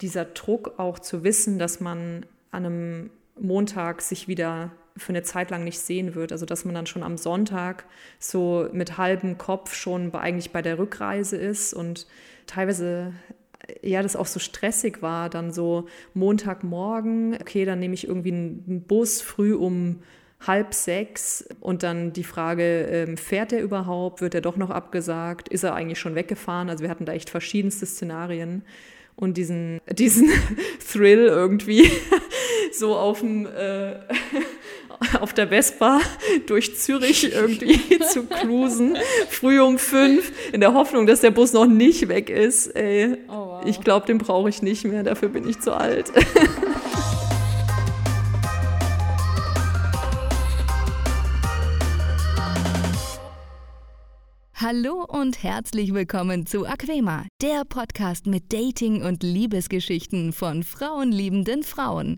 dieser 0.00 0.24
Druck 0.24 0.78
auch 0.78 0.98
zu 0.98 1.24
wissen, 1.24 1.58
dass 1.58 1.80
man 1.80 2.26
an 2.50 2.66
einem 2.66 3.10
Montag 3.38 4.02
sich 4.02 4.28
wieder 4.28 4.72
für 4.96 5.10
eine 5.10 5.22
Zeit 5.22 5.50
lang 5.50 5.64
nicht 5.64 5.78
sehen 5.78 6.14
wird. 6.14 6.32
Also 6.32 6.46
dass 6.46 6.64
man 6.64 6.74
dann 6.74 6.86
schon 6.86 7.02
am 7.02 7.18
Sonntag 7.18 7.84
so 8.18 8.68
mit 8.72 8.98
halbem 8.98 9.38
Kopf 9.38 9.74
schon 9.74 10.10
bei, 10.10 10.20
eigentlich 10.20 10.52
bei 10.52 10.62
der 10.62 10.78
Rückreise 10.78 11.36
ist 11.36 11.74
und 11.74 12.06
teilweise 12.46 13.12
ja, 13.82 14.02
das 14.02 14.16
auch 14.16 14.26
so 14.26 14.38
stressig 14.38 15.02
war, 15.02 15.28
dann 15.28 15.52
so 15.52 15.86
Montagmorgen, 16.14 17.36
okay, 17.40 17.64
dann 17.64 17.80
nehme 17.80 17.94
ich 17.94 18.06
irgendwie 18.06 18.32
einen 18.32 18.84
Bus 18.86 19.20
früh 19.20 19.54
um 19.54 20.00
halb 20.40 20.74
sechs 20.74 21.48
und 21.60 21.82
dann 21.82 22.12
die 22.12 22.24
Frage, 22.24 22.82
ähm, 22.82 23.16
fährt 23.16 23.52
er 23.52 23.62
überhaupt, 23.62 24.20
wird 24.20 24.34
er 24.34 24.40
doch 24.40 24.56
noch 24.56 24.70
abgesagt, 24.70 25.48
ist 25.48 25.64
er 25.64 25.74
eigentlich 25.74 25.98
schon 25.98 26.14
weggefahren? 26.14 26.68
Also 26.68 26.82
wir 26.82 26.90
hatten 26.90 27.06
da 27.06 27.12
echt 27.12 27.30
verschiedenste 27.30 27.86
Szenarien 27.86 28.62
und 29.16 29.36
diesen, 29.36 29.80
diesen 29.90 30.30
Thrill 30.92 31.26
irgendwie 31.26 31.90
so 32.72 32.94
auf 32.94 33.20
dem 33.20 33.46
äh, 33.46 33.96
auf 35.20 35.34
der 35.34 35.48
Vespa 35.48 36.00
durch 36.46 36.76
Zürich 36.76 37.32
irgendwie 37.34 37.98
zu 38.00 38.24
cruisen, 38.24 38.96
früh 39.28 39.60
um 39.60 39.78
fünf, 39.78 40.32
in 40.52 40.60
der 40.60 40.72
Hoffnung, 40.72 41.06
dass 41.06 41.20
der 41.20 41.30
Bus 41.30 41.52
noch 41.52 41.66
nicht 41.66 42.08
weg 42.08 42.30
ist. 42.30 42.68
Ey, 42.68 43.16
oh, 43.28 43.32
wow. 43.32 43.62
Ich 43.66 43.80
glaube, 43.80 44.06
den 44.06 44.18
brauche 44.18 44.48
ich 44.48 44.62
nicht 44.62 44.84
mehr, 44.84 45.02
dafür 45.02 45.28
bin 45.28 45.48
ich 45.48 45.60
zu 45.60 45.74
alt. 45.74 46.12
Hallo 54.68 55.04
und 55.06 55.44
herzlich 55.44 55.94
willkommen 55.94 56.44
zu 56.44 56.66
Aquema, 56.66 57.24
der 57.40 57.64
Podcast 57.64 58.26
mit 58.26 58.52
Dating- 58.52 59.04
und 59.04 59.22
Liebesgeschichten 59.22 60.32
von 60.32 60.64
frauenliebenden 60.64 61.62
Frauen. 61.62 62.16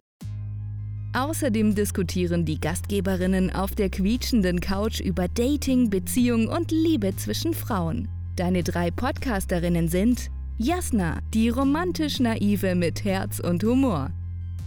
Außerdem 1.13 1.75
diskutieren 1.75 2.47
die 2.47 2.59
Gastgeberinnen 2.59 3.55
auf 3.55 3.75
der 3.75 3.91
quietschenden 3.91 4.63
Couch 4.63 4.99
über 5.01 5.29
Dating, 5.29 5.91
Beziehung 5.91 6.49
und 6.49 6.71
Liebe 6.71 7.15
zwischen 7.17 7.53
Frauen. 7.53 8.09
Deine 8.37 8.63
drei 8.63 8.91
Podcasterinnen 8.93 9.89
sind 9.89 10.31
Jasna, 10.57 11.19
die 11.35 11.51
romantisch 11.51 12.19
naive 12.19 12.75
mit 12.75 13.05
Herz 13.05 13.41
und 13.41 13.63
Humor. 13.63 14.11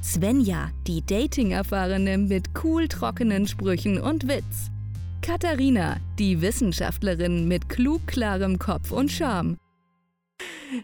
Svenja, 0.04 0.70
die 0.86 1.04
Dating-Erfahrene 1.04 2.20
mit 2.20 2.52
cool 2.64 2.88
trockenen 2.88 3.48
Sprüchen 3.48 4.00
und 4.00 4.28
Witz. 4.28 4.70
Katharina, 5.22 5.98
die 6.18 6.42
Wissenschaftlerin 6.42 7.48
mit 7.48 7.70
klug 7.70 8.08
klarem 8.08 8.58
Kopf 8.58 8.92
und 8.92 9.12
Charme. 9.12 9.58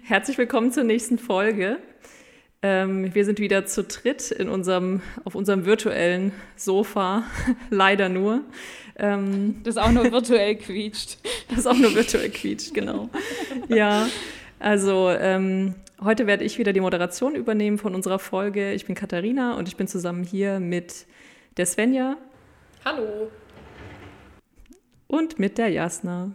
Herzlich 0.04 0.38
willkommen 0.38 0.72
zur 0.72 0.84
nächsten 0.84 1.18
Folge. 1.18 1.78
Ähm, 2.62 3.16
wir 3.16 3.26
sind 3.26 3.40
wieder 3.40 3.66
zu 3.66 3.84
dritt 3.84 4.30
in 4.30 4.48
unserem, 4.48 5.02
auf 5.26 5.34
unserem 5.34 5.66
virtuellen 5.66 6.34
Sofa, 6.56 7.24
leider 7.72 8.10
nur. 8.10 8.42
Ähm, 8.96 9.62
das 9.64 9.78
auch 9.78 9.92
nur 9.92 10.12
virtuell 10.12 10.56
quietscht. 10.56 11.18
Das 11.56 11.66
auch 11.66 11.78
nur 11.78 11.96
virtuell 11.96 12.30
quietscht, 12.30 12.76
genau. 12.76 13.10
Ja, 13.70 14.08
also 14.60 15.10
ähm, 15.10 15.74
heute 16.04 16.28
werde 16.28 16.44
ich 16.44 16.60
wieder 16.60 16.74
die 16.74 16.82
Moderation 16.82 17.34
übernehmen 17.34 17.80
von 17.80 17.96
unserer 17.96 18.20
Folge. 18.20 18.74
Ich 18.74 18.86
bin 18.86 18.94
Katharina 18.94 19.56
und 19.56 19.68
ich 19.68 19.78
bin 19.78 19.88
zusammen 19.88 20.24
hier 20.24 20.60
mit 20.60 21.08
der 21.58 21.66
Svenja. 21.66 22.18
Hallo. 22.86 23.32
Und 25.08 25.40
mit 25.40 25.58
der 25.58 25.70
Jasna. 25.70 26.32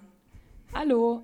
Hallo. 0.75 1.23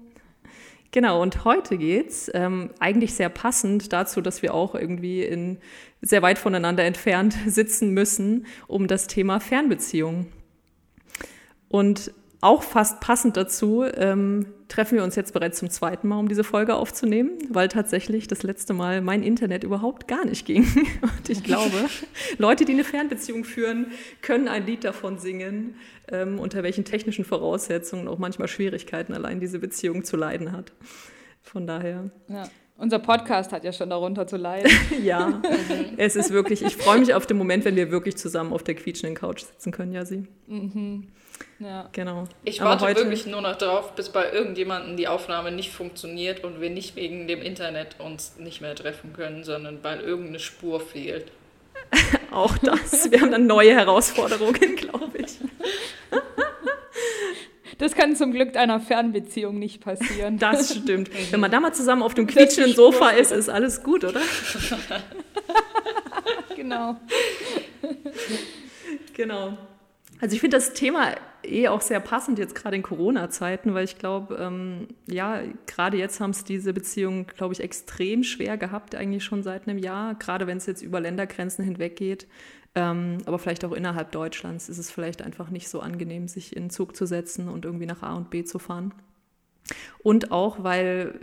Genau, 0.91 1.23
und 1.23 1.45
heute 1.45 1.79
geht's 1.79 2.31
ähm, 2.35 2.71
eigentlich 2.79 3.15
sehr 3.15 3.31
passend 3.31 3.93
dazu, 3.93 4.21
dass 4.21 4.43
wir 4.43 4.53
auch 4.53 4.75
irgendwie 4.75 5.23
in 5.23 5.59
sehr 6.03 6.21
weit 6.21 6.39
voneinander 6.39 6.85
entfernt 6.85 7.37
sitzen 7.47 7.93
müssen, 7.93 8.47
um 8.67 8.87
das 8.87 9.07
Thema 9.07 9.41
Fernbeziehung. 9.41 10.27
Und 11.69 12.13
auch 12.41 12.63
fast 12.63 13.01
passend 13.01 13.37
dazu 13.37 13.85
ähm, 13.85 14.47
treffen 14.69 14.97
wir 14.97 15.05
uns 15.05 15.17
jetzt 15.17 15.33
bereits 15.33 15.59
zum 15.59 15.71
zweiten 15.71 16.09
Mal, 16.09 16.19
um 16.19 16.29
diese 16.29 16.45
Folge 16.45 16.77
aufzunehmen, 16.77 17.39
weil 17.51 17.69
tatsächlich 17.69 18.29
das 18.29 18.43
letzte 18.43 18.75
Mal 18.75 19.01
mein 19.01 19.23
Internet 19.23 19.65
überhaupt 19.65 20.07
gar 20.09 20.25
nicht 20.25 20.47
ging. 20.47 20.63
Und 21.03 21.29
ich 21.29 21.43
glaube, 21.43 21.89
Leute, 22.39 22.65
die 22.65 22.73
eine 22.73 22.85
Fernbeziehung 22.85 23.45
führen, 23.45 23.87
können 24.23 24.49
ein 24.49 24.67
Lied 24.67 24.85
davon 24.85 25.19
singen, 25.19 25.77
ähm, 26.09 26.39
unter 26.39 26.63
welchen 26.63 26.85
technischen 26.85 27.25
Voraussetzungen 27.25 28.09
auch 28.09 28.19
manchmal 28.19 28.49
Schwierigkeiten 28.49 29.15
allein 29.15 29.41
diese 29.41 29.59
Beziehung 29.59 30.05
zu 30.05 30.17
leiden 30.17 30.53
hat. 30.53 30.73
Von 31.43 31.67
daher. 31.67 32.11
Ja. 32.29 32.49
Unser 32.77 33.01
Podcast 33.01 33.51
hat 33.53 33.65
ja 33.65 33.73
schon 33.73 33.91
darunter 33.91 34.29
zu 34.29 34.37
leiden. 34.37 34.71
ja, 35.03 35.43
es 35.97 36.15
ist 36.15 36.31
wirklich, 36.31 36.63
ich 36.63 36.77
freue 36.77 37.01
mich 37.01 37.13
auf 37.13 37.27
den 37.27 37.37
Moment, 37.37 37.65
wenn 37.65 37.75
wir 37.75 37.91
wirklich 37.91 38.17
zusammen 38.17 38.53
auf 38.53 38.63
der 38.63 38.77
quietschenden 38.77 39.17
Couch 39.17 39.43
sitzen 39.43 39.73
können, 39.73 39.93
ja, 39.93 40.05
sie. 40.05 40.29
Mhm. 40.47 41.09
Ja. 41.59 41.89
Genau. 41.93 42.25
Ich 42.45 42.61
warte 42.61 42.85
heute, 42.85 43.01
wirklich 43.01 43.27
nur 43.27 43.41
noch 43.41 43.57
darauf, 43.57 43.95
bis 43.95 44.11
bei 44.11 44.31
irgendjemandem 44.33 44.97
die 44.97 45.09
Aufnahme 45.09 45.51
nicht 45.51 45.73
funktioniert 45.73 46.45
und 46.45 46.61
wir 46.61 46.71
nicht 46.71 46.95
wegen 46.97 47.27
dem 47.27 47.43
Internet 47.43 47.97
uns 47.99 48.37
nicht 48.39 48.61
mehr 48.61 48.75
treffen 48.75 49.13
können, 49.13 49.43
sondern 49.43 49.83
weil 49.83 50.01
irgendeine 50.01 50.39
Spur 50.39 50.81
fehlt. 50.81 51.27
Auch 52.31 52.57
das. 52.59 53.11
Wir 53.11 53.21
haben 53.21 53.33
dann 53.33 53.47
neue 53.47 53.75
Herausforderungen, 53.75 54.77
glaube 54.77 55.19
ich. 55.19 55.39
Das 57.79 57.95
kann 57.95 58.17
zum 58.17 58.33
Glück 58.33 58.57
einer 58.57 58.81
Fernbeziehung 58.81 59.59
nicht 59.59 59.81
passieren. 59.81 60.39
Das 60.39 60.75
stimmt. 60.75 61.11
Wenn 61.31 61.41
man 61.41 61.51
da 61.51 61.61
mal 61.61 61.73
zusammen 61.73 62.03
auf 62.03 62.15
dem 62.15 62.27
quietschenden 62.27 62.75
Sofa 62.75 63.11
ist, 63.11 63.31
ist 63.31 63.49
alles 63.49 63.83
gut, 63.83 64.05
oder? 64.05 64.21
genau. 66.57 66.97
Genau. 69.15 69.59
Also 70.21 70.35
ich 70.35 70.41
finde 70.41 70.57
das 70.57 70.73
Thema 70.73 71.15
eh 71.45 71.69
auch 71.69 71.81
sehr 71.81 72.01
passend 72.01 72.39
jetzt 72.39 72.55
gerade 72.55 72.77
in 72.77 72.83
Corona-Zeiten, 72.83 73.75
weil 73.75 73.85
ich 73.85 73.99
glaube, 73.99 74.37
ähm, 74.37 74.89
ja, 75.07 75.43
gerade 75.67 75.97
jetzt 75.97 76.21
haben 76.21 76.31
es 76.31 76.45
diese 76.45 76.73
Beziehungen, 76.73 77.27
glaube 77.27 77.55
ich, 77.55 77.61
extrem 77.61 78.25
schwer 78.25 78.57
gehabt, 78.57 78.95
eigentlich 78.95 79.25
schon 79.25 79.43
seit 79.43 79.69
einem 79.69 79.79
Jahr, 79.79 80.17
gerade 80.17 80.47
wenn 80.47 80.59
es 80.59 80.67
jetzt 80.67 80.83
über 80.83 81.01
Ländergrenzen 81.01 81.65
hinweg 81.65 81.97
geht. 81.97 82.27
Ähm, 82.75 83.19
aber 83.27 83.39
vielleicht 83.39 83.65
auch 83.65 83.73
innerhalb 83.73 84.13
Deutschlands 84.13 84.69
ist 84.69 84.79
es 84.79 84.91
vielleicht 84.91 85.23
einfach 85.23 85.51
nicht 85.51 85.69
so 85.69 85.81
angenehm, 85.81 86.29
sich 86.29 86.57
in 86.57 86.65
den 86.65 86.71
Zug 86.71 86.97
zu 86.97 87.07
setzen 87.07 87.49
und 87.49 87.65
irgendwie 87.65 87.87
nach 87.87 88.03
A 88.03 88.15
und 88.15 88.31
B 88.31 88.45
zu 88.45 88.59
fahren. 88.59 88.93
Und 90.03 90.33
auch, 90.33 90.63
weil 90.65 91.19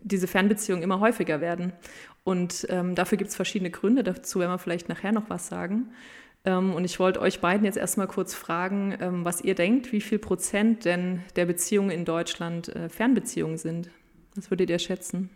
diese 0.00 0.28
Fernbeziehungen 0.28 0.82
immer 0.82 1.00
häufiger 1.00 1.40
werden. 1.40 1.72
Und 2.24 2.66
ähm, 2.70 2.94
dafür 2.94 3.18
gibt 3.18 3.30
es 3.30 3.36
verschiedene 3.36 3.70
Gründe, 3.70 4.02
dazu 4.02 4.40
werden 4.40 4.52
wir 4.52 4.58
vielleicht 4.58 4.88
nachher 4.88 5.12
noch 5.12 5.28
was 5.30 5.48
sagen. 5.48 5.90
Ähm, 6.46 6.74
und 6.74 6.84
ich 6.84 6.98
wollte 7.00 7.20
euch 7.20 7.40
beiden 7.40 7.64
jetzt 7.64 7.76
erstmal 7.76 8.06
kurz 8.06 8.32
fragen, 8.32 8.96
ähm, 9.00 9.24
was 9.24 9.42
ihr 9.42 9.56
denkt, 9.56 9.92
wie 9.92 10.00
viel 10.00 10.20
Prozent 10.20 10.84
denn 10.84 11.22
der 11.34 11.44
Beziehungen 11.44 11.90
in 11.90 12.04
Deutschland 12.04 12.68
äh, 12.68 12.88
Fernbeziehungen 12.88 13.58
sind. 13.58 13.90
Was 14.36 14.50
würdet 14.50 14.70
ihr 14.70 14.78
schätzen? 14.78 15.28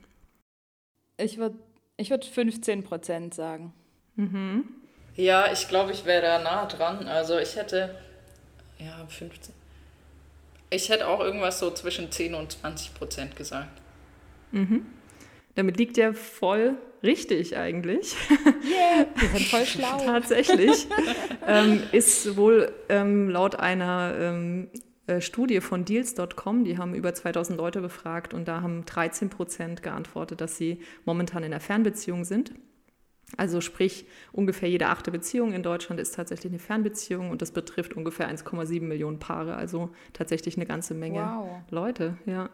Ich 1.19 1.37
würde 1.37 1.59
ich 1.97 2.09
würd 2.09 2.25
15 2.25 2.83
Prozent 2.85 3.35
sagen. 3.35 3.75
Mhm. 4.17 4.65
Ja, 5.17 5.53
ich 5.53 5.69
glaube, 5.69 5.93
ich 5.93 6.07
wäre 6.07 6.23
da 6.23 6.39
nah 6.39 6.65
dran. 6.65 7.09
Also 7.09 7.39
ich 7.39 7.57
hätte, 7.57 7.95
ja, 8.79 9.05
15. 9.07 9.55
Ich 10.71 10.89
hätte 10.89 11.09
auch 11.09 11.21
irgendwas 11.21 11.59
so 11.59 11.71
zwischen 11.73 12.11
10 12.11 12.35
und 12.35 12.53
20 12.53 12.95
Prozent 12.95 13.37
gesagt. 13.37 13.83
Mhm. 14.53 14.87
Damit 15.57 15.77
liegt 15.77 15.99
ihr 15.99 16.15
voll 16.15 16.77
richtig 17.03 17.57
eigentlich. 17.57 18.15
Yeah, 18.31 19.07
wir 19.15 19.29
sind 19.29 19.49
voll 19.49 19.65
schlau. 19.67 19.99
Tatsächlich. 20.05 20.87
ähm, 21.47 21.83
ist 21.93 22.37
wohl 22.37 22.73
ähm, 22.89 23.31
laut 23.31 23.57
einer 23.57 24.15
ähm, 24.19 24.69
äh, 25.11 25.21
Studie 25.21 25.61
von 25.61 25.85
Deals.com, 25.85 26.65
die 26.65 26.79
haben 26.79 26.95
über 26.95 27.13
2000 27.13 27.59
Leute 27.59 27.81
befragt 27.81 28.33
und 28.33 28.47
da 28.47 28.63
haben 28.63 28.85
13 28.85 29.29
Prozent 29.29 29.83
geantwortet, 29.83 30.41
dass 30.41 30.57
sie 30.57 30.81
momentan 31.05 31.43
in 31.43 31.53
einer 31.53 31.61
Fernbeziehung 31.61 32.25
sind. 32.25 32.53
Also 33.37 33.61
sprich, 33.61 34.07
ungefähr 34.33 34.69
jede 34.69 34.87
achte 34.87 35.11
Beziehung 35.11 35.53
in 35.53 35.63
Deutschland 35.63 36.01
ist 36.01 36.15
tatsächlich 36.15 36.53
eine 36.53 36.59
Fernbeziehung 36.59 37.31
und 37.31 37.43
das 37.43 37.53
betrifft 37.53 37.95
ungefähr 37.95 38.29
1,7 38.29 38.83
Millionen 38.83 39.19
Paare, 39.19 39.55
also 39.55 39.91
tatsächlich 40.13 40.57
eine 40.57 40.67
ganze 40.67 40.95
Menge 40.95 41.21
wow. 41.21 41.61
Leute, 41.71 42.19
ja. 42.27 42.51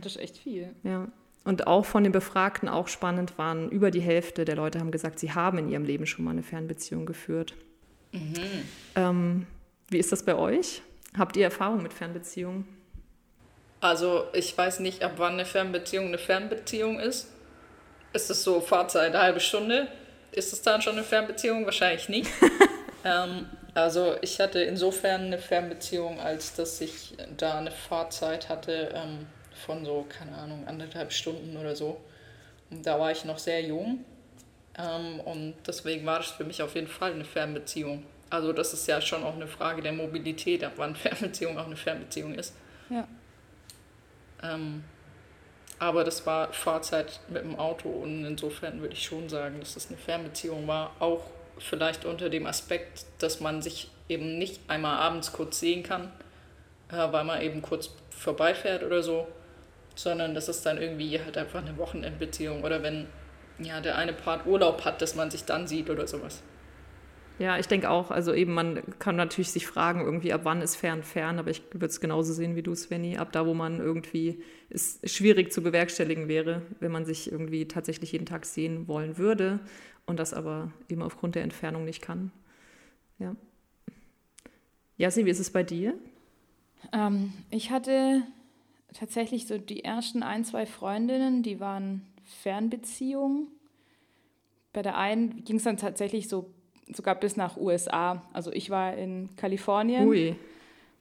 das 0.00 0.16
ist 0.16 0.22
echt 0.22 0.38
viel. 0.38 0.74
Ja. 0.84 1.08
Und 1.48 1.66
auch 1.66 1.86
von 1.86 2.02
den 2.02 2.12
Befragten 2.12 2.68
auch 2.68 2.88
spannend 2.88 3.38
waren, 3.38 3.70
über 3.70 3.90
die 3.90 4.02
Hälfte 4.02 4.44
der 4.44 4.54
Leute 4.54 4.80
haben 4.80 4.90
gesagt, 4.90 5.18
sie 5.18 5.32
haben 5.32 5.56
in 5.56 5.70
ihrem 5.70 5.82
Leben 5.82 6.06
schon 6.06 6.22
mal 6.26 6.32
eine 6.32 6.42
Fernbeziehung 6.42 7.06
geführt. 7.06 7.54
Mhm. 8.12 8.68
Ähm, 8.94 9.46
wie 9.88 9.96
ist 9.96 10.12
das 10.12 10.22
bei 10.24 10.34
euch? 10.34 10.82
Habt 11.16 11.38
ihr 11.38 11.44
Erfahrung 11.44 11.82
mit 11.82 11.94
Fernbeziehungen? 11.94 12.68
Also 13.80 14.24
ich 14.34 14.58
weiß 14.58 14.80
nicht, 14.80 15.02
ab 15.02 15.12
wann 15.16 15.32
eine 15.32 15.46
Fernbeziehung 15.46 16.08
eine 16.08 16.18
Fernbeziehung 16.18 17.00
ist. 17.00 17.28
Ist 18.12 18.28
es 18.28 18.44
so 18.44 18.60
Fahrzeit 18.60 19.14
eine 19.14 19.22
halbe 19.22 19.40
Stunde? 19.40 19.88
Ist 20.32 20.52
es 20.52 20.60
dann 20.60 20.82
schon 20.82 20.96
eine 20.96 21.02
Fernbeziehung? 21.02 21.64
Wahrscheinlich 21.64 22.10
nicht. 22.10 22.30
ähm, 23.06 23.46
also 23.72 24.16
ich 24.20 24.38
hatte 24.38 24.60
insofern 24.60 25.22
eine 25.22 25.38
Fernbeziehung, 25.38 26.20
als 26.20 26.54
dass 26.56 26.78
ich 26.82 27.16
da 27.38 27.56
eine 27.56 27.70
Fahrzeit 27.70 28.50
hatte. 28.50 28.92
Ähm, 28.94 29.26
von 29.58 29.84
so, 29.84 30.06
keine 30.08 30.36
Ahnung, 30.36 30.66
anderthalb 30.66 31.12
Stunden 31.12 31.56
oder 31.56 31.76
so. 31.76 32.00
Und 32.70 32.86
da 32.86 32.98
war 32.98 33.10
ich 33.10 33.24
noch 33.24 33.38
sehr 33.38 33.62
jung. 33.62 34.04
Ähm, 34.76 35.20
und 35.20 35.54
deswegen 35.66 36.06
war 36.06 36.18
das 36.18 36.30
für 36.30 36.44
mich 36.44 36.62
auf 36.62 36.74
jeden 36.74 36.88
Fall 36.88 37.12
eine 37.12 37.24
Fernbeziehung. 37.24 38.04
Also 38.30 38.52
das 38.52 38.72
ist 38.72 38.86
ja 38.86 39.00
schon 39.00 39.24
auch 39.24 39.34
eine 39.34 39.46
Frage 39.46 39.82
der 39.82 39.92
Mobilität, 39.92 40.62
ab 40.62 40.72
wann 40.76 40.94
Fernbeziehung 40.96 41.58
auch 41.58 41.66
eine 41.66 41.76
Fernbeziehung 41.76 42.34
ist. 42.34 42.54
Ja. 42.90 43.06
Ähm, 44.42 44.84
aber 45.78 46.04
das 46.04 46.26
war 46.26 46.52
Fahrzeit 46.52 47.20
mit 47.28 47.42
dem 47.42 47.58
Auto 47.58 47.88
und 47.88 48.24
insofern 48.24 48.80
würde 48.80 48.94
ich 48.94 49.04
schon 49.04 49.28
sagen, 49.28 49.60
dass 49.60 49.76
es 49.76 49.88
eine 49.88 49.96
Fernbeziehung 49.96 50.66
war. 50.66 50.92
Auch 50.98 51.22
vielleicht 51.58 52.04
unter 52.04 52.28
dem 52.30 52.46
Aspekt, 52.46 53.06
dass 53.18 53.40
man 53.40 53.62
sich 53.62 53.90
eben 54.08 54.38
nicht 54.38 54.60
einmal 54.68 54.98
abends 54.98 55.32
kurz 55.32 55.60
sehen 55.60 55.82
kann, 55.82 56.12
äh, 56.90 57.12
weil 57.12 57.24
man 57.24 57.42
eben 57.42 57.62
kurz 57.62 57.90
vorbeifährt 58.10 58.82
oder 58.82 59.02
so, 59.02 59.28
sondern 59.98 60.32
dass 60.32 60.46
es 60.48 60.62
dann 60.62 60.78
irgendwie 60.80 61.18
halt 61.20 61.36
einfach 61.36 61.60
eine 61.60 61.76
Wochenendbeziehung 61.76 62.62
oder 62.62 62.82
wenn 62.84 63.06
ja, 63.58 63.80
der 63.80 63.98
eine 63.98 64.12
Part 64.12 64.46
Urlaub 64.46 64.84
hat, 64.84 65.02
dass 65.02 65.16
man 65.16 65.32
sich 65.32 65.44
dann 65.44 65.66
sieht 65.66 65.90
oder 65.90 66.06
sowas. 66.06 66.42
Ja, 67.40 67.58
ich 67.58 67.66
denke 67.66 67.90
auch. 67.90 68.12
Also 68.12 68.32
eben, 68.32 68.54
man 68.54 68.82
kann 69.00 69.16
natürlich 69.16 69.50
sich 69.50 69.66
fragen, 69.66 70.00
irgendwie, 70.00 70.32
ab 70.32 70.42
wann 70.44 70.62
ist 70.62 70.76
fern 70.76 71.02
fern, 71.02 71.40
aber 71.40 71.50
ich 71.50 71.62
würde 71.72 71.86
es 71.86 72.00
genauso 72.00 72.32
sehen 72.32 72.54
wie 72.54 72.62
du, 72.62 72.74
Svenny. 72.74 73.16
Ab 73.16 73.32
da, 73.32 73.46
wo 73.46 73.54
man 73.54 73.80
irgendwie 73.80 74.42
es 74.70 75.00
schwierig 75.04 75.52
zu 75.52 75.62
bewerkstelligen 75.62 76.28
wäre, 76.28 76.62
wenn 76.78 76.92
man 76.92 77.04
sich 77.04 77.30
irgendwie 77.30 77.66
tatsächlich 77.66 78.12
jeden 78.12 78.26
Tag 78.26 78.46
sehen 78.46 78.86
wollen 78.86 79.18
würde 79.18 79.58
und 80.06 80.20
das 80.20 80.32
aber 80.32 80.72
eben 80.88 81.02
aufgrund 81.02 81.34
der 81.34 81.42
Entfernung 81.42 81.84
nicht 81.84 82.02
kann. 82.02 82.30
Ja. 83.18 83.34
Jassi, 84.96 85.24
wie 85.24 85.30
ist 85.30 85.40
es 85.40 85.50
bei 85.50 85.64
dir? 85.64 85.94
Ähm, 86.92 87.32
ich 87.50 87.70
hatte 87.70 88.22
tatsächlich 88.92 89.46
so 89.46 89.58
die 89.58 89.84
ersten 89.84 90.22
ein, 90.22 90.44
zwei 90.44 90.66
Freundinnen, 90.66 91.42
die 91.42 91.60
waren 91.60 92.02
Fernbeziehungen. 92.24 93.48
Bei 94.72 94.82
der 94.82 94.96
einen 94.96 95.44
ging 95.44 95.56
es 95.56 95.64
dann 95.64 95.76
tatsächlich 95.76 96.28
so 96.28 96.50
sogar 96.94 97.14
bis 97.14 97.36
nach 97.36 97.56
USA. 97.56 98.22
Also 98.32 98.52
ich 98.52 98.70
war 98.70 98.94
in 98.96 99.30
Kalifornien. 99.36 100.06
Ui. 100.06 100.36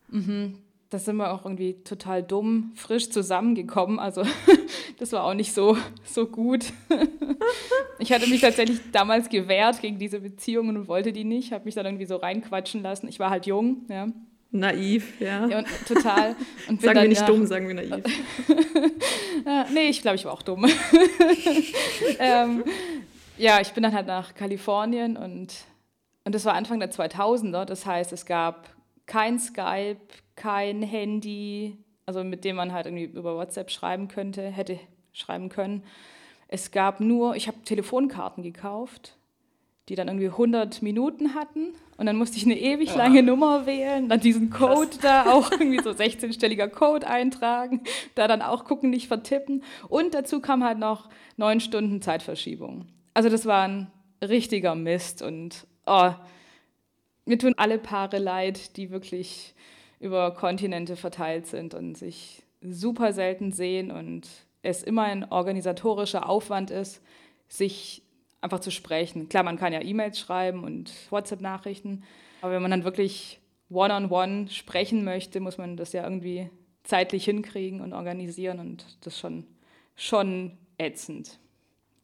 Mhm. 0.10 0.58
Da 0.90 1.00
sind 1.00 1.18
wir 1.18 1.34
auch 1.34 1.44
irgendwie 1.44 1.84
total 1.84 2.24
dumm, 2.24 2.72
frisch 2.76 3.10
zusammengekommen. 3.10 4.00
Also 4.00 4.24
das 5.00 5.12
war 5.12 5.26
auch 5.26 5.34
nicht 5.34 5.54
so, 5.54 5.78
so 6.06 6.28
gut. 6.28 6.72
ich 8.00 8.12
hatte 8.14 8.30
mich 8.30 8.42
tatsächlich 8.42 8.80
damals 8.92 9.30
gewehrt 9.30 9.82
gegen 9.82 10.00
diese 10.00 10.22
Beziehungen 10.22 10.78
und 10.78 10.88
wollte 10.88 11.12
die 11.12 11.26
nicht. 11.26 11.52
Habe 11.52 11.66
mich 11.66 11.76
dann 11.76 11.86
irgendwie 11.86 12.06
so 12.06 12.16
reinquatschen 12.16 12.82
lassen. 12.82 13.08
Ich 13.08 13.20
war 13.20 13.30
halt 13.30 13.46
jung, 13.46 13.86
ja. 13.90 14.08
Naiv, 14.52 15.20
ja. 15.20 15.46
ja 15.48 15.60
und, 15.60 15.68
total. 15.88 16.36
Und 16.68 16.82
sagen 16.84 17.02
wir 17.02 17.08
nicht 17.08 17.22
ja, 17.22 17.28
dumm, 17.28 17.46
sagen 17.46 17.68
wir 17.68 17.76
naiv. 17.76 18.04
nee, 19.74 19.90
ich 19.90 20.02
glaube, 20.02 20.16
ich 20.16 20.26
war 20.26 20.34
auch 20.34 20.42
dumm. 20.42 20.66
ähm, 22.20 22.64
ja, 23.38 23.60
ich 23.62 23.74
bin 23.74 23.84
dann 23.84 23.94
halt 23.94 24.08
nach 24.08 24.34
Kalifornien 24.34 25.18
und 25.18 25.54
und 26.28 26.36
das 26.36 26.44
war 26.44 26.56
Anfang 26.56 26.82
der 26.82 26.92
2000er, 26.92 27.64
das 27.64 27.86
heißt, 27.86 28.12
es 28.12 28.26
gab 28.26 28.70
kein 29.06 29.40
Skype, 29.40 30.02
kein 30.36 30.82
Handy, 30.82 31.78
also 32.06 32.22
mit 32.22 32.44
dem 32.44 32.58
man 32.58 32.74
halt 32.74 32.86
irgendwie 32.86 33.06
über 33.06 33.38
WhatsApp 33.38 33.72
schreiben 33.72 34.10
könnte, 34.10 34.42
hätte 34.50 34.78
schreiben 35.14 35.48
können. 35.48 35.86
Es 36.50 36.72
gab 36.72 37.00
nur, 37.00 37.38
ich 37.38 37.48
habe 37.48 37.62
Telefonkarten 37.64 38.44
gekauft, 38.44 39.17
die 39.90 39.96
dann 39.96 40.08
irgendwie 40.08 40.28
100 40.28 40.82
Minuten 40.82 41.34
hatten 41.34 41.74
und 41.98 42.06
dann 42.06 42.16
musste 42.18 42.38
ich 42.38 42.46
eine 42.46 42.60
ewig 42.60 42.94
lange 42.96 43.18
ja. 43.18 43.22
Nummer 43.22 43.66
wählen, 43.66 44.10
dann 44.10 44.20
diesen 44.20 44.50
Code 44.50 44.90
Krass. 44.90 45.00
da 45.00 45.32
auch 45.32 45.52
irgendwie 45.52 45.82
so 45.82 45.92
16-stelliger 45.92 46.68
Code 46.68 47.08
eintragen, 47.08 47.82
da 48.16 48.28
dann 48.28 48.42
auch 48.42 48.66
gucken, 48.66 48.90
nicht 48.90 49.08
vertippen 49.08 49.64
und 49.88 50.14
dazu 50.14 50.42
kam 50.42 50.64
halt 50.64 50.78
noch 50.78 51.10
neun 51.38 51.60
Stunden 51.60 52.02
Zeitverschiebung. 52.02 52.88
Also 53.14 53.30
das 53.30 53.46
war 53.46 53.68
ein 53.68 53.88
richtiger 54.24 54.76
Mist 54.76 55.22
und 55.22 55.66
oh, 55.86 56.12
mir 57.26 57.38
tun 57.38 57.54
alle 57.58 57.78
Paare 57.78 58.20
leid, 58.20 58.78
die 58.78 58.92
wirklich 58.92 59.54
über 60.00 60.32
Kontinente 60.32 60.96
verteilt 60.96 61.48
sind 61.48 61.74
und 61.74 61.98
sich 61.98 62.44
super 62.62 63.14
selten 63.14 63.52
sehen 63.52 63.92
und 63.92 64.28
es 64.62 64.84
immer 64.84 65.04
ein 65.04 65.32
organisatorischer 65.32 66.28
Aufwand 66.28 66.72
ist, 66.72 67.02
sich 67.48 68.04
einfach 68.42 68.60
zu 68.60 68.72
sprechen. 68.72 69.30
Klar, 69.30 69.44
man 69.44 69.58
kann 69.58 69.74
ja 69.74 69.82
E-Mails 69.82 70.20
schreiben 70.20 70.64
und 70.64 70.92
WhatsApp-Nachrichten, 71.10 72.04
aber 72.42 72.54
wenn 72.54 72.62
man 72.62 72.72
dann 72.72 72.84
wirklich 72.84 73.40
one-on-one 73.70 74.10
-on 74.10 74.46
-one 74.46 74.52
sprechen 74.52 75.04
möchte, 75.04 75.40
muss 75.40 75.58
man 75.58 75.78
das 75.78 75.94
ja 75.94 76.04
irgendwie 76.04 76.50
zeitlich 76.84 77.26
hinkriegen 77.26 77.82
und 77.82 77.94
organisieren 77.94 78.60
und 78.60 78.86
das 79.02 79.14
ist 79.14 79.20
schon, 79.20 79.46
schon 79.96 80.58
ätzend, 80.78 81.40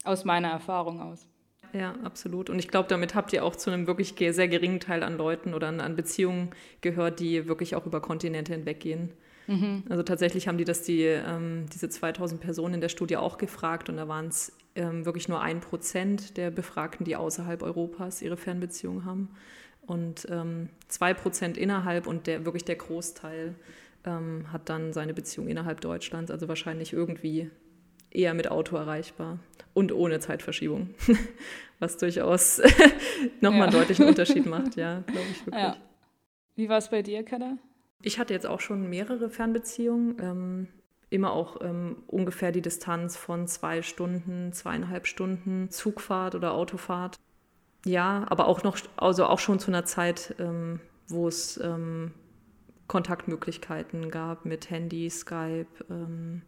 aus 0.04 0.24
meiner 0.24 0.48
Erfahrung 0.48 1.00
aus. 1.00 1.26
Ja, 1.72 1.94
absolut. 2.04 2.50
Und 2.50 2.58
ich 2.60 2.68
glaube, 2.68 2.88
damit 2.88 3.14
habt 3.14 3.32
ihr 3.32 3.44
auch 3.44 3.56
zu 3.56 3.70
einem 3.70 3.86
wirklich 3.86 4.14
sehr 4.16 4.48
geringen 4.48 4.78
Teil 4.78 5.02
an 5.02 5.16
Leuten 5.16 5.54
oder 5.54 5.68
an 5.68 5.96
Beziehungen 5.96 6.50
gehört, 6.80 7.18
die 7.18 7.48
wirklich 7.48 7.74
auch 7.74 7.84
über 7.84 8.00
Kontinente 8.00 8.52
hinweggehen. 8.52 9.12
Mhm. 9.48 9.82
Also 9.88 10.02
tatsächlich 10.04 10.46
haben 10.46 10.56
die 10.56 10.64
das, 10.64 10.82
die, 10.82 11.02
ähm, 11.02 11.66
diese 11.72 11.88
2000 11.88 12.40
Personen 12.40 12.74
in 12.74 12.80
der 12.80 12.88
Studie 12.88 13.16
auch 13.16 13.38
gefragt 13.38 13.88
und 13.88 13.96
da 13.96 14.06
waren 14.06 14.28
es 14.28 14.56
ähm, 14.74 15.04
wirklich 15.04 15.28
nur 15.28 15.40
ein 15.40 15.60
Prozent 15.60 16.36
der 16.36 16.50
Befragten, 16.50 17.04
die 17.04 17.16
außerhalb 17.16 17.62
Europas 17.62 18.22
ihre 18.22 18.36
Fernbeziehungen 18.36 19.04
haben 19.04 19.30
und 19.86 20.26
ähm, 20.30 20.68
zwei 20.88 21.14
Prozent 21.14 21.56
innerhalb 21.56 22.06
und 22.06 22.26
der, 22.26 22.44
wirklich 22.44 22.64
der 22.64 22.76
Großteil 22.76 23.54
ähm, 24.04 24.52
hat 24.52 24.68
dann 24.68 24.92
seine 24.92 25.14
Beziehung 25.14 25.48
innerhalb 25.48 25.80
Deutschlands, 25.80 26.30
also 26.30 26.48
wahrscheinlich 26.48 26.92
irgendwie 26.92 27.50
eher 28.10 28.34
mit 28.34 28.50
Auto 28.50 28.76
erreichbar 28.76 29.38
und 29.74 29.92
ohne 29.92 30.20
Zeitverschiebung, 30.20 30.94
was 31.78 31.96
durchaus 31.96 32.60
nochmal 33.40 33.60
ja. 33.60 33.64
einen 33.64 33.72
deutlichen 33.72 34.06
Unterschied 34.06 34.46
macht, 34.46 34.76
ja, 34.76 35.00
glaube 35.06 35.26
ich 35.30 35.46
wirklich. 35.46 35.62
Ja. 35.62 35.76
Wie 36.56 36.68
war 36.68 36.78
es 36.78 36.88
bei 36.88 37.02
dir, 37.02 37.24
Kada? 37.24 37.58
Ich 38.02 38.18
hatte 38.18 38.32
jetzt 38.32 38.46
auch 38.46 38.60
schon 38.60 38.88
mehrere 38.88 39.28
Fernbeziehungen, 39.28 40.16
ähm, 40.20 40.68
immer 41.14 41.32
auch 41.32 41.60
ähm, 41.62 41.96
ungefähr 42.06 42.52
die 42.52 42.62
Distanz 42.62 43.16
von 43.16 43.46
zwei 43.46 43.82
Stunden, 43.82 44.52
zweieinhalb 44.52 45.06
Stunden 45.06 45.70
Zugfahrt 45.70 46.34
oder 46.34 46.52
Autofahrt. 46.52 47.16
Ja, 47.86 48.24
aber 48.28 48.46
auch 48.46 48.62
noch, 48.62 48.78
also 48.96 49.26
auch 49.26 49.38
schon 49.38 49.58
zu 49.58 49.70
einer 49.70 49.84
Zeit, 49.84 50.34
ähm, 50.38 50.80
wo 51.08 51.28
es 51.28 51.58
ähm, 51.62 52.12
Kontaktmöglichkeiten 52.88 54.10
gab 54.10 54.44
mit 54.44 54.70
Handy, 54.70 55.08
Skype. 55.10 55.66
Ähm, 55.90 56.42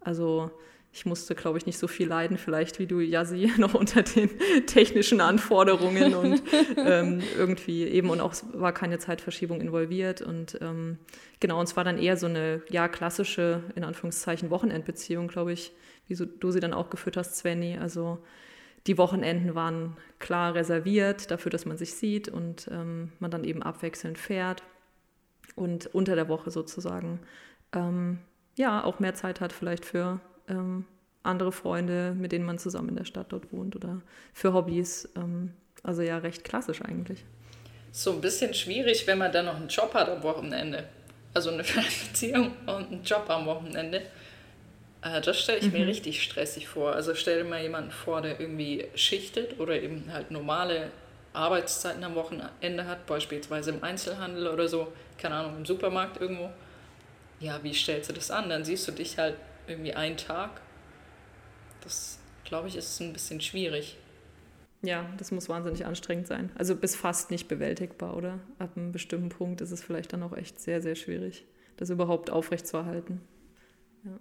also 0.00 0.50
ich 0.96 1.04
musste, 1.04 1.34
glaube 1.34 1.58
ich, 1.58 1.66
nicht 1.66 1.76
so 1.76 1.88
viel 1.88 2.08
leiden, 2.08 2.38
vielleicht 2.38 2.78
wie 2.78 2.86
du, 2.86 3.00
Yassi, 3.00 3.52
noch 3.58 3.74
unter 3.74 4.02
den 4.02 4.30
technischen 4.66 5.20
Anforderungen 5.20 6.14
und 6.14 6.42
ähm, 6.78 7.22
irgendwie 7.36 7.84
eben 7.84 8.08
und 8.08 8.22
auch 8.22 8.34
war 8.54 8.72
keine 8.72 8.98
Zeitverschiebung 8.98 9.60
involviert 9.60 10.22
und 10.22 10.58
ähm, 10.62 10.96
genau, 11.38 11.60
und 11.60 11.68
es 11.68 11.76
war 11.76 11.84
dann 11.84 11.98
eher 11.98 12.16
so 12.16 12.24
eine, 12.26 12.62
ja, 12.70 12.88
klassische, 12.88 13.62
in 13.74 13.84
Anführungszeichen, 13.84 14.48
Wochenendbeziehung, 14.48 15.28
glaube 15.28 15.52
ich, 15.52 15.72
wie 16.08 16.14
so, 16.14 16.24
du 16.24 16.50
sie 16.50 16.60
dann 16.60 16.72
auch 16.72 16.88
geführt 16.88 17.18
hast, 17.18 17.36
Svenny, 17.36 17.76
also 17.78 18.18
die 18.86 18.96
Wochenenden 18.96 19.54
waren 19.54 19.98
klar 20.18 20.54
reserviert 20.54 21.30
dafür, 21.30 21.50
dass 21.50 21.66
man 21.66 21.76
sich 21.76 21.92
sieht 21.92 22.30
und 22.30 22.70
ähm, 22.72 23.12
man 23.18 23.30
dann 23.30 23.44
eben 23.44 23.62
abwechselnd 23.62 24.16
fährt 24.16 24.62
und 25.56 25.94
unter 25.94 26.14
der 26.14 26.28
Woche 26.28 26.50
sozusagen 26.50 27.20
ähm, 27.74 28.20
ja 28.56 28.82
auch 28.82 28.98
mehr 28.98 29.14
Zeit 29.14 29.42
hat 29.42 29.52
vielleicht 29.52 29.84
für 29.84 30.20
ähm, 30.48 30.84
andere 31.26 31.52
Freunde, 31.52 32.14
mit 32.16 32.32
denen 32.32 32.44
man 32.44 32.58
zusammen 32.58 32.90
in 32.90 32.96
der 32.96 33.04
Stadt 33.04 33.26
dort 33.30 33.52
wohnt 33.52 33.76
oder 33.76 34.00
für 34.32 34.52
Hobbys. 34.52 35.08
Ähm, 35.16 35.52
also 35.82 36.02
ja, 36.02 36.18
recht 36.18 36.44
klassisch 36.44 36.82
eigentlich. 36.82 37.24
So 37.92 38.12
ein 38.12 38.20
bisschen 38.20 38.52
schwierig, 38.54 39.06
wenn 39.06 39.18
man 39.18 39.32
dann 39.32 39.46
noch 39.46 39.56
einen 39.56 39.68
Job 39.68 39.94
hat 39.94 40.08
am 40.08 40.22
Wochenende. 40.22 40.84
Also 41.34 41.50
eine 41.50 41.62
Beziehung 42.08 42.52
und 42.66 42.92
einen 42.92 43.02
Job 43.04 43.24
am 43.28 43.46
Wochenende. 43.46 44.02
Äh, 45.02 45.20
das 45.20 45.40
stelle 45.40 45.58
ich 45.58 45.66
mhm. 45.66 45.72
mir 45.72 45.86
richtig 45.86 46.22
stressig 46.22 46.68
vor. 46.68 46.92
Also 46.92 47.14
stell 47.14 47.42
dir 47.42 47.48
mal 47.48 47.62
jemanden 47.62 47.90
vor, 47.90 48.22
der 48.22 48.40
irgendwie 48.40 48.86
schichtet 48.94 49.58
oder 49.60 49.80
eben 49.80 50.12
halt 50.12 50.30
normale 50.30 50.90
Arbeitszeiten 51.32 52.02
am 52.02 52.14
Wochenende 52.14 52.86
hat, 52.86 53.06
beispielsweise 53.06 53.70
im 53.70 53.84
Einzelhandel 53.84 54.48
oder 54.48 54.68
so, 54.68 54.92
keine 55.18 55.34
Ahnung, 55.36 55.58
im 55.58 55.66
Supermarkt 55.66 56.20
irgendwo. 56.20 56.50
Ja, 57.38 57.62
wie 57.62 57.74
stellst 57.74 58.08
du 58.08 58.14
das 58.14 58.30
an? 58.30 58.48
Dann 58.48 58.64
siehst 58.64 58.88
du 58.88 58.92
dich 58.92 59.18
halt 59.18 59.36
irgendwie 59.68 59.94
einen 59.94 60.16
Tag. 60.16 60.62
Das, 61.82 62.18
glaube 62.44 62.68
ich, 62.68 62.76
ist 62.76 63.00
ein 63.00 63.12
bisschen 63.12 63.40
schwierig. 63.40 63.96
Ja, 64.82 65.06
das 65.16 65.32
muss 65.32 65.48
wahnsinnig 65.48 65.86
anstrengend 65.86 66.26
sein. 66.26 66.50
Also 66.54 66.76
bis 66.76 66.94
fast 66.94 67.30
nicht 67.30 67.48
bewältigbar, 67.48 68.16
oder? 68.16 68.38
Ab 68.58 68.70
einem 68.76 68.92
bestimmten 68.92 69.30
Punkt 69.30 69.60
ist 69.60 69.70
es 69.70 69.82
vielleicht 69.82 70.12
dann 70.12 70.22
auch 70.22 70.36
echt 70.36 70.60
sehr, 70.60 70.80
sehr 70.82 70.94
schwierig, 70.94 71.44
das 71.76 71.90
überhaupt 71.90 72.30
aufrechtzuerhalten. 72.30 73.20
Ja, 74.04 74.12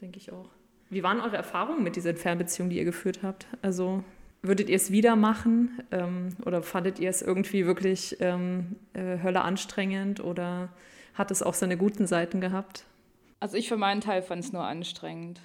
denke 0.00 0.18
ich 0.18 0.32
auch. 0.32 0.50
Wie 0.90 1.02
waren 1.02 1.20
eure 1.20 1.36
Erfahrungen 1.36 1.82
mit 1.82 1.96
dieser 1.96 2.14
Fernbeziehung, 2.14 2.68
die 2.68 2.76
ihr 2.76 2.84
geführt 2.84 3.20
habt? 3.22 3.46
Also 3.62 4.04
würdet 4.42 4.68
ihr 4.68 4.76
es 4.76 4.90
wieder 4.90 5.16
machen 5.16 5.82
ähm, 5.90 6.36
oder 6.44 6.62
fandet 6.62 6.98
ihr 6.98 7.08
es 7.08 7.22
irgendwie 7.22 7.64
wirklich 7.64 8.18
ähm, 8.20 8.76
äh, 8.92 9.22
Hölle 9.22 9.42
anstrengend 9.42 10.22
oder 10.22 10.68
hat 11.14 11.30
es 11.30 11.42
auch 11.42 11.54
seine 11.54 11.76
guten 11.76 12.06
Seiten 12.06 12.40
gehabt? 12.40 12.84
Also 13.40 13.56
ich 13.56 13.68
für 13.68 13.76
meinen 13.76 14.00
Teil 14.00 14.22
fand 14.22 14.44
es 14.44 14.52
nur 14.52 14.64
anstrengend. 14.64 15.40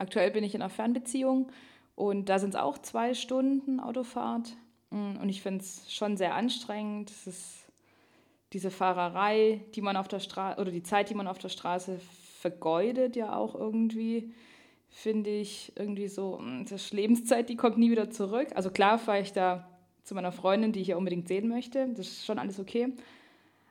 Aktuell 0.00 0.30
bin 0.30 0.44
ich 0.44 0.54
in 0.54 0.62
einer 0.62 0.70
Fernbeziehung 0.70 1.50
Und 1.94 2.30
da 2.30 2.38
sind 2.38 2.50
es 2.50 2.60
auch 2.60 2.78
zwei 2.78 3.12
Stunden 3.12 3.80
Autofahrt. 3.80 4.56
Mm, 4.88 5.16
und 5.20 5.28
ich 5.28 5.42
finde 5.42 5.60
es 5.60 5.92
schon 5.92 6.16
sehr 6.16 6.34
anstrengend. 6.34 7.10
Es 7.10 7.26
ist 7.26 7.66
diese 8.54 8.70
Fahrerei, 8.70 9.60
die 9.74 9.82
man 9.82 9.98
auf 9.98 10.08
der 10.08 10.20
Straße, 10.20 10.58
oder 10.58 10.70
die 10.70 10.82
Zeit, 10.82 11.10
die 11.10 11.14
man 11.14 11.26
auf 11.26 11.38
der 11.38 11.50
Straße 11.50 12.00
vergeudet, 12.38 13.14
ja 13.14 13.36
auch 13.36 13.54
irgendwie, 13.54 14.32
finde 14.88 15.28
ich 15.28 15.72
irgendwie 15.76 16.08
so, 16.08 16.38
mm, 16.38 16.62
das 16.62 16.86
ist 16.86 16.92
Lebenszeit, 16.94 17.50
die 17.50 17.56
kommt 17.56 17.76
nie 17.76 17.90
wieder 17.90 18.10
zurück. 18.10 18.48
Also 18.54 18.70
klar 18.70 18.98
fahre 18.98 19.20
ich 19.20 19.34
da 19.34 19.68
zu 20.02 20.14
meiner 20.14 20.32
Freundin, 20.32 20.72
die 20.72 20.80
ich 20.80 20.88
ja 20.88 20.96
unbedingt 20.96 21.28
sehen 21.28 21.46
möchte. 21.46 21.88
Das 21.90 22.06
ist 22.06 22.24
schon 22.24 22.38
alles 22.38 22.58
okay. 22.58 22.94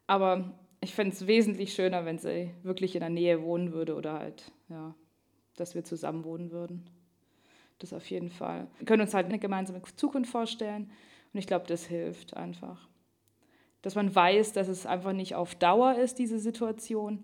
Aber 0.05 0.53
ich 0.79 0.93
fände 0.93 1.15
es 1.15 1.25
wesentlich 1.25 1.73
schöner, 1.73 2.05
wenn 2.05 2.19
sie 2.19 2.51
wirklich 2.61 2.95
in 2.95 3.01
der 3.01 3.09
Nähe 3.09 3.41
wohnen 3.41 3.73
würde 3.73 3.95
oder 3.95 4.13
halt, 4.13 4.51
ja, 4.69 4.93
dass 5.59 5.75
wir 5.75 5.83
zusammen 5.83 6.23
wohnen 6.23 6.51
würden. 6.51 6.89
Das 7.79 7.93
auf 7.93 8.09
jeden 8.09 8.29
Fall. 8.29 8.67
Wir 8.77 8.85
können 8.85 9.01
uns 9.01 9.13
halt 9.13 9.27
eine 9.27 9.39
gemeinsame 9.39 9.81
Zukunft 9.95 10.31
vorstellen 10.31 10.89
und 11.33 11.39
ich 11.39 11.47
glaube, 11.47 11.65
das 11.67 11.85
hilft 11.85 12.35
einfach. 12.35 12.87
Dass 13.81 13.95
man 13.95 14.13
weiß, 14.13 14.51
dass 14.53 14.67
es 14.67 14.85
einfach 14.85 15.13
nicht 15.13 15.35
auf 15.35 15.55
Dauer 15.55 15.95
ist, 15.95 16.19
diese 16.19 16.39
Situation 16.39 17.23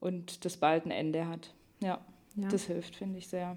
und 0.00 0.44
das 0.44 0.58
bald 0.58 0.84
ein 0.84 0.90
Ende 0.90 1.26
hat. 1.26 1.54
Ja, 1.80 2.04
ja. 2.36 2.48
das 2.48 2.64
hilft, 2.64 2.96
finde 2.96 3.18
ich 3.18 3.28
sehr. 3.28 3.56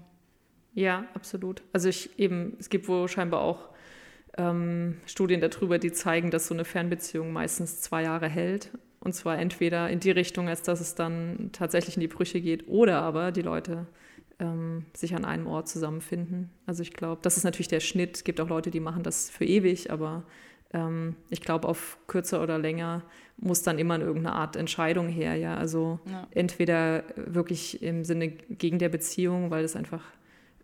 Ja, 0.72 1.04
absolut. 1.14 1.62
Also 1.72 1.88
ich 1.88 2.18
eben, 2.18 2.56
es 2.58 2.70
gibt 2.70 2.88
wohl 2.88 3.08
scheinbar 3.08 3.42
auch 3.42 3.68
ähm, 4.38 4.96
Studien 5.06 5.40
darüber, 5.40 5.78
die 5.78 5.92
zeigen, 5.92 6.30
dass 6.30 6.46
so 6.46 6.54
eine 6.54 6.64
Fernbeziehung 6.64 7.32
meistens 7.32 7.80
zwei 7.80 8.04
Jahre 8.04 8.28
hält. 8.28 8.70
Und 9.00 9.14
zwar 9.14 9.38
entweder 9.38 9.88
in 9.88 10.00
die 10.00 10.10
Richtung, 10.10 10.48
als 10.48 10.62
dass 10.62 10.80
es 10.80 10.94
dann 10.94 11.50
tatsächlich 11.52 11.96
in 11.96 12.00
die 12.00 12.08
Brüche 12.08 12.40
geht, 12.40 12.68
oder 12.68 13.00
aber 13.00 13.32
die 13.32 13.42
Leute 13.42 13.86
ähm, 14.40 14.86
sich 14.94 15.14
an 15.14 15.24
einem 15.24 15.46
Ort 15.46 15.68
zusammenfinden. 15.68 16.50
Also 16.66 16.82
ich 16.82 16.92
glaube, 16.92 17.20
das 17.22 17.36
ist 17.36 17.44
natürlich 17.44 17.68
der 17.68 17.80
Schnitt. 17.80 18.16
Es 18.16 18.24
gibt 18.24 18.40
auch 18.40 18.48
Leute, 18.48 18.70
die 18.70 18.80
machen 18.80 19.02
das 19.02 19.30
für 19.30 19.44
ewig, 19.44 19.92
aber 19.92 20.24
ähm, 20.72 21.14
ich 21.28 21.40
glaube, 21.42 21.68
auf 21.68 21.98
kürzer 22.06 22.42
oder 22.42 22.58
länger 22.58 23.02
muss 23.36 23.62
dann 23.62 23.78
immer 23.78 23.98
irgendeine 24.00 24.34
Art 24.34 24.56
Entscheidung 24.56 25.08
her. 25.08 25.36
Ja, 25.36 25.56
also 25.56 26.00
ja. 26.06 26.26
entweder 26.32 27.04
wirklich 27.16 27.82
im 27.82 28.04
Sinne 28.04 28.28
gegen 28.30 28.78
der 28.78 28.88
Beziehung, 28.88 29.50
weil 29.50 29.64
es 29.64 29.76
einfach 29.76 30.02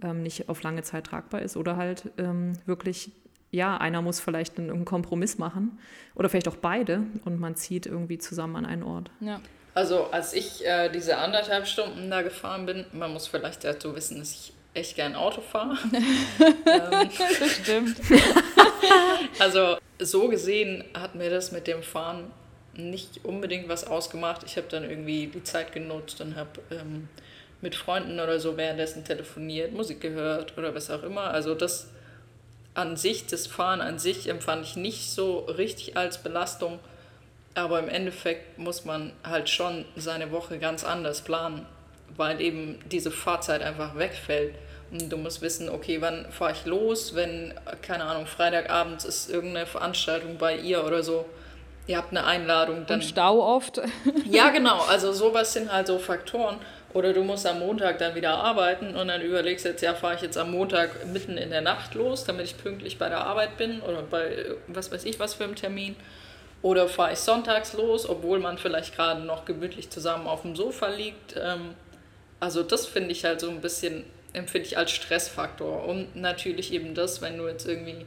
ähm, 0.02 0.22
nicht 0.22 0.48
auf 0.48 0.62
lange 0.62 0.82
Zeit 0.82 1.06
tragbar 1.06 1.42
ist, 1.42 1.56
oder 1.56 1.76
halt 1.76 2.10
ähm, 2.18 2.54
wirklich 2.66 3.12
ja, 3.52 3.76
einer 3.76 4.02
muss 4.02 4.20
vielleicht 4.20 4.58
einen, 4.58 4.70
einen 4.70 4.84
Kompromiss 4.84 5.38
machen 5.38 5.78
oder 6.14 6.28
vielleicht 6.28 6.48
auch 6.48 6.56
beide 6.56 7.04
und 7.24 7.38
man 7.38 7.56
zieht 7.56 7.86
irgendwie 7.86 8.18
zusammen 8.18 8.56
an 8.56 8.66
einen 8.66 8.82
Ort. 8.82 9.10
Ja. 9.20 9.40
Also 9.76 10.04
als 10.10 10.32
ich 10.32 10.64
äh, 10.64 10.88
diese 10.88 11.18
anderthalb 11.18 11.66
Stunden 11.66 12.10
da 12.10 12.22
gefahren 12.22 12.64
bin, 12.64 12.86
man 12.92 13.12
muss 13.12 13.26
vielleicht 13.26 13.62
dazu 13.62 13.94
wissen, 13.94 14.20
dass 14.20 14.32
ich 14.32 14.52
echt 14.72 14.96
gern 14.96 15.14
Auto 15.14 15.42
fahre. 15.42 15.76
ähm, 15.92 17.10
stimmt. 17.46 17.98
also 19.38 19.76
so 19.98 20.28
gesehen 20.28 20.82
hat 20.94 21.14
mir 21.14 21.28
das 21.28 21.52
mit 21.52 21.66
dem 21.66 21.82
Fahren 21.82 22.30
nicht 22.72 23.22
unbedingt 23.22 23.68
was 23.68 23.86
ausgemacht. 23.86 24.44
Ich 24.46 24.56
habe 24.56 24.66
dann 24.70 24.88
irgendwie 24.88 25.26
die 25.26 25.44
Zeit 25.44 25.72
genutzt 25.72 26.22
und 26.22 26.36
habe 26.36 26.58
ähm, 26.70 27.10
mit 27.60 27.74
Freunden 27.74 28.18
oder 28.18 28.40
so 28.40 28.56
währenddessen 28.56 29.04
telefoniert, 29.04 29.72
Musik 29.72 30.00
gehört 30.00 30.56
oder 30.56 30.74
was 30.74 30.90
auch 30.90 31.02
immer. 31.02 31.24
Also 31.24 31.54
das 31.54 31.90
an 32.72 32.96
sich, 32.96 33.26
das 33.26 33.46
Fahren 33.46 33.82
an 33.82 33.98
sich 33.98 34.30
empfand 34.30 34.64
ich 34.64 34.76
nicht 34.76 35.10
so 35.10 35.40
richtig 35.40 35.98
als 35.98 36.22
Belastung, 36.22 36.78
aber 37.56 37.78
im 37.78 37.88
Endeffekt 37.88 38.58
muss 38.58 38.84
man 38.84 39.12
halt 39.24 39.48
schon 39.48 39.86
seine 39.96 40.30
Woche 40.30 40.58
ganz 40.58 40.84
anders 40.84 41.22
planen, 41.22 41.66
weil 42.16 42.40
eben 42.40 42.78
diese 42.90 43.10
Fahrzeit 43.10 43.62
einfach 43.62 43.96
wegfällt. 43.96 44.54
Und 44.92 45.10
du 45.10 45.16
musst 45.16 45.42
wissen, 45.42 45.68
okay, 45.68 46.00
wann 46.00 46.26
fahre 46.30 46.52
ich 46.52 46.66
los, 46.66 47.14
wenn, 47.14 47.54
keine 47.82 48.04
Ahnung, 48.04 48.26
Freitagabends 48.26 49.04
ist 49.04 49.30
irgendeine 49.30 49.66
Veranstaltung 49.66 50.36
bei 50.38 50.56
ihr 50.56 50.84
oder 50.84 51.02
so. 51.02 51.24
Ihr 51.86 51.96
habt 51.96 52.10
eine 52.10 52.24
Einladung. 52.24 52.84
Dann, 52.86 53.00
Und 53.00 53.06
Stau 53.06 53.40
oft. 53.40 53.80
ja, 54.30 54.50
genau. 54.50 54.80
Also 54.88 55.12
sowas 55.12 55.52
sind 55.52 55.72
halt 55.72 55.86
so 55.86 55.98
Faktoren. 55.98 56.58
Oder 56.92 57.12
du 57.12 57.22
musst 57.22 57.46
am 57.46 57.58
Montag 57.58 57.98
dann 57.98 58.14
wieder 58.14 58.34
arbeiten 58.34 58.96
und 58.96 59.08
dann 59.08 59.20
überlegst 59.20 59.64
jetzt, 59.64 59.82
ja, 59.82 59.94
fahre 59.94 60.14
ich 60.14 60.22
jetzt 60.22 60.38
am 60.38 60.50
Montag 60.50 61.06
mitten 61.06 61.36
in 61.36 61.50
der 61.50 61.60
Nacht 61.60 61.94
los, 61.94 62.24
damit 62.24 62.46
ich 62.46 62.56
pünktlich 62.56 62.98
bei 62.98 63.08
der 63.08 63.20
Arbeit 63.20 63.56
bin 63.56 63.80
oder 63.82 64.02
bei 64.02 64.46
was 64.66 64.90
weiß 64.90 65.04
ich 65.04 65.18
was 65.18 65.34
für 65.34 65.44
einem 65.44 65.56
Termin. 65.56 65.96
Oder 66.62 66.88
fahre 66.88 67.12
ich 67.12 67.18
sonntags 67.18 67.74
los, 67.74 68.08
obwohl 68.08 68.38
man 68.38 68.58
vielleicht 68.58 68.94
gerade 68.96 69.22
noch 69.22 69.44
gemütlich 69.44 69.90
zusammen 69.90 70.26
auf 70.26 70.42
dem 70.42 70.56
Sofa 70.56 70.88
liegt. 70.88 71.36
Ähm, 71.36 71.74
also 72.40 72.62
das 72.62 72.86
finde 72.86 73.12
ich 73.12 73.24
halt 73.24 73.40
so 73.40 73.50
ein 73.50 73.60
bisschen, 73.60 74.04
empfinde 74.32 74.66
ich 74.66 74.76
als 74.78 74.90
Stressfaktor. 74.90 75.84
Und 75.84 76.16
natürlich 76.16 76.72
eben 76.72 76.94
das, 76.94 77.22
wenn 77.22 77.38
du 77.38 77.46
jetzt 77.46 77.66
irgendwie 77.66 78.06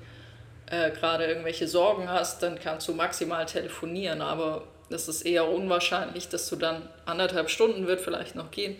äh, 0.69 0.91
gerade 0.91 1.25
irgendwelche 1.25 1.67
Sorgen 1.67 2.09
hast, 2.09 2.43
dann 2.43 2.59
kannst 2.59 2.87
du 2.87 2.93
maximal 2.93 3.45
telefonieren, 3.45 4.21
aber 4.21 4.63
das 4.89 5.07
ist 5.07 5.21
eher 5.21 5.47
unwahrscheinlich, 5.47 6.29
dass 6.29 6.49
du 6.49 6.55
dann 6.55 6.81
anderthalb 7.05 7.49
Stunden 7.49 7.87
wird 7.87 8.01
vielleicht 8.01 8.35
noch 8.35 8.51
gehen. 8.51 8.77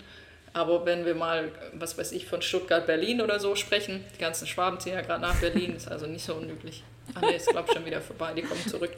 Aber 0.54 0.86
wenn 0.86 1.06
wir 1.06 1.14
mal, 1.14 1.52
was 1.74 1.98
weiß 1.98 2.12
ich, 2.12 2.26
von 2.26 2.42
Stuttgart, 2.42 2.88
Berlin 2.88 3.22
oder 3.22 3.40
so 3.40 3.56
sprechen, 3.56 4.04
die 4.16 4.20
ganzen 4.20 4.48
Schwaben 4.48 4.80
ziehen 4.80 4.94
ja 4.94 5.02
gerade 5.02 5.22
nach 5.22 5.36
Berlin, 5.40 5.76
ist 5.78 5.90
also 5.90 6.08
nicht 6.08 6.26
so 6.26 6.36
unüblich. 6.36 6.84
Ah 7.16 7.22
ne, 7.22 7.36
ist 7.36 7.48
glaube 7.48 7.68
ich 7.68 7.74
schon 7.74 7.86
wieder 7.86 8.01
vorbei, 8.01 8.34
die 8.34 8.42
kommen 8.42 8.66
zurück. 8.68 8.92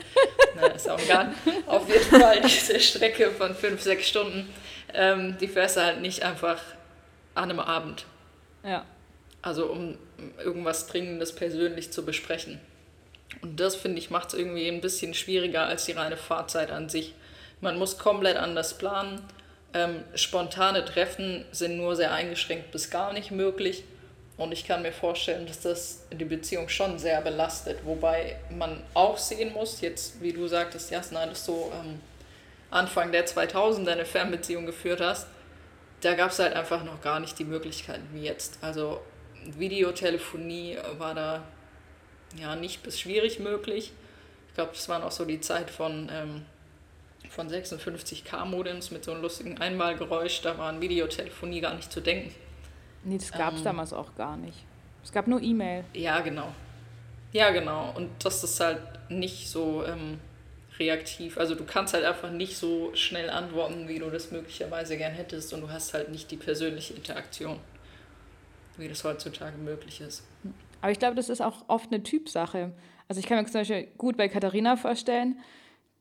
Na, 0.55 0.67
ist 0.67 0.89
auch 0.89 0.99
egal. 0.99 1.33
Auf 1.65 1.87
jeden 1.87 2.03
Fall 2.03 2.41
diese 2.41 2.79
Strecke 2.79 3.31
von 3.31 3.55
fünf, 3.55 3.81
sechs 3.81 4.07
Stunden, 4.07 4.49
ähm, 4.93 5.37
die 5.39 5.47
fährst 5.47 5.77
du 5.77 5.81
halt 5.81 6.01
nicht 6.01 6.23
einfach 6.23 6.61
an 7.35 7.49
einem 7.49 7.59
Abend. 7.59 8.05
Ja. 8.63 8.85
Also 9.41 9.65
um 9.67 9.97
irgendwas 10.43 10.87
Dringendes 10.87 11.33
persönlich 11.33 11.91
zu 11.91 12.05
besprechen. 12.05 12.59
Und 13.41 13.59
das, 13.59 13.75
finde 13.75 13.97
ich, 13.99 14.09
macht 14.09 14.29
es 14.29 14.33
irgendwie 14.33 14.67
ein 14.67 14.81
bisschen 14.81 15.13
schwieriger 15.13 15.65
als 15.65 15.85
die 15.85 15.93
reine 15.93 16.17
Fahrzeit 16.17 16.69
an 16.69 16.89
sich. 16.89 17.13
Man 17.61 17.77
muss 17.77 17.97
komplett 17.97 18.37
anders 18.37 18.77
planen. 18.77 19.21
Ähm, 19.73 20.03
spontane 20.15 20.83
Treffen 20.83 21.45
sind 21.51 21.77
nur 21.77 21.95
sehr 21.95 22.13
eingeschränkt 22.13 22.71
bis 22.71 22.89
gar 22.89 23.13
nicht 23.13 23.31
möglich. 23.31 23.83
Und 24.41 24.51
ich 24.53 24.65
kann 24.65 24.81
mir 24.81 24.91
vorstellen, 24.91 25.45
dass 25.45 25.59
das 25.59 26.03
die 26.11 26.25
Beziehung 26.25 26.67
schon 26.67 26.97
sehr 26.97 27.21
belastet. 27.21 27.85
Wobei 27.85 28.39
man 28.49 28.81
auch 28.95 29.19
sehen 29.19 29.53
muss, 29.53 29.81
jetzt 29.81 30.19
wie 30.19 30.33
du 30.33 30.47
sagtest, 30.47 30.89
Jasna, 30.89 31.27
dass 31.27 31.45
du 31.45 31.71
ähm, 31.71 32.01
Anfang 32.71 33.11
der 33.11 33.27
2000 33.27 33.87
eine 33.87 34.03
Fernbeziehung 34.03 34.65
geführt 34.65 34.99
hast, 34.99 35.27
da 36.01 36.15
gab 36.15 36.31
es 36.31 36.39
halt 36.39 36.55
einfach 36.55 36.83
noch 36.83 37.01
gar 37.01 37.19
nicht 37.19 37.37
die 37.37 37.43
Möglichkeiten 37.43 38.07
wie 38.13 38.23
jetzt. 38.23 38.57
Also 38.61 39.01
Videotelefonie 39.45 40.79
war 40.97 41.13
da 41.13 41.43
ja, 42.35 42.55
nicht 42.55 42.81
bis 42.81 42.99
schwierig 42.99 43.39
möglich. 43.39 43.93
Ich 44.47 44.55
glaube, 44.55 44.71
das 44.73 44.89
war 44.89 45.05
auch 45.05 45.11
so 45.11 45.23
die 45.23 45.39
Zeit 45.39 45.69
von, 45.69 46.09
ähm, 46.11 46.45
von 47.29 47.47
56K-Modems 47.47 48.89
mit 48.89 49.03
so 49.03 49.11
einem 49.11 49.21
lustigen 49.21 49.59
Einmalgeräusch. 49.59 50.41
Da 50.41 50.57
war 50.57 50.69
an 50.69 50.81
Videotelefonie 50.81 51.61
gar 51.61 51.75
nicht 51.75 51.91
zu 51.91 52.01
denken. 52.01 52.33
Nee, 53.03 53.17
das 53.17 53.31
gab 53.31 53.53
es 53.53 53.59
ähm, 53.59 53.65
damals 53.65 53.93
auch 53.93 54.15
gar 54.15 54.37
nicht. 54.37 54.65
Es 55.03 55.11
gab 55.11 55.27
nur 55.27 55.41
E-Mail. 55.41 55.83
Ja, 55.93 56.19
genau. 56.21 56.49
Ja, 57.33 57.49
genau. 57.51 57.93
Und 57.95 58.09
das 58.23 58.43
ist 58.43 58.59
halt 58.59 58.81
nicht 59.09 59.49
so 59.49 59.83
ähm, 59.85 60.19
reaktiv. 60.79 61.37
Also 61.37 61.55
du 61.55 61.65
kannst 61.65 61.93
halt 61.93 62.05
einfach 62.05 62.31
nicht 62.31 62.57
so 62.57 62.91
schnell 62.93 63.29
antworten, 63.29 63.87
wie 63.87 63.99
du 63.99 64.09
das 64.09 64.31
möglicherweise 64.31 64.97
gern 64.97 65.13
hättest. 65.13 65.53
Und 65.53 65.61
du 65.61 65.69
hast 65.69 65.93
halt 65.93 66.09
nicht 66.09 66.29
die 66.29 66.37
persönliche 66.37 66.93
Interaktion, 66.93 67.59
wie 68.77 68.87
das 68.87 69.03
heutzutage 69.03 69.57
möglich 69.57 70.01
ist. 70.01 70.23
Aber 70.81 70.91
ich 70.91 70.99
glaube, 70.99 71.15
das 71.15 71.29
ist 71.29 71.41
auch 71.41 71.65
oft 71.67 71.91
eine 71.91 72.03
Typsache. 72.03 72.73
Also 73.07 73.19
ich 73.19 73.27
kann 73.27 73.37
mir 73.37 73.45
zum 73.45 73.61
Beispiel 73.61 73.87
gut 73.97 74.17
bei 74.17 74.27
Katharina 74.27 74.75
vorstellen, 74.75 75.39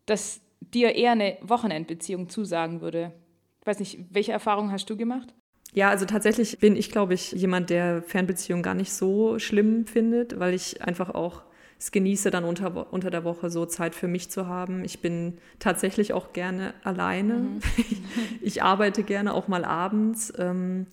dass 0.06 0.40
dir 0.60 0.94
eher 0.94 1.12
eine 1.12 1.38
Wochenendbeziehung 1.42 2.28
zusagen 2.28 2.80
würde. 2.80 3.12
Ich 3.60 3.66
weiß 3.66 3.78
nicht, 3.78 3.98
welche 4.10 4.32
Erfahrungen 4.32 4.72
hast 4.72 4.88
du 4.88 4.96
gemacht? 4.96 5.34
Ja, 5.72 5.90
also 5.90 6.04
tatsächlich 6.04 6.58
bin 6.58 6.76
ich, 6.76 6.90
glaube 6.90 7.14
ich, 7.14 7.32
jemand, 7.32 7.70
der 7.70 8.02
Fernbeziehungen 8.02 8.62
gar 8.62 8.74
nicht 8.74 8.92
so 8.92 9.38
schlimm 9.38 9.86
findet, 9.86 10.38
weil 10.38 10.54
ich 10.54 10.82
einfach 10.82 11.10
auch 11.10 11.42
es 11.78 11.92
genieße, 11.92 12.30
dann 12.30 12.44
unter, 12.44 12.92
unter 12.92 13.10
der 13.10 13.24
Woche 13.24 13.48
so 13.48 13.64
Zeit 13.64 13.94
für 13.94 14.06
mich 14.06 14.30
zu 14.30 14.46
haben. 14.46 14.84
Ich 14.84 15.00
bin 15.00 15.38
tatsächlich 15.58 16.12
auch 16.12 16.34
gerne 16.34 16.74
alleine. 16.84 17.34
Mhm. 17.34 17.60
ich 18.42 18.62
arbeite 18.62 19.02
gerne 19.02 19.32
auch 19.32 19.48
mal 19.48 19.64
abends. 19.64 20.32
Ähm, 20.36 20.86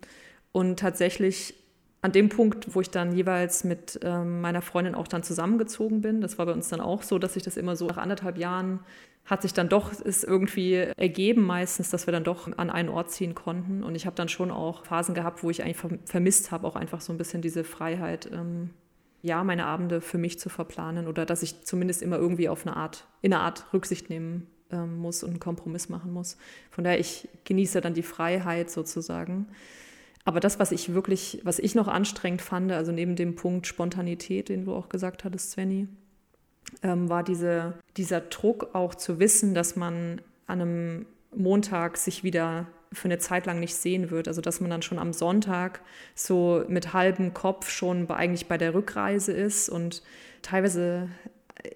und 0.54 0.80
tatsächlich 0.80 1.56
an 2.02 2.14
dem 2.14 2.30
Punkt, 2.30 2.74
wo 2.74 2.80
ich 2.80 2.90
dann 2.90 3.14
jeweils 3.14 3.66
mit 3.66 4.00
ähm, 4.02 4.40
meiner 4.40 4.62
Freundin 4.62 4.96
auch 4.96 5.10
dann 5.10 5.24
zusammengezogen 5.24 6.02
bin, 6.02 6.22
das 6.22 6.38
war 6.38 6.46
bei 6.46 6.54
uns 6.54 6.70
dann 6.70 6.80
auch 6.80 7.04
so, 7.04 7.20
dass 7.20 7.34
sich 7.34 7.44
das 7.44 7.58
immer 7.58 7.76
so 7.76 7.88
nach 7.88 7.98
anderthalb 7.98 8.38
Jahren 8.38 8.80
hat 9.28 9.42
sich 9.42 9.54
dann 9.54 9.68
doch 9.68 9.92
ist 9.92 10.24
irgendwie 10.24 10.76
ergeben 10.96 11.44
meistens, 11.44 11.90
dass 11.90 12.08
wir 12.08 12.14
dann 12.14 12.24
doch 12.24 12.48
an 12.58 12.70
einen 12.70 12.88
Ort 12.88 13.12
ziehen 13.12 13.36
konnten. 13.36 13.84
Und 13.84 13.94
ich 13.96 14.06
habe 14.06 14.16
dann 14.16 14.30
schon 14.30 14.52
auch 14.52 14.86
Phasen 14.86 15.14
gehabt, 15.14 15.44
wo 15.44 15.50
ich 15.50 15.64
eigentlich 15.64 16.00
vermisst 16.06 16.52
habe, 16.52 16.66
auch 16.66 16.78
einfach 16.78 17.02
so 17.02 17.14
ein 17.14 17.18
bisschen 17.18 17.42
diese 17.42 17.66
Freiheit, 17.66 18.30
ähm, 18.32 18.70
ja, 19.22 19.44
meine 19.44 19.66
Abende 19.66 20.00
für 20.00 20.18
mich 20.18 20.40
zu 20.40 20.48
verplanen 20.48 21.08
oder 21.08 21.26
dass 21.26 21.44
ich 21.44 21.64
zumindest 21.64 22.02
immer 22.02 22.18
irgendwie 22.18 22.48
auf 22.48 22.66
eine 22.66 22.78
Art, 22.78 23.06
in 23.22 23.34
eine 23.34 23.44
Art 23.44 23.66
Rücksicht 23.74 24.10
nehmen 24.10 24.48
ähm, 24.72 24.98
muss 24.98 25.24
und 25.24 25.32
einen 25.32 25.40
Kompromiss 25.42 25.90
machen 25.90 26.14
muss. 26.14 26.38
Von 26.72 26.86
daher, 26.86 27.00
ich 27.00 27.28
genieße 27.44 27.82
dann 27.82 27.94
die 27.94 28.04
Freiheit 28.04 28.70
sozusagen. 28.70 29.48
Aber 30.24 30.40
das, 30.40 30.58
was 30.58 30.72
ich 30.72 30.94
wirklich, 30.94 31.42
was 31.44 31.60
ich 31.60 31.76
noch 31.76 31.90
anstrengend 31.90 32.42
fand, 32.42 32.72
also 32.72 32.94
neben 32.94 33.18
dem 33.18 33.36
Punkt 33.36 33.68
Spontanität, 33.68 34.48
den 34.48 34.64
du 34.66 34.74
auch 34.74 34.88
gesagt 34.88 35.26
hattest, 35.26 35.52
Svenny, 35.52 35.90
ähm, 36.84 37.10
war 37.10 37.24
diese, 37.24 37.74
dieser 37.98 38.22
Druck 38.22 38.70
auch 38.74 38.96
zu 38.96 39.20
wissen, 39.20 39.54
dass 39.54 39.76
man 39.76 40.22
an 40.48 40.62
einem 40.62 41.06
Montag 41.36 41.98
sich 41.98 42.24
wieder 42.24 42.68
für 42.94 43.06
eine 43.06 43.18
Zeit 43.20 43.46
lang 43.46 43.60
nicht 43.60 43.76
sehen 43.76 44.12
wird. 44.12 44.28
Also 44.28 44.42
dass 44.42 44.62
man 44.62 44.70
dann 44.70 44.82
schon 44.82 45.00
am 45.00 45.14
Sonntag 45.14 45.82
so 46.16 46.64
mit 46.68 46.94
halbem 46.94 47.34
Kopf 47.34 47.70
schon 47.70 48.08
bei, 48.08 48.16
eigentlich 48.16 48.48
bei 48.48 48.58
der 48.58 48.74
Rückreise 48.74 49.34
ist 49.34 49.70
und 49.70 50.02
teilweise 50.42 51.10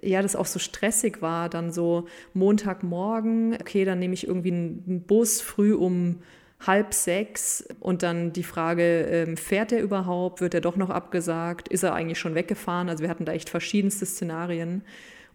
ja, 0.01 0.21
das 0.21 0.35
auch 0.35 0.45
so 0.45 0.59
stressig 0.59 1.21
war, 1.21 1.49
dann 1.49 1.71
so 1.71 2.07
Montagmorgen, 2.33 3.57
okay, 3.59 3.85
dann 3.85 3.99
nehme 3.99 4.13
ich 4.13 4.27
irgendwie 4.27 4.51
einen 4.51 5.03
Bus 5.05 5.41
früh 5.41 5.73
um 5.73 6.21
halb 6.65 6.93
sechs 6.93 7.65
und 7.79 8.03
dann 8.03 8.33
die 8.33 8.43
Frage, 8.43 9.01
ähm, 9.01 9.37
fährt 9.37 9.71
er 9.71 9.81
überhaupt, 9.81 10.41
wird 10.41 10.53
er 10.53 10.61
doch 10.61 10.75
noch 10.75 10.89
abgesagt, 10.89 11.67
ist 11.67 11.83
er 11.83 11.93
eigentlich 11.93 12.19
schon 12.19 12.35
weggefahren? 12.35 12.89
Also 12.89 13.03
wir 13.03 13.09
hatten 13.09 13.25
da 13.25 13.33
echt 13.33 13.49
verschiedenste 13.49 14.05
Szenarien 14.05 14.83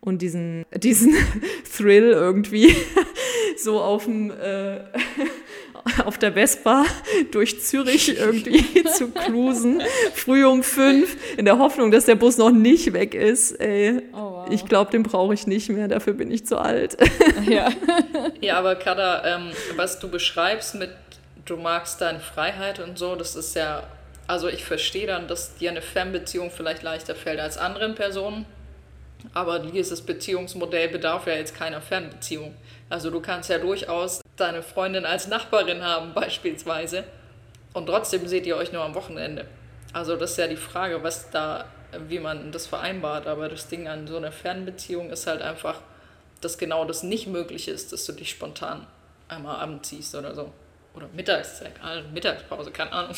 und 0.00 0.23
diesen, 0.23 0.64
diesen 0.75 1.14
Thrill 1.76 2.12
irgendwie 2.12 2.75
so 3.56 3.80
auf 3.80 4.04
dem 4.04 4.30
äh, 4.30 4.80
auf 6.04 6.18
der 6.18 6.33
Vespa 6.33 6.85
durch 7.30 7.62
Zürich 7.62 8.18
irgendwie 8.18 8.85
zu 8.85 9.11
cruisen, 9.11 9.83
früh 10.14 10.45
um 10.45 10.62
fünf, 10.62 11.16
in 11.37 11.45
der 11.45 11.59
Hoffnung, 11.59 11.90
dass 11.90 12.06
der 12.06 12.16
Bus 12.16 12.38
noch 12.38 12.50
nicht 12.50 12.92
weg 12.92 13.14
ist. 13.14 13.52
Ey, 13.52 14.02
oh, 14.12 14.16
wow. 14.16 14.49
Ich 14.50 14.64
glaube, 14.64 14.90
den 14.90 15.04
brauche 15.04 15.33
ich 15.33 15.47
nicht 15.47 15.68
mehr, 15.68 15.87
dafür 15.87 16.14
bin 16.14 16.30
ich 16.30 16.45
zu 16.47 16.59
alt. 16.59 16.97
Ja, 17.49 17.68
ja 18.40 18.59
aber 18.59 18.75
Kada, 18.75 19.37
ähm, 19.37 19.50
was 19.76 20.00
du 20.00 20.09
beschreibst 20.09 20.75
mit 20.75 20.90
du 21.46 21.56
magst 21.56 22.00
deine 22.00 22.20
Freiheit 22.20 22.80
und 22.80 22.98
so, 22.98 23.16
das 23.16 23.34
ist 23.36 23.54
ja, 23.54 23.84
also 24.26 24.48
ich 24.48 24.64
verstehe 24.64 25.06
dann, 25.06 25.28
dass 25.28 25.56
dir 25.56 25.70
eine 25.70 25.82
Fernbeziehung 25.82 26.50
vielleicht 26.50 26.82
leichter 26.82 27.14
fällt 27.14 27.40
als 27.40 27.56
anderen 27.56 27.94
Personen, 27.94 28.44
aber 29.32 29.60
dieses 29.60 30.02
Beziehungsmodell 30.02 30.88
bedarf 30.88 31.26
ja 31.26 31.34
jetzt 31.34 31.54
keiner 31.54 31.80
Fernbeziehung. 31.80 32.54
Also 32.90 33.10
du 33.10 33.20
kannst 33.20 33.48
ja 33.48 33.58
durchaus 33.58 34.20
deine 34.36 34.62
Freundin 34.62 35.06
als 35.06 35.28
Nachbarin 35.28 35.82
haben 35.82 36.12
beispielsweise 36.14 37.04
und 37.72 37.86
trotzdem 37.86 38.26
seht 38.26 38.46
ihr 38.46 38.56
euch 38.56 38.72
nur 38.72 38.82
am 38.82 38.94
Wochenende. 38.94 39.46
Also 39.92 40.16
das 40.16 40.32
ist 40.32 40.38
ja 40.38 40.48
die 40.48 40.56
Frage, 40.56 41.02
was 41.02 41.30
da, 41.30 41.66
wie 42.08 42.18
man 42.18 42.52
das 42.52 42.66
vereinbart, 42.66 43.26
aber 43.26 43.48
das 43.48 43.68
Ding 43.68 43.88
an 43.88 44.06
so 44.06 44.16
einer 44.16 44.32
Fernbeziehung 44.32 45.10
ist 45.10 45.26
halt 45.26 45.42
einfach, 45.42 45.80
dass 46.40 46.58
genau 46.58 46.84
das 46.84 47.02
nicht 47.02 47.28
möglich 47.28 47.68
ist, 47.68 47.92
dass 47.92 48.04
du 48.04 48.12
dich 48.12 48.30
spontan 48.30 48.86
einmal 49.28 49.56
abends 49.56 49.88
ziehst 49.88 50.14
oder 50.14 50.34
so. 50.34 50.52
Oder 50.96 51.08
Mittagszeit, 51.14 51.74
Mittagspause, 52.12 52.70
keine 52.70 52.92
Ahnung. 52.92 53.14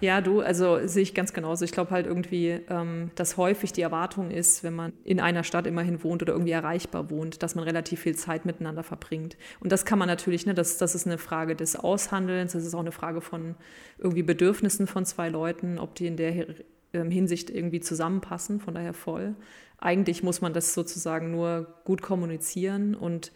Ja, 0.00 0.20
du, 0.20 0.40
also 0.40 0.86
sehe 0.86 1.02
ich 1.02 1.14
ganz 1.14 1.32
genauso. 1.32 1.64
Ich 1.64 1.72
glaube 1.72 1.90
halt 1.92 2.06
irgendwie, 2.06 2.60
ähm, 2.68 3.10
dass 3.14 3.38
häufig 3.38 3.72
die 3.72 3.80
Erwartung 3.80 4.30
ist, 4.30 4.62
wenn 4.62 4.74
man 4.74 4.92
in 5.04 5.18
einer 5.18 5.44
Stadt 5.44 5.66
immerhin 5.66 6.02
wohnt 6.02 6.20
oder 6.20 6.34
irgendwie 6.34 6.52
erreichbar 6.52 7.08
wohnt, 7.08 7.42
dass 7.42 7.54
man 7.54 7.64
relativ 7.64 8.00
viel 8.00 8.14
Zeit 8.14 8.44
miteinander 8.44 8.82
verbringt. 8.82 9.38
Und 9.60 9.72
das 9.72 9.86
kann 9.86 9.98
man 9.98 10.08
natürlich, 10.08 10.44
ne, 10.44 10.52
das, 10.52 10.76
das 10.76 10.94
ist 10.94 11.06
eine 11.06 11.16
Frage 11.16 11.56
des 11.56 11.76
Aushandelns, 11.76 12.52
das 12.52 12.66
ist 12.66 12.74
auch 12.74 12.80
eine 12.80 12.92
Frage 12.92 13.22
von 13.22 13.54
irgendwie 13.96 14.22
Bedürfnissen 14.22 14.86
von 14.86 15.06
zwei 15.06 15.30
Leuten, 15.30 15.78
ob 15.78 15.94
die 15.94 16.06
in 16.06 16.18
der 16.18 16.48
ähm, 16.92 17.10
Hinsicht 17.10 17.48
irgendwie 17.48 17.80
zusammenpassen, 17.80 18.60
von 18.60 18.74
daher 18.74 18.92
voll. 18.94 19.34
Eigentlich 19.78 20.22
muss 20.22 20.42
man 20.42 20.52
das 20.52 20.74
sozusagen 20.74 21.30
nur 21.30 21.66
gut 21.84 22.02
kommunizieren 22.02 22.94
und 22.94 23.32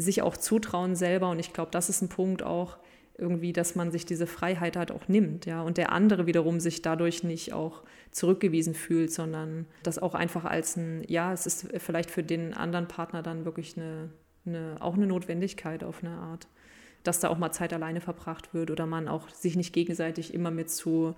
sich 0.00 0.22
auch 0.22 0.36
zutrauen 0.36 0.94
selber. 0.94 1.30
Und 1.30 1.38
ich 1.38 1.52
glaube, 1.52 1.70
das 1.70 1.88
ist 1.88 2.02
ein 2.02 2.08
Punkt 2.08 2.42
auch 2.42 2.78
irgendwie, 3.18 3.52
dass 3.52 3.74
man 3.74 3.90
sich 3.90 4.06
diese 4.06 4.28
Freiheit 4.28 4.76
halt 4.76 4.92
auch 4.92 5.08
nimmt, 5.08 5.44
ja. 5.44 5.60
Und 5.60 5.76
der 5.76 5.90
andere 5.90 6.26
wiederum 6.26 6.60
sich 6.60 6.82
dadurch 6.82 7.24
nicht 7.24 7.52
auch 7.52 7.82
zurückgewiesen 8.12 8.74
fühlt, 8.74 9.12
sondern 9.12 9.66
das 9.82 9.98
auch 9.98 10.14
einfach 10.14 10.44
als 10.44 10.76
ein, 10.76 11.02
ja, 11.08 11.32
es 11.32 11.44
ist 11.44 11.66
vielleicht 11.78 12.10
für 12.10 12.22
den 12.22 12.54
anderen 12.54 12.86
Partner 12.86 13.22
dann 13.22 13.44
wirklich 13.44 13.76
eine, 13.76 14.10
eine 14.46 14.76
auch 14.78 14.94
eine 14.94 15.08
Notwendigkeit 15.08 15.82
auf 15.82 16.04
eine 16.04 16.14
Art, 16.14 16.46
dass 17.02 17.18
da 17.18 17.28
auch 17.28 17.38
mal 17.38 17.50
Zeit 17.50 17.72
alleine 17.72 18.00
verbracht 18.00 18.54
wird 18.54 18.70
oder 18.70 18.86
man 18.86 19.08
auch 19.08 19.28
sich 19.30 19.56
nicht 19.56 19.72
gegenseitig 19.72 20.32
immer 20.32 20.52
mit 20.52 20.70
zu 20.70 21.16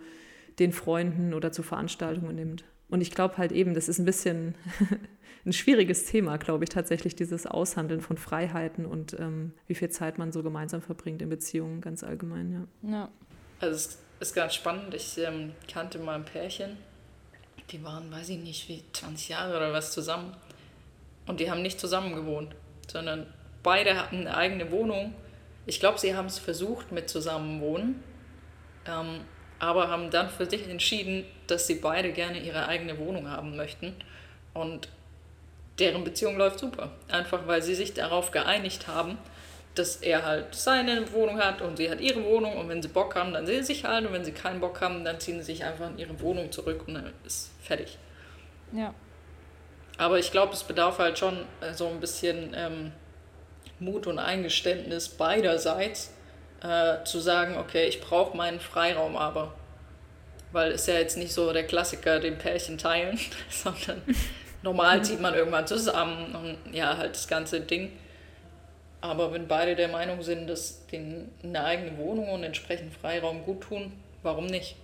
den 0.59 0.73
Freunden 0.73 1.35
oder 1.35 1.53
zu 1.53 1.63
Veranstaltungen 1.63 2.35
nimmt. 2.35 2.65
Und 2.91 3.01
ich 3.01 3.13
glaube 3.13 3.39
halt 3.39 3.53
eben, 3.53 3.75
das 3.75 3.89
ist 3.89 3.99
ein 3.99 4.05
bisschen 4.05 4.55
ein 5.47 5.53
schwieriges 5.53 6.05
Thema, 6.05 6.37
glaube 6.37 6.65
ich, 6.65 6.71
tatsächlich 6.71 7.15
dieses 7.15 7.47
Aushandeln 7.47 8.01
von 8.01 8.19
Freiheiten 8.19 8.85
und 8.85 9.19
ähm, 9.19 9.53
wie 9.67 9.75
viel 9.75 9.91
Zeit 9.91 10.19
man 10.19 10.33
so 10.33 10.43
gemeinsam 10.43 10.83
verbringt 10.83 11.23
in 11.23 11.29
Beziehungen 11.29 11.81
ganz 11.81 12.03
allgemein, 12.03 12.69
ja. 12.83 12.91
ja. 12.91 13.09
Also 13.61 13.75
es 13.77 13.99
ist 14.21 14.35
ganz 14.35 14.55
spannend. 14.55 14.95
Ich 14.95 15.19
ähm, 15.19 15.53
kannte 15.73 15.99
mal 15.99 16.15
ein 16.15 16.25
Pärchen, 16.25 16.77
die 17.71 17.83
waren, 17.85 18.11
weiß 18.11 18.29
ich 18.31 18.39
nicht, 18.39 18.69
wie 18.69 18.83
20 18.93 19.29
Jahre 19.29 19.57
oder 19.57 19.73
was 19.73 19.93
zusammen. 19.93 20.37
Und 21.27 21.41
die 21.41 21.51
haben 21.51 21.63
nicht 21.63 21.79
zusammen 21.79 22.15
gewohnt, 22.15 22.55
sondern 22.89 23.27
beide 23.63 23.97
hatten 23.97 24.27
eine 24.27 24.37
eigene 24.37 24.71
Wohnung. 24.71 25.15
Ich 25.67 25.79
glaube, 25.79 25.99
sie 25.99 26.17
haben 26.17 26.27
es 26.27 26.39
versucht 26.39 26.91
mit 26.91 27.09
Zusammenwohnen, 27.09 28.03
ähm, 28.87 29.21
aber 29.61 29.89
haben 29.89 30.11
dann 30.11 30.29
für 30.31 30.49
sich 30.49 30.69
entschieden, 30.69 31.25
dass 31.47 31.67
sie 31.67 31.77
beide 31.77 32.13
gerne 32.13 32.41
ihre 32.41 32.67
eigene 32.67 32.99
Wohnung 32.99 33.31
haben 33.31 33.57
möchten. 33.57 33.95
Und 34.55 34.89
deren 35.79 36.03
Beziehung 36.03 36.37
läuft 36.37 36.59
super. 36.59 36.91
Einfach 37.09 37.47
weil 37.47 37.63
sie 37.63 37.75
sich 37.75 37.95
darauf 37.95 38.31
geeinigt 38.31 38.89
haben, 38.89 39.19
dass 39.75 39.97
er 39.97 40.25
halt 40.25 40.55
seine 40.55 41.13
Wohnung 41.13 41.39
hat 41.39 41.63
und 41.63 41.77
sie 41.77 41.91
hat 41.91 42.01
ihre 42.01 42.25
Wohnung 42.25 42.57
und 42.57 42.69
wenn 42.69 42.83
sie 42.83 42.89
Bock 42.89 43.15
haben, 43.15 43.33
dann 43.33 43.47
sehen 43.47 43.61
sie 43.63 43.75
sich 43.75 43.85
halt 43.85 44.07
und 44.07 44.13
wenn 44.13 44.25
sie 44.25 44.33
keinen 44.33 44.61
Bock 44.61 44.81
haben, 44.81 45.05
dann 45.05 45.21
ziehen 45.21 45.39
sie 45.39 45.53
sich 45.53 45.65
einfach 45.65 45.89
in 45.91 45.99
ihre 45.99 46.21
Wohnung 46.21 46.51
zurück 46.51 46.85
und 46.89 46.95
dann 46.95 47.13
ist 47.25 47.51
fertig. 47.63 47.99
Ja. 48.73 48.93
Aber 49.97 50.19
ich 50.19 50.33
glaube, 50.33 50.55
es 50.55 50.65
bedarf 50.65 50.99
halt 50.99 51.19
schon 51.19 51.45
äh, 51.61 51.75
so 51.75 51.87
ein 51.87 52.01
bisschen 52.01 52.53
ähm, 52.57 52.93
Mut 53.79 54.07
und 54.07 54.19
Eingeständnis 54.19 55.09
beiderseits, 55.09 56.13
äh, 56.63 57.05
zu 57.05 57.21
sagen, 57.21 57.57
okay, 57.57 57.87
ich 57.87 58.01
brauche 58.01 58.37
meinen 58.37 58.61
Freiraum 58.61 59.17
aber. 59.17 59.55
Weil 60.53 60.73
es 60.73 60.87
ja 60.87 60.95
jetzt 60.95 61.17
nicht 61.17 61.33
so 61.33 61.53
der 61.53 61.65
Klassiker, 61.65 62.19
den 62.19 62.39
Pärchen 62.39 62.77
teilen, 62.77 63.19
sondern 63.51 64.03
Normal 64.63 65.03
zieht 65.05 65.21
man 65.21 65.35
irgendwann 65.35 65.67
zusammen 65.67 66.35
und 66.35 66.75
ja, 66.75 66.97
halt 66.97 67.15
das 67.15 67.29
ganze 67.29 67.61
Ding. 67.61 67.93
Aber 69.01 69.33
wenn 69.33 69.49
beide 69.49 69.75
der 69.75 69.89
Meinung 69.89 70.23
sind, 70.23 70.47
dass 70.49 70.87
denen 70.89 71.31
eine 71.43 71.65
eigene 71.65 71.97
Wohnung 71.97 72.29
und 72.29 72.45
entsprechend 72.45 72.93
Freiraum 72.93 73.45
gut 73.45 73.63
tun, 73.63 73.93
warum 74.23 74.45
nicht? 74.45 74.77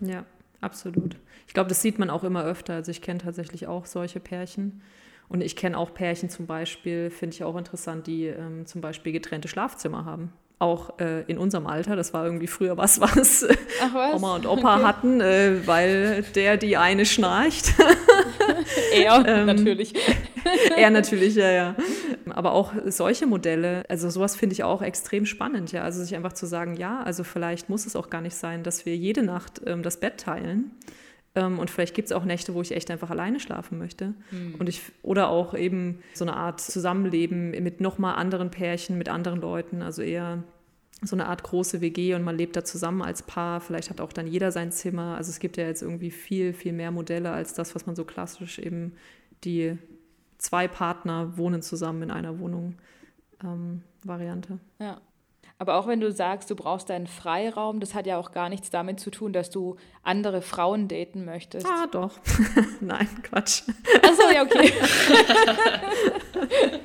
Ja, 0.00 0.24
absolut. 0.60 1.16
Ich 1.46 1.54
glaube, 1.54 1.68
das 1.68 1.80
sieht 1.80 2.00
man 2.00 2.10
auch 2.10 2.24
immer 2.24 2.44
öfter. 2.44 2.74
Also 2.74 2.90
ich 2.90 3.02
kenne 3.02 3.20
tatsächlich 3.20 3.68
auch 3.68 3.86
solche 3.86 4.18
Pärchen. 4.18 4.82
Und 5.28 5.42
ich 5.42 5.54
kenne 5.54 5.78
auch 5.78 5.94
Pärchen 5.94 6.28
zum 6.28 6.48
Beispiel, 6.48 7.10
finde 7.10 7.36
ich 7.36 7.44
auch 7.44 7.56
interessant, 7.56 8.08
die 8.08 8.26
ähm, 8.26 8.66
zum 8.66 8.80
Beispiel 8.80 9.12
getrennte 9.12 9.46
Schlafzimmer 9.46 10.04
haben 10.04 10.32
auch 10.60 10.98
äh, 11.00 11.22
in 11.22 11.38
unserem 11.38 11.66
Alter. 11.66 11.96
Das 11.96 12.12
war 12.12 12.24
irgendwie 12.24 12.46
früher 12.46 12.76
was, 12.76 13.00
was, 13.00 13.46
was? 13.92 14.14
Oma 14.14 14.36
und 14.36 14.46
Opa 14.46 14.76
okay. 14.76 14.84
hatten, 14.84 15.20
äh, 15.20 15.66
weil 15.66 16.22
der 16.34 16.56
die 16.56 16.76
eine 16.76 17.06
schnarcht. 17.06 17.74
er 18.94 19.24
ähm, 19.26 19.46
natürlich. 19.46 19.94
er 20.76 20.90
natürlich, 20.90 21.34
ja, 21.34 21.50
ja. 21.50 21.74
Aber 22.28 22.52
auch 22.52 22.72
solche 22.86 23.26
Modelle, 23.26 23.84
also 23.88 24.08
sowas 24.10 24.36
finde 24.36 24.52
ich 24.52 24.62
auch 24.62 24.82
extrem 24.82 25.26
spannend, 25.26 25.72
ja. 25.72 25.82
Also 25.82 26.02
sich 26.02 26.14
einfach 26.14 26.34
zu 26.34 26.46
sagen, 26.46 26.74
ja, 26.74 27.02
also 27.02 27.24
vielleicht 27.24 27.68
muss 27.68 27.86
es 27.86 27.96
auch 27.96 28.10
gar 28.10 28.20
nicht 28.20 28.36
sein, 28.36 28.62
dass 28.62 28.86
wir 28.86 28.96
jede 28.96 29.22
Nacht 29.22 29.62
ähm, 29.66 29.82
das 29.82 29.98
Bett 29.98 30.18
teilen. 30.18 30.72
Ähm, 31.34 31.58
und 31.58 31.70
vielleicht 31.70 31.94
gibt 31.94 32.06
es 32.06 32.12
auch 32.12 32.24
Nächte, 32.24 32.54
wo 32.54 32.62
ich 32.62 32.72
echt 32.72 32.90
einfach 32.90 33.10
alleine 33.10 33.40
schlafen 33.40 33.78
möchte. 33.78 34.14
Mhm. 34.30 34.56
Und 34.58 34.68
ich, 34.68 34.82
oder 35.02 35.28
auch 35.28 35.54
eben 35.54 36.02
so 36.12 36.24
eine 36.24 36.36
Art 36.36 36.60
Zusammenleben 36.60 37.50
mit 37.50 37.80
nochmal 37.80 38.16
anderen 38.16 38.50
Pärchen, 38.50 38.98
mit 38.98 39.08
anderen 39.08 39.40
Leuten, 39.40 39.82
also 39.82 40.02
eher 40.02 40.42
so 41.02 41.16
eine 41.16 41.26
Art 41.26 41.42
große 41.42 41.80
WG 41.80 42.14
und 42.14 42.22
man 42.22 42.36
lebt 42.36 42.56
da 42.56 42.64
zusammen 42.64 43.02
als 43.02 43.22
Paar. 43.22 43.60
Vielleicht 43.60 43.90
hat 43.90 44.00
auch 44.00 44.12
dann 44.12 44.26
jeder 44.26 44.52
sein 44.52 44.70
Zimmer. 44.70 45.16
Also 45.16 45.30
es 45.30 45.38
gibt 45.38 45.56
ja 45.56 45.64
jetzt 45.64 45.82
irgendwie 45.82 46.10
viel, 46.10 46.52
viel 46.52 46.72
mehr 46.72 46.90
Modelle 46.90 47.30
als 47.30 47.54
das, 47.54 47.74
was 47.74 47.86
man 47.86 47.96
so 47.96 48.04
klassisch 48.04 48.58
eben 48.58 48.92
die 49.44 49.78
zwei 50.36 50.68
Partner 50.68 51.38
wohnen 51.38 51.62
zusammen 51.62 52.02
in 52.02 52.10
einer 52.10 52.38
Wohnung 52.38 52.74
ähm, 53.42 53.82
Variante. 54.04 54.58
Ja. 54.78 55.00
Aber 55.60 55.74
auch 55.74 55.86
wenn 55.86 56.00
du 56.00 56.10
sagst, 56.10 56.48
du 56.48 56.56
brauchst 56.56 56.88
deinen 56.88 57.06
Freiraum, 57.06 57.80
das 57.80 57.94
hat 57.94 58.06
ja 58.06 58.16
auch 58.16 58.32
gar 58.32 58.48
nichts 58.48 58.70
damit 58.70 58.98
zu 58.98 59.10
tun, 59.10 59.34
dass 59.34 59.50
du 59.50 59.76
andere 60.02 60.40
Frauen 60.40 60.88
daten 60.88 61.26
möchtest. 61.26 61.66
Ah, 61.66 61.86
doch. 61.86 62.12
Nein, 62.80 63.06
Quatsch. 63.22 63.64
Achso, 64.02 64.22
ja, 64.32 64.42
okay. 64.42 64.70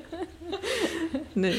nee. 1.35 1.53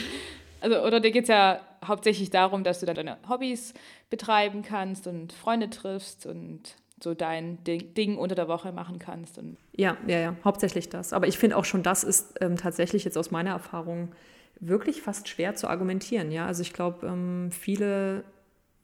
Also, 0.60 0.82
oder 0.82 1.00
dir 1.00 1.10
geht 1.10 1.22
es 1.22 1.30
ja 1.30 1.60
hauptsächlich 1.82 2.28
darum, 2.28 2.64
dass 2.64 2.80
du 2.80 2.86
dann 2.86 2.96
deine 2.96 3.16
Hobbys 3.26 3.72
betreiben 4.10 4.60
kannst 4.60 5.06
und 5.06 5.32
Freunde 5.32 5.70
triffst 5.70 6.26
und 6.26 6.76
so 7.02 7.14
dein 7.14 7.64
Ding 7.64 8.18
unter 8.18 8.34
der 8.34 8.46
Woche 8.46 8.72
machen 8.72 8.98
kannst. 8.98 9.38
Und 9.38 9.56
ja, 9.72 9.96
ja, 10.06 10.18
ja, 10.18 10.36
hauptsächlich 10.44 10.90
das. 10.90 11.14
Aber 11.14 11.26
ich 11.26 11.38
finde 11.38 11.56
auch 11.56 11.64
schon, 11.64 11.82
das 11.82 12.04
ist 12.04 12.34
ähm, 12.42 12.58
tatsächlich 12.58 13.06
jetzt 13.06 13.16
aus 13.16 13.30
meiner 13.30 13.52
Erfahrung 13.52 14.10
wirklich 14.60 15.02
fast 15.02 15.28
schwer 15.28 15.54
zu 15.54 15.68
argumentieren. 15.68 16.30
Ja, 16.30 16.46
also 16.46 16.62
ich 16.62 16.72
glaube, 16.72 17.06
ähm, 17.06 17.50
viele 17.52 18.24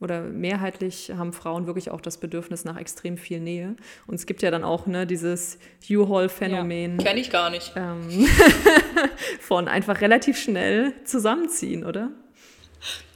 oder 0.02 0.22
mehrheitlich 0.22 1.12
haben 1.16 1.32
Frauen 1.32 1.66
wirklich 1.66 1.90
auch 1.90 2.00
das 2.00 2.18
Bedürfnis 2.18 2.64
nach 2.64 2.76
extrem 2.76 3.16
viel 3.16 3.38
Nähe. 3.38 3.76
Und 4.06 4.16
es 4.16 4.26
gibt 4.26 4.42
ja 4.42 4.50
dann 4.50 4.64
auch 4.64 4.87
ne, 4.87 5.06
dieses 5.06 5.58
U-Haul-Phänomen. 5.88 6.98
Ja, 6.98 7.04
Kenne 7.04 7.20
ich 7.20 7.30
gar 7.30 7.50
nicht. 7.50 7.72
Ähm, 7.76 8.26
von 9.40 9.68
einfach 9.68 10.00
relativ 10.00 10.38
schnell 10.38 10.92
zusammenziehen, 11.04 11.85
oder? 11.85 12.11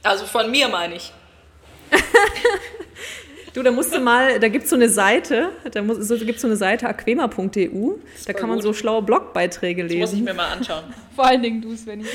Also 0.01 0.25
von 0.25 0.49
mir 0.49 0.69
meine 0.69 0.95
ich. 0.95 1.11
Du, 3.57 3.63
da 3.63 3.71
musst 3.71 3.91
du 3.91 3.99
mal, 3.99 4.39
da 4.39 4.49
gibt 4.49 4.65
es 4.65 4.69
so 4.69 4.75
eine 4.75 4.87
Seite, 4.87 5.49
da 5.71 5.81
muss, 5.81 5.97
so, 6.07 6.15
gibt 6.15 6.35
es 6.35 6.41
so 6.41 6.47
eine 6.47 6.57
Seite 6.57 6.87
aquema.eu, 6.87 7.95
da 8.27 8.33
kann 8.33 8.49
man 8.49 8.59
gut. 8.59 8.63
so 8.63 8.71
schlaue 8.71 9.01
Blogbeiträge 9.01 9.81
lesen. 9.81 9.99
Das 9.99 10.11
muss 10.11 10.19
ich 10.19 10.25
mir 10.25 10.35
mal 10.35 10.51
anschauen. 10.51 10.83
Vor 11.15 11.25
allen 11.25 11.41
Dingen 11.41 11.59
du, 11.59 11.75
Svenny. 11.75 12.05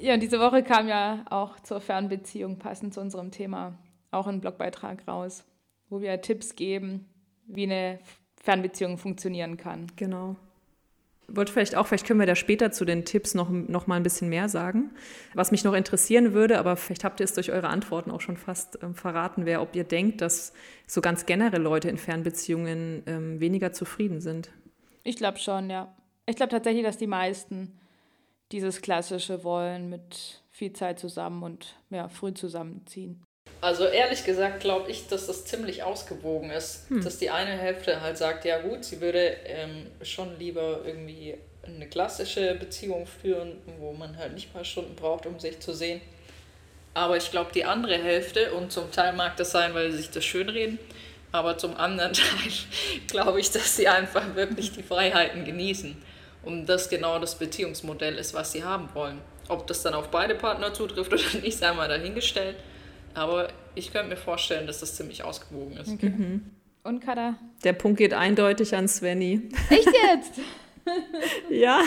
Ja, 0.00 0.14
und 0.14 0.20
diese 0.24 0.40
Woche 0.40 0.64
kam 0.64 0.88
ja 0.88 1.24
auch 1.30 1.60
zur 1.60 1.80
Fernbeziehung 1.80 2.58
passend 2.58 2.94
zu 2.94 3.00
unserem 3.00 3.30
Thema 3.30 3.78
auch 4.10 4.26
ein 4.26 4.40
Blogbeitrag 4.40 5.06
raus, 5.06 5.44
wo 5.88 6.00
wir 6.00 6.20
Tipps 6.20 6.56
geben, 6.56 7.06
wie 7.46 7.62
eine 7.62 8.00
Fernbeziehung 8.42 8.98
funktionieren 8.98 9.56
kann. 9.56 9.86
Genau. 9.94 10.34
Wollte 11.28 11.52
vielleicht 11.52 11.76
auch, 11.76 11.86
vielleicht 11.86 12.06
können 12.06 12.20
wir 12.20 12.26
da 12.26 12.34
später 12.34 12.72
zu 12.72 12.84
den 12.84 13.04
Tipps 13.04 13.34
noch, 13.34 13.48
noch 13.48 13.86
mal 13.86 13.96
ein 13.96 14.02
bisschen 14.02 14.28
mehr 14.28 14.48
sagen. 14.48 14.90
Was 15.34 15.50
mich 15.50 15.64
noch 15.64 15.72
interessieren 15.72 16.32
würde, 16.32 16.58
aber 16.58 16.76
vielleicht 16.76 17.04
habt 17.04 17.20
ihr 17.20 17.24
es 17.24 17.32
durch 17.32 17.52
eure 17.52 17.68
Antworten 17.68 18.10
auch 18.10 18.20
schon 18.20 18.36
fast 18.36 18.82
äh, 18.82 18.92
verraten, 18.92 19.46
wäre, 19.46 19.60
ob 19.60 19.74
ihr 19.74 19.84
denkt, 19.84 20.20
dass 20.20 20.52
so 20.86 21.00
ganz 21.00 21.24
generell 21.24 21.62
Leute 21.62 21.88
in 21.88 21.96
Fernbeziehungen 21.96 23.02
ähm, 23.06 23.40
weniger 23.40 23.72
zufrieden 23.72 24.20
sind. 24.20 24.50
Ich 25.04 25.16
glaube 25.16 25.38
schon, 25.38 25.70
ja. 25.70 25.94
Ich 26.26 26.36
glaube 26.36 26.50
tatsächlich, 26.50 26.84
dass 26.84 26.98
die 26.98 27.06
meisten 27.06 27.78
dieses 28.52 28.82
klassische 28.82 29.42
Wollen 29.44 29.88
mit 29.88 30.42
viel 30.50 30.72
Zeit 30.72 30.98
zusammen 30.98 31.42
und 31.42 31.76
ja, 31.90 32.08
früh 32.08 32.34
zusammenziehen. 32.34 33.22
Also 33.62 33.84
ehrlich 33.86 34.24
gesagt 34.24 34.58
glaube 34.58 34.90
ich, 34.90 35.06
dass 35.06 35.28
das 35.28 35.44
ziemlich 35.44 35.84
ausgewogen 35.84 36.50
ist. 36.50 36.90
Hm. 36.90 37.02
Dass 37.02 37.18
die 37.18 37.30
eine 37.30 37.52
Hälfte 37.52 38.00
halt 38.00 38.18
sagt, 38.18 38.44
ja 38.44 38.58
gut, 38.60 38.84
sie 38.84 39.00
würde 39.00 39.36
ähm, 39.46 39.86
schon 40.02 40.36
lieber 40.38 40.80
irgendwie 40.84 41.36
eine 41.64 41.86
klassische 41.88 42.56
Beziehung 42.56 43.06
führen, 43.06 43.56
wo 43.78 43.92
man 43.92 44.18
halt 44.18 44.34
nicht 44.34 44.52
paar 44.52 44.64
Stunden 44.64 44.96
braucht, 44.96 45.26
um 45.26 45.38
sich 45.38 45.60
zu 45.60 45.72
sehen. 45.72 46.00
Aber 46.92 47.16
ich 47.16 47.30
glaube, 47.30 47.52
die 47.54 47.64
andere 47.64 47.96
Hälfte, 48.02 48.52
und 48.52 48.72
zum 48.72 48.90
Teil 48.90 49.12
mag 49.12 49.36
das 49.36 49.52
sein, 49.52 49.72
weil 49.74 49.92
sie 49.92 49.98
sich 49.98 50.10
das 50.10 50.24
schönreden, 50.24 50.80
aber 51.30 51.56
zum 51.56 51.76
anderen 51.76 52.12
Teil 52.12 52.52
glaube 53.06 53.40
ich, 53.40 53.52
dass 53.52 53.76
sie 53.76 53.86
einfach 53.86 54.34
wirklich 54.34 54.72
die 54.72 54.82
Freiheiten 54.82 55.44
genießen 55.44 55.96
und 56.42 56.66
das 56.66 56.88
genau 56.88 57.20
das 57.20 57.36
Beziehungsmodell 57.36 58.18
ist, 58.18 58.34
was 58.34 58.50
sie 58.50 58.64
haben 58.64 58.88
wollen. 58.92 59.20
Ob 59.48 59.68
das 59.68 59.82
dann 59.82 59.94
auf 59.94 60.08
beide 60.08 60.34
Partner 60.34 60.74
zutrifft 60.74 61.12
oder 61.12 61.40
nicht, 61.40 61.56
sei 61.56 61.72
mal 61.72 61.88
dahingestellt. 61.88 62.56
Aber 63.14 63.48
ich 63.74 63.92
könnte 63.92 64.08
mir 64.08 64.16
vorstellen, 64.16 64.66
dass 64.66 64.80
das 64.80 64.96
ziemlich 64.96 65.24
ausgewogen 65.24 65.76
ist. 65.76 65.88
Okay. 65.88 66.10
Mhm. 66.10 66.50
Und 66.84 67.00
Kada? 67.00 67.36
Der 67.64 67.72
Punkt 67.74 67.98
geht 67.98 68.12
eindeutig 68.12 68.74
an 68.74 68.88
Svenny. 68.88 69.48
Echt 69.70 69.86
jetzt? 69.86 70.40
ja. 71.50 71.80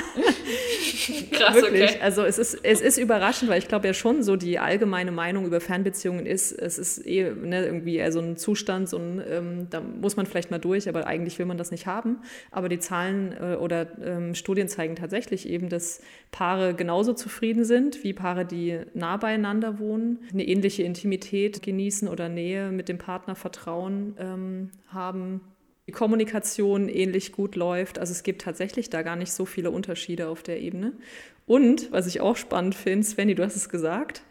Krass, 1.32 1.56
Wirklich. 1.56 1.92
Okay. 1.92 2.00
Also 2.02 2.24
es 2.24 2.38
ist, 2.38 2.60
es 2.64 2.82
ist 2.82 2.98
überraschend, 2.98 3.50
weil 3.50 3.60
ich 3.60 3.68
glaube 3.68 3.88
ja 3.88 3.94
schon 3.94 4.24
so 4.24 4.36
die 4.36 4.60
allgemeine 4.60 5.12
Meinung 5.12 5.46
über 5.46 5.60
Fernbeziehungen 5.60 6.26
ist, 6.26 6.52
es 6.52 6.78
ist 6.78 7.06
eh 7.06 7.32
ne, 7.32 7.66
irgendwie 7.66 7.98
eher 7.98 8.12
so 8.12 8.20
ein 8.20 8.38
Zustand, 8.38 8.90
so 8.90 8.98
ein, 8.98 9.22
ähm, 9.30 9.68
da 9.70 9.82
muss 9.82 10.16
man 10.16 10.26
vielleicht 10.26 10.52
mal 10.52 10.60
durch, 10.60 10.88
aber 10.88 11.08
eigentlich 11.08 11.38
will 11.40 11.46
man 11.46 11.58
das 11.58 11.72
nicht 11.72 11.88
haben. 11.88 12.20
Aber 12.52 12.70
die 12.70 12.80
Zahlen 12.80 13.34
äh, 13.34 13.56
oder 13.56 13.88
ähm, 14.02 14.36
Studien 14.36 14.68
zeigen 14.68 14.96
tatsächlich 14.96 15.50
eben, 15.50 15.70
dass 15.70 16.02
Paare 16.32 16.74
genauso 16.74 17.14
zufrieden 17.14 17.66
sind 17.66 18.04
wie 18.04 18.14
Paare, 18.14 18.46
die 18.46 18.80
nah 18.94 19.18
beieinander 19.18 19.80
wohnen, 19.80 20.20
eine 20.32 20.48
ähnliche 20.48 20.84
Intimität 20.84 21.62
genießen 21.62 22.08
oder 22.08 22.30
Nähe 22.30 22.72
mit 22.72 22.90
dem 22.90 22.98
Partner, 22.98 23.36
Vertrauen 23.36 24.16
ähm, 24.20 24.72
haben 24.88 25.42
die 25.88 25.92
Kommunikation 25.92 26.90
ähnlich 26.90 27.32
gut 27.32 27.56
läuft. 27.56 28.00
Also 28.00 28.12
es 28.12 28.24
gibt 28.24 28.42
tatsächlich 28.42 28.90
da 28.90 29.02
gar 29.02 29.16
nicht 29.16 29.32
so 29.32 29.46
viele 29.46 29.72
Unterschiede 29.72 30.28
auf 30.28 30.42
der 30.42 30.60
Ebene. 30.60 30.94
Und 31.46 31.92
was 31.92 32.08
ich 32.08 32.22
auch 32.22 32.38
spannend 32.38 32.76
finde, 32.76 33.06
Svenny, 33.06 33.36
du 33.36 33.44
hast 33.44 33.56
es 33.56 33.70
gesagt, 33.70 34.24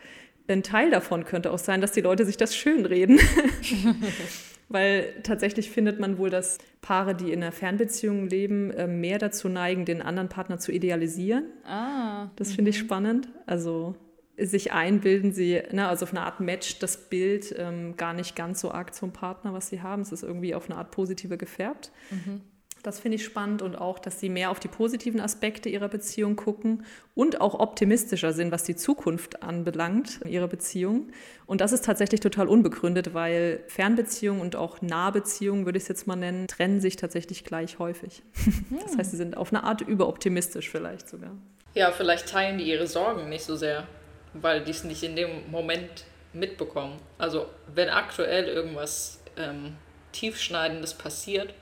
ein 0.48 0.62
Teil 0.62 0.90
davon 0.90 1.24
könnte 1.24 1.52
auch 1.52 1.58
sein, 1.58 1.80
dass 1.80 1.92
die 1.92 2.00
Leute 2.00 2.26
sich 2.26 2.36
das 2.36 2.56
schönreden. 2.56 3.18
Weil 4.68 5.14
tatsächlich 5.22 5.70
findet 5.70 6.00
man 6.00 6.18
wohl, 6.18 6.30
dass 6.30 6.58
Paare, 6.80 7.14
die 7.14 7.32
in 7.32 7.42
einer 7.42 7.52
Fernbeziehung 7.52 8.28
leben, 8.28 8.70
äh, 8.72 8.86
mehr 8.86 9.18
dazu 9.18 9.48
neigen, 9.48 9.84
den 9.84 10.02
anderen 10.02 10.28
Partner 10.28 10.58
zu 10.58 10.72
idealisieren. 10.72 11.44
Ah. 11.64 12.30
Das 12.36 12.52
finde 12.52 12.70
ich 12.70 12.80
mhm. 12.80 12.86
spannend. 12.86 13.28
Also 13.46 13.94
sich 14.36 14.72
einbilden, 14.72 15.32
sie, 15.32 15.62
ne, 15.70 15.88
also 15.88 16.04
auf 16.04 16.12
eine 16.12 16.22
Art 16.22 16.40
matcht 16.40 16.82
das 16.82 17.08
Bild 17.08 17.54
ähm, 17.56 17.96
gar 17.96 18.12
nicht 18.12 18.34
ganz 18.34 18.60
so 18.60 18.70
arg 18.70 18.94
zum 18.94 19.12
Partner, 19.12 19.52
was 19.52 19.68
sie 19.68 19.80
haben. 19.80 20.02
Es 20.02 20.12
ist 20.12 20.22
irgendwie 20.22 20.54
auf 20.54 20.68
eine 20.68 20.78
Art 20.78 20.90
positive 20.90 21.36
gefärbt. 21.36 21.92
Mhm. 22.10 22.40
Das 22.84 23.00
finde 23.00 23.16
ich 23.16 23.24
spannend 23.24 23.62
und 23.62 23.76
auch, 23.76 23.98
dass 23.98 24.20
sie 24.20 24.28
mehr 24.28 24.50
auf 24.50 24.60
die 24.60 24.68
positiven 24.68 25.18
Aspekte 25.18 25.70
ihrer 25.70 25.88
Beziehung 25.88 26.36
gucken 26.36 26.84
und 27.14 27.40
auch 27.40 27.58
optimistischer 27.58 28.34
sind, 28.34 28.52
was 28.52 28.62
die 28.62 28.76
Zukunft 28.76 29.42
anbelangt, 29.42 30.20
ihrer 30.28 30.48
Beziehung. 30.48 31.08
Und 31.46 31.62
das 31.62 31.72
ist 31.72 31.86
tatsächlich 31.86 32.20
total 32.20 32.46
unbegründet, 32.46 33.14
weil 33.14 33.64
Fernbeziehungen 33.68 34.42
und 34.42 34.54
auch 34.54 34.82
Nahbeziehungen, 34.82 35.64
würde 35.64 35.78
ich 35.78 35.84
es 35.84 35.88
jetzt 35.88 36.06
mal 36.06 36.16
nennen, 36.16 36.46
trennen 36.46 36.78
sich 36.78 36.96
tatsächlich 36.96 37.44
gleich 37.44 37.78
häufig. 37.78 38.22
Mhm. 38.44 38.80
Das 38.82 38.98
heißt, 38.98 39.10
sie 39.12 39.16
sind 39.16 39.38
auf 39.38 39.50
eine 39.50 39.64
Art 39.64 39.80
überoptimistisch 39.80 40.68
vielleicht 40.68 41.08
sogar. 41.08 41.30
Ja, 41.74 41.90
vielleicht 41.90 42.28
teilen 42.28 42.58
die 42.58 42.64
ihre 42.64 42.86
Sorgen 42.86 43.30
nicht 43.30 43.44
so 43.44 43.56
sehr 43.56 43.86
weil 44.34 44.62
die 44.62 44.70
es 44.70 44.84
nicht 44.84 45.02
in 45.02 45.16
dem 45.16 45.50
Moment 45.50 46.04
mitbekommen. 46.32 47.00
Also 47.18 47.46
wenn 47.74 47.88
aktuell 47.88 48.46
irgendwas 48.46 49.22
ähm, 49.36 49.76
Tiefschneidendes 50.12 50.94
passiert, 50.94 51.54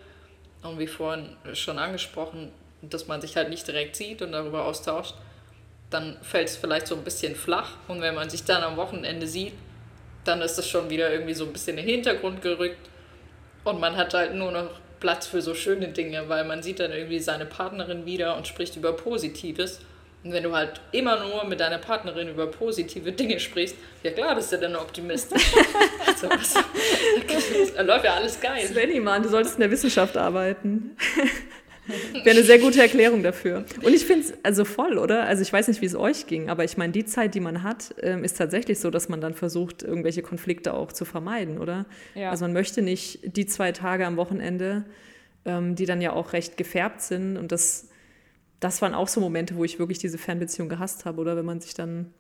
und 0.62 0.78
wie 0.78 0.86
vorhin 0.86 1.36
schon 1.54 1.78
angesprochen, 1.78 2.52
dass 2.82 3.06
man 3.08 3.20
sich 3.20 3.36
halt 3.36 3.48
nicht 3.48 3.66
direkt 3.66 3.96
sieht 3.96 4.22
und 4.22 4.32
darüber 4.32 4.64
austauscht, 4.64 5.14
dann 5.90 6.16
fällt 6.22 6.48
es 6.48 6.56
vielleicht 6.56 6.86
so 6.86 6.96
ein 6.96 7.04
bisschen 7.04 7.34
flach. 7.34 7.76
Und 7.88 8.00
wenn 8.00 8.14
man 8.14 8.30
sich 8.30 8.44
dann 8.44 8.62
am 8.62 8.76
Wochenende 8.76 9.26
sieht, 9.26 9.52
dann 10.24 10.40
ist 10.40 10.58
es 10.58 10.68
schon 10.68 10.88
wieder 10.88 11.12
irgendwie 11.12 11.34
so 11.34 11.44
ein 11.44 11.52
bisschen 11.52 11.78
in 11.78 11.84
den 11.84 11.94
Hintergrund 11.94 12.42
gerückt. 12.42 12.88
Und 13.64 13.80
man 13.80 13.96
hat 13.96 14.14
halt 14.14 14.34
nur 14.34 14.52
noch 14.52 14.70
Platz 15.00 15.26
für 15.26 15.42
so 15.42 15.54
schöne 15.54 15.88
Dinge, 15.88 16.28
weil 16.28 16.44
man 16.44 16.62
sieht 16.62 16.80
dann 16.80 16.92
irgendwie 16.92 17.18
seine 17.18 17.44
Partnerin 17.44 18.06
wieder 18.06 18.36
und 18.36 18.46
spricht 18.46 18.76
über 18.76 18.92
Positives. 18.92 19.80
Und 20.24 20.32
wenn 20.32 20.42
du 20.44 20.52
halt 20.52 20.80
immer 20.92 21.24
nur 21.24 21.44
mit 21.44 21.58
deiner 21.58 21.78
Partnerin 21.78 22.28
über 22.28 22.46
positive 22.46 23.10
Dinge 23.10 23.40
sprichst, 23.40 23.74
ja 24.04 24.12
klar 24.12 24.36
bist 24.36 24.52
du 24.52 24.58
dann 24.58 24.76
Optimist. 24.76 25.30
so, 26.20 26.28
also, 26.28 26.60
da 27.76 27.82
läuft 27.82 28.04
ja 28.04 28.14
alles 28.14 28.40
geil. 28.40 28.66
Svenny, 28.66 29.00
Mann, 29.00 29.22
du 29.22 29.28
solltest 29.28 29.56
in 29.56 29.62
der 29.62 29.70
Wissenschaft 29.70 30.16
arbeiten. 30.16 30.96
Wäre 32.12 32.36
eine 32.36 32.44
sehr 32.44 32.60
gute 32.60 32.80
Erklärung 32.80 33.24
dafür. 33.24 33.64
Und 33.82 33.92
ich 33.92 34.04
finde 34.04 34.26
es 34.26 34.34
also 34.44 34.64
voll, 34.64 34.98
oder? 34.98 35.24
Also 35.24 35.42
ich 35.42 35.52
weiß 35.52 35.66
nicht, 35.66 35.80
wie 35.80 35.86
es 35.86 35.96
euch 35.96 36.28
ging, 36.28 36.48
aber 36.48 36.62
ich 36.62 36.76
meine, 36.76 36.92
die 36.92 37.04
Zeit, 37.04 37.34
die 37.34 37.40
man 37.40 37.64
hat, 37.64 37.94
ähm, 38.00 38.22
ist 38.22 38.38
tatsächlich 38.38 38.78
so, 38.78 38.90
dass 38.90 39.08
man 39.08 39.20
dann 39.20 39.34
versucht, 39.34 39.82
irgendwelche 39.82 40.22
Konflikte 40.22 40.74
auch 40.74 40.92
zu 40.92 41.04
vermeiden, 41.04 41.58
oder? 41.58 41.86
Ja. 42.14 42.30
Also 42.30 42.44
man 42.44 42.52
möchte 42.52 42.82
nicht 42.82 43.36
die 43.36 43.46
zwei 43.46 43.72
Tage 43.72 44.06
am 44.06 44.16
Wochenende, 44.16 44.84
ähm, 45.44 45.74
die 45.74 45.86
dann 45.86 46.00
ja 46.00 46.12
auch 46.12 46.32
recht 46.32 46.56
gefärbt 46.56 47.02
sind 47.02 47.36
und 47.36 47.50
das 47.50 47.88
das 48.62 48.80
waren 48.80 48.94
auch 48.94 49.08
so 49.08 49.20
Momente, 49.20 49.56
wo 49.56 49.64
ich 49.64 49.80
wirklich 49.80 49.98
diese 49.98 50.18
Fernbeziehung 50.18 50.68
gehasst 50.68 51.04
habe. 51.04 51.20
Oder 51.20 51.36
wenn 51.36 51.44
man 51.44 51.60
sich 51.60 51.74
dann 51.74 52.14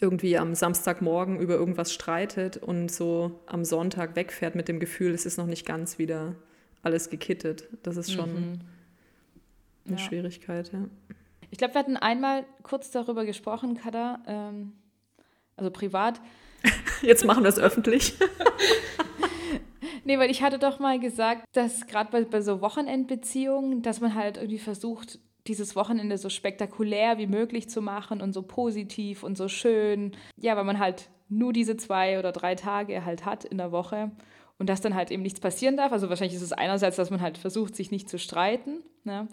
irgendwie 0.00 0.38
am 0.38 0.54
Samstagmorgen 0.54 1.38
über 1.38 1.54
irgendwas 1.54 1.92
streitet 1.92 2.56
und 2.56 2.90
so 2.90 3.42
am 3.44 3.66
Sonntag 3.66 4.16
wegfährt 4.16 4.54
mit 4.54 4.68
dem 4.68 4.80
Gefühl, 4.80 5.12
es 5.12 5.26
ist 5.26 5.36
noch 5.36 5.46
nicht 5.46 5.66
ganz 5.66 5.98
wieder 5.98 6.34
alles 6.82 7.10
gekittet. 7.10 7.68
Das 7.82 7.98
ist 7.98 8.10
schon 8.10 8.32
mhm. 8.32 8.60
eine 9.86 9.96
ja. 9.96 9.98
Schwierigkeit, 9.98 10.72
ja. 10.72 10.86
Ich 11.50 11.58
glaube, 11.58 11.74
wir 11.74 11.80
hatten 11.80 11.96
einmal 11.98 12.46
kurz 12.62 12.90
darüber 12.90 13.26
gesprochen, 13.26 13.76
Kada, 13.76 14.22
ähm, 14.26 14.72
also 15.56 15.70
privat. 15.70 16.22
Jetzt 17.02 17.26
machen 17.26 17.42
wir 17.42 17.50
es 17.50 17.58
öffentlich. 17.58 18.14
nee, 20.04 20.18
weil 20.18 20.30
ich 20.30 20.42
hatte 20.42 20.58
doch 20.58 20.78
mal 20.78 20.98
gesagt, 20.98 21.44
dass 21.52 21.86
gerade 21.86 22.10
bei, 22.10 22.24
bei 22.24 22.40
so 22.40 22.62
Wochenendbeziehungen, 22.62 23.82
dass 23.82 24.00
man 24.00 24.14
halt 24.14 24.38
irgendwie 24.38 24.58
versucht, 24.58 25.18
dieses 25.46 25.76
Wochenende 25.76 26.18
so 26.18 26.28
spektakulär 26.28 27.18
wie 27.18 27.26
möglich 27.26 27.68
zu 27.68 27.80
machen 27.82 28.20
und 28.20 28.32
so 28.32 28.42
positiv 28.42 29.22
und 29.22 29.36
so 29.36 29.48
schön. 29.48 30.12
Ja, 30.36 30.56
weil 30.56 30.64
man 30.64 30.78
halt 30.78 31.08
nur 31.28 31.52
diese 31.52 31.76
zwei 31.76 32.18
oder 32.18 32.32
drei 32.32 32.54
Tage 32.54 33.04
halt 33.04 33.24
hat 33.24 33.44
in 33.44 33.58
der 33.58 33.72
Woche 33.72 34.10
und 34.58 34.68
dass 34.68 34.80
dann 34.80 34.94
halt 34.94 35.10
eben 35.10 35.22
nichts 35.22 35.40
passieren 35.40 35.76
darf. 35.76 35.92
Also 35.92 36.08
wahrscheinlich 36.08 36.36
ist 36.36 36.42
es 36.42 36.52
einerseits, 36.52 36.96
dass 36.96 37.10
man 37.10 37.20
halt 37.20 37.38
versucht, 37.38 37.74
sich 37.74 37.90
nicht 37.90 38.08
zu 38.08 38.18
streiten, 38.18 38.82
ne? 39.04 39.28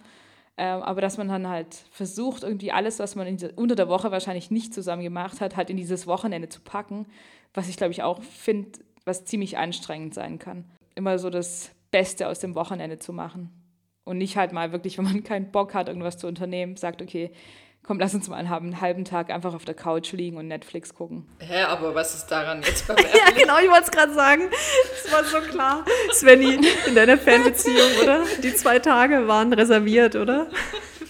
ähm, 0.58 0.82
aber 0.82 1.02
dass 1.02 1.18
man 1.18 1.28
dann 1.28 1.48
halt 1.48 1.76
versucht, 1.92 2.44
irgendwie 2.44 2.72
alles, 2.72 3.00
was 3.00 3.16
man 3.16 3.28
dieser, 3.36 3.58
unter 3.58 3.76
der 3.76 3.90
Woche 3.90 4.12
wahrscheinlich 4.12 4.52
nicht 4.52 4.74
zusammen 4.74 5.04
gemacht 5.04 5.42
hat, 5.42 5.58
halt 5.58 5.70
in 5.70 5.78
dieses 5.78 6.08
Wochenende 6.08 6.50
zu 6.50 6.62
packen, 6.62 7.06
was 7.54 7.68
ich 7.68 7.78
glaube 7.78 7.92
ich 7.92 8.04
auch 8.04 8.22
finde, 8.24 8.80
was 9.04 9.26
ziemlich 9.26 9.58
anstrengend 9.58 10.14
sein 10.14 10.40
kann. 10.40 10.66
Immer 10.96 11.20
so 11.20 11.30
das 11.30 11.72
Beste 11.92 12.28
aus 12.28 12.40
dem 12.40 12.56
Wochenende 12.56 13.00
zu 13.00 13.14
machen. 13.14 13.50
Und 14.08 14.18
nicht 14.18 14.38
halt 14.38 14.54
mal 14.54 14.72
wirklich, 14.72 14.98
wenn 14.98 15.06
man 15.06 15.24
keinen 15.24 15.52
Bock 15.52 15.74
hat, 15.74 15.88
irgendwas 15.88 16.18
zu 16.18 16.28
unternehmen, 16.28 16.78
sagt, 16.78 17.02
okay, 17.02 17.32
komm, 17.84 18.00
lass 18.00 18.14
uns 18.14 18.28
mal 18.28 18.38
einen 18.38 18.82
halben 18.82 19.06
Tag 19.06 19.30
einfach 19.30 19.54
auf 19.54 19.66
der 19.66 19.76
Couch 19.76 20.12
liegen 20.12 20.38
und 20.38 20.48
Netflix 20.48 20.94
gucken. 20.94 21.26
Hä, 21.40 21.64
aber 21.64 21.96
was 21.96 22.16
ist 22.16 22.28
daran 22.28 22.62
jetzt 22.64 22.82
verwerflich? 22.86 23.16
ja, 23.16 23.32
genau, 23.32 23.60
ich 23.60 23.70
wollte 23.70 23.84
es 23.84 23.92
gerade 23.92 24.14
sagen. 24.14 24.44
Das 25.04 25.14
war 25.14 25.24
so 25.24 25.40
klar. 25.50 25.86
Svenny, 26.12 26.60
in 26.86 26.96
deiner 26.96 27.18
Fernbeziehung, 27.18 27.92
oder? 28.02 28.24
Die 28.44 28.54
zwei 28.54 28.80
Tage 28.80 29.28
waren 29.28 29.54
reserviert, 29.54 30.16
oder? 30.16 30.48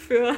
Für 0.07 0.35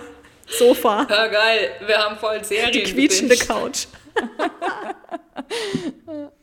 Sofa. 0.48 1.06
Ja, 1.10 1.28
geil. 1.28 1.72
Wir 1.86 1.98
haben 1.98 2.17
voll 2.17 2.43
Serien. 2.43 2.72
Die 2.72 2.84
quietschende 2.84 3.38
Couch. 3.38 3.88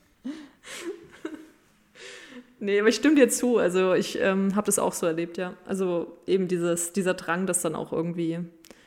nee, 2.58 2.78
aber 2.78 2.88
ich 2.88 2.96
stimme 2.96 3.16
dir 3.16 3.28
zu. 3.28 3.58
Also 3.58 3.94
ich 3.94 4.18
ähm, 4.20 4.54
habe 4.54 4.66
das 4.66 4.78
auch 4.78 4.92
so 4.92 5.06
erlebt, 5.06 5.36
ja. 5.38 5.54
Also 5.66 6.18
eben 6.26 6.48
dieses, 6.48 6.92
dieser 6.92 7.14
Drang, 7.14 7.46
das 7.46 7.62
dann 7.62 7.74
auch 7.74 7.92
irgendwie 7.92 8.40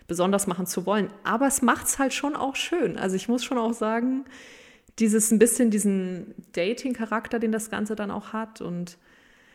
besonders 0.07 0.47
machen 0.47 0.65
zu 0.65 0.85
wollen. 0.85 1.09
Aber 1.23 1.47
es 1.47 1.61
macht 1.61 1.87
es 1.87 1.99
halt 1.99 2.13
schon 2.13 2.35
auch 2.35 2.55
schön. 2.55 2.97
Also 2.97 3.15
ich 3.15 3.29
muss 3.29 3.43
schon 3.43 3.57
auch 3.57 3.73
sagen, 3.73 4.25
dieses 4.97 5.31
ein 5.31 5.39
bisschen 5.39 5.71
diesen 5.71 6.33
Dating-Charakter, 6.53 7.39
den 7.39 7.51
das 7.51 7.69
Ganze 7.69 7.95
dann 7.95 8.11
auch 8.11 8.33
hat 8.33 8.61
und 8.61 8.97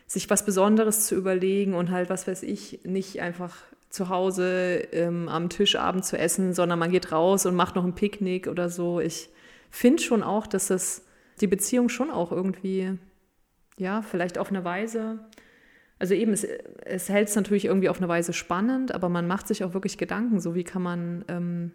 sich 0.07 0.31
was 0.31 0.45
Besonderes 0.45 1.07
zu 1.07 1.15
überlegen 1.15 1.75
und 1.75 1.91
halt, 1.91 2.11
was 2.11 2.27
weiß 2.27 2.43
ich, 2.43 2.81
nicht 2.85 3.21
einfach 3.21 3.57
zu 3.91 4.09
Hause 4.09 4.89
ähm, 4.93 5.29
am 5.29 5.49
Tisch 5.49 5.77
abends 5.77 6.09
zu 6.09 6.19
essen, 6.19 6.53
sondern 6.53 6.79
man 6.79 6.91
geht 6.91 7.13
raus 7.13 7.47
und 7.47 7.55
macht 7.55 7.77
noch 7.77 7.85
ein 7.85 7.95
Picknick 7.95 8.49
oder 8.49 8.69
so. 8.69 9.01
Ich 9.01 9.29
finde 9.71 10.03
schon 10.03 10.23
auch, 10.23 10.47
dass 10.47 10.69
das 10.69 11.03
die 11.41 11.47
Beziehung 11.47 11.89
schon 11.89 12.11
auch 12.11 12.33
irgendwie, 12.33 12.99
ja, 13.77 14.03
vielleicht 14.03 14.39
auf 14.39 14.51
eine 14.51 14.65
Weise 14.65 15.21
also 15.99 16.15
eben, 16.15 16.33
es, 16.33 16.45
es 16.85 17.09
hält 17.09 17.29
es 17.29 17.37
natürlich 17.37 17.67
irgendwie 17.67 17.89
auf 17.89 17.99
eine 17.99 18.09
Weise 18.09 18.33
spannend, 18.33 18.93
aber 18.93 19.09
man 19.09 19.27
macht 19.27 19.49
sich 19.49 19.65
auch 19.65 19.75
wirklich 19.75 19.97
Gedanken, 19.97 20.41
so 20.41 20.55
wie 20.55 20.65
kann 20.65 20.83
man 20.83 21.25
ähm, 21.29 21.73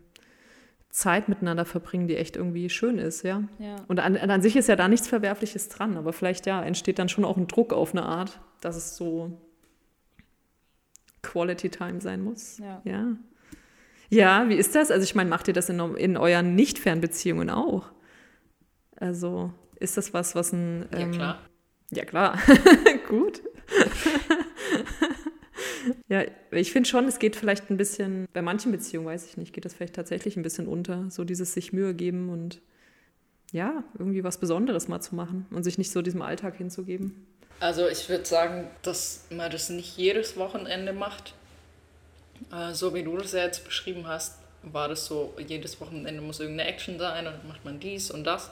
Zeit 0.90 1.30
miteinander 1.30 1.66
verbringen, 1.66 2.08
die 2.08 2.18
echt 2.18 2.36
irgendwie 2.36 2.70
schön 2.70 2.98
ist, 2.98 3.24
ja. 3.24 3.44
ja. 3.60 3.78
Und 3.88 4.00
an, 4.00 4.18
an, 4.18 4.42
sich 4.42 4.56
ist 4.56 4.68
ja 4.68 4.76
da 4.76 4.88
nichts 4.88 5.08
Verwerfliches 5.08 5.70
dran, 5.70 5.98
aber 5.98 6.14
vielleicht 6.14 6.46
ja, 6.46 6.62
entsteht 6.62 7.00
dann 7.00 7.10
schon 7.10 7.26
auch 7.26 7.38
ein 7.38 7.48
Druck 7.48 7.74
auf 7.74 7.94
eine 7.94 8.04
Art, 8.04 8.40
dass 8.62 8.76
es 8.76 8.98
so 8.98 9.40
Quality 11.22 11.70
Time 11.70 12.02
sein 12.02 12.22
muss. 12.22 12.58
Ja. 12.58 12.82
Ja, 12.84 13.16
ja 14.10 14.50
wie 14.50 14.56
ist 14.56 14.76
das? 14.76 14.92
Also 14.92 15.04
ich 15.04 15.16
meine, 15.16 15.30
macht 15.30 15.48
ihr 15.48 15.54
das 15.54 15.70
in, 15.70 15.80
in 15.96 16.18
euren 16.18 16.56
Nicht-Fernbeziehungen 16.56 17.50
auch? 17.50 17.90
Also 18.96 19.54
ist 19.80 19.98
das 19.98 20.14
was, 20.14 20.36
was 20.36 20.52
ein... 20.52 20.88
Ähm, 20.92 21.00
ja, 21.00 21.18
klar. 21.18 21.49
Ja, 21.92 22.06
klar. 22.06 22.40
Gut. 23.08 23.42
ja, 26.08 26.24
ich 26.52 26.72
finde 26.72 26.88
schon, 26.88 27.08
es 27.08 27.20
geht 27.20 27.36
vielleicht 27.36 27.70
ein 27.70 27.78
bisschen, 27.78 28.28
bei 28.34 28.42
manchen 28.42 28.72
Beziehungen, 28.72 29.08
weiß 29.08 29.26
ich 29.26 29.38
nicht, 29.38 29.54
geht 29.54 29.66
das 29.66 29.74
vielleicht 29.74 29.96
tatsächlich 29.96 30.38
ein 30.38 30.44
bisschen 30.44 30.68
unter, 30.68 31.10
so 31.10 31.24
dieses 31.24 31.54
sich 31.54 31.74
Mühe 31.74 31.94
geben 31.94 32.30
und 32.30 32.62
ja, 33.52 33.84
irgendwie 33.98 34.24
was 34.24 34.40
Besonderes 34.40 34.88
mal 34.88 35.02
zu 35.02 35.16
machen 35.16 35.48
und 35.52 35.64
sich 35.64 35.78
nicht 35.78 35.92
so 35.92 36.02
diesem 36.02 36.22
Alltag 36.22 36.58
hinzugeben. 36.58 37.26
Also 37.60 37.88
ich 37.88 38.08
würde 38.08 38.26
sagen, 38.26 38.68
dass 38.84 39.26
man 39.32 39.52
das 39.52 39.70
nicht 39.70 39.98
jedes 39.98 40.38
Wochenende 40.38 40.94
macht. 40.94 41.34
Äh, 42.54 42.74
so 42.74 42.94
wie 42.94 43.04
du 43.04 43.18
das 43.18 43.34
ja 43.34 43.44
jetzt 43.44 43.66
beschrieben 43.66 44.08
hast, 44.08 44.38
war 44.64 44.88
das 44.88 45.06
so, 45.06 45.34
jedes 45.46 45.82
Wochenende 45.82 46.22
muss 46.22 46.40
irgendeine 46.40 46.70
Action 46.70 47.00
sein 47.00 47.28
und 47.28 47.34
dann 47.34 47.48
macht 47.48 47.66
man 47.66 47.80
dies 47.80 48.12
und 48.12 48.24
das. 48.24 48.52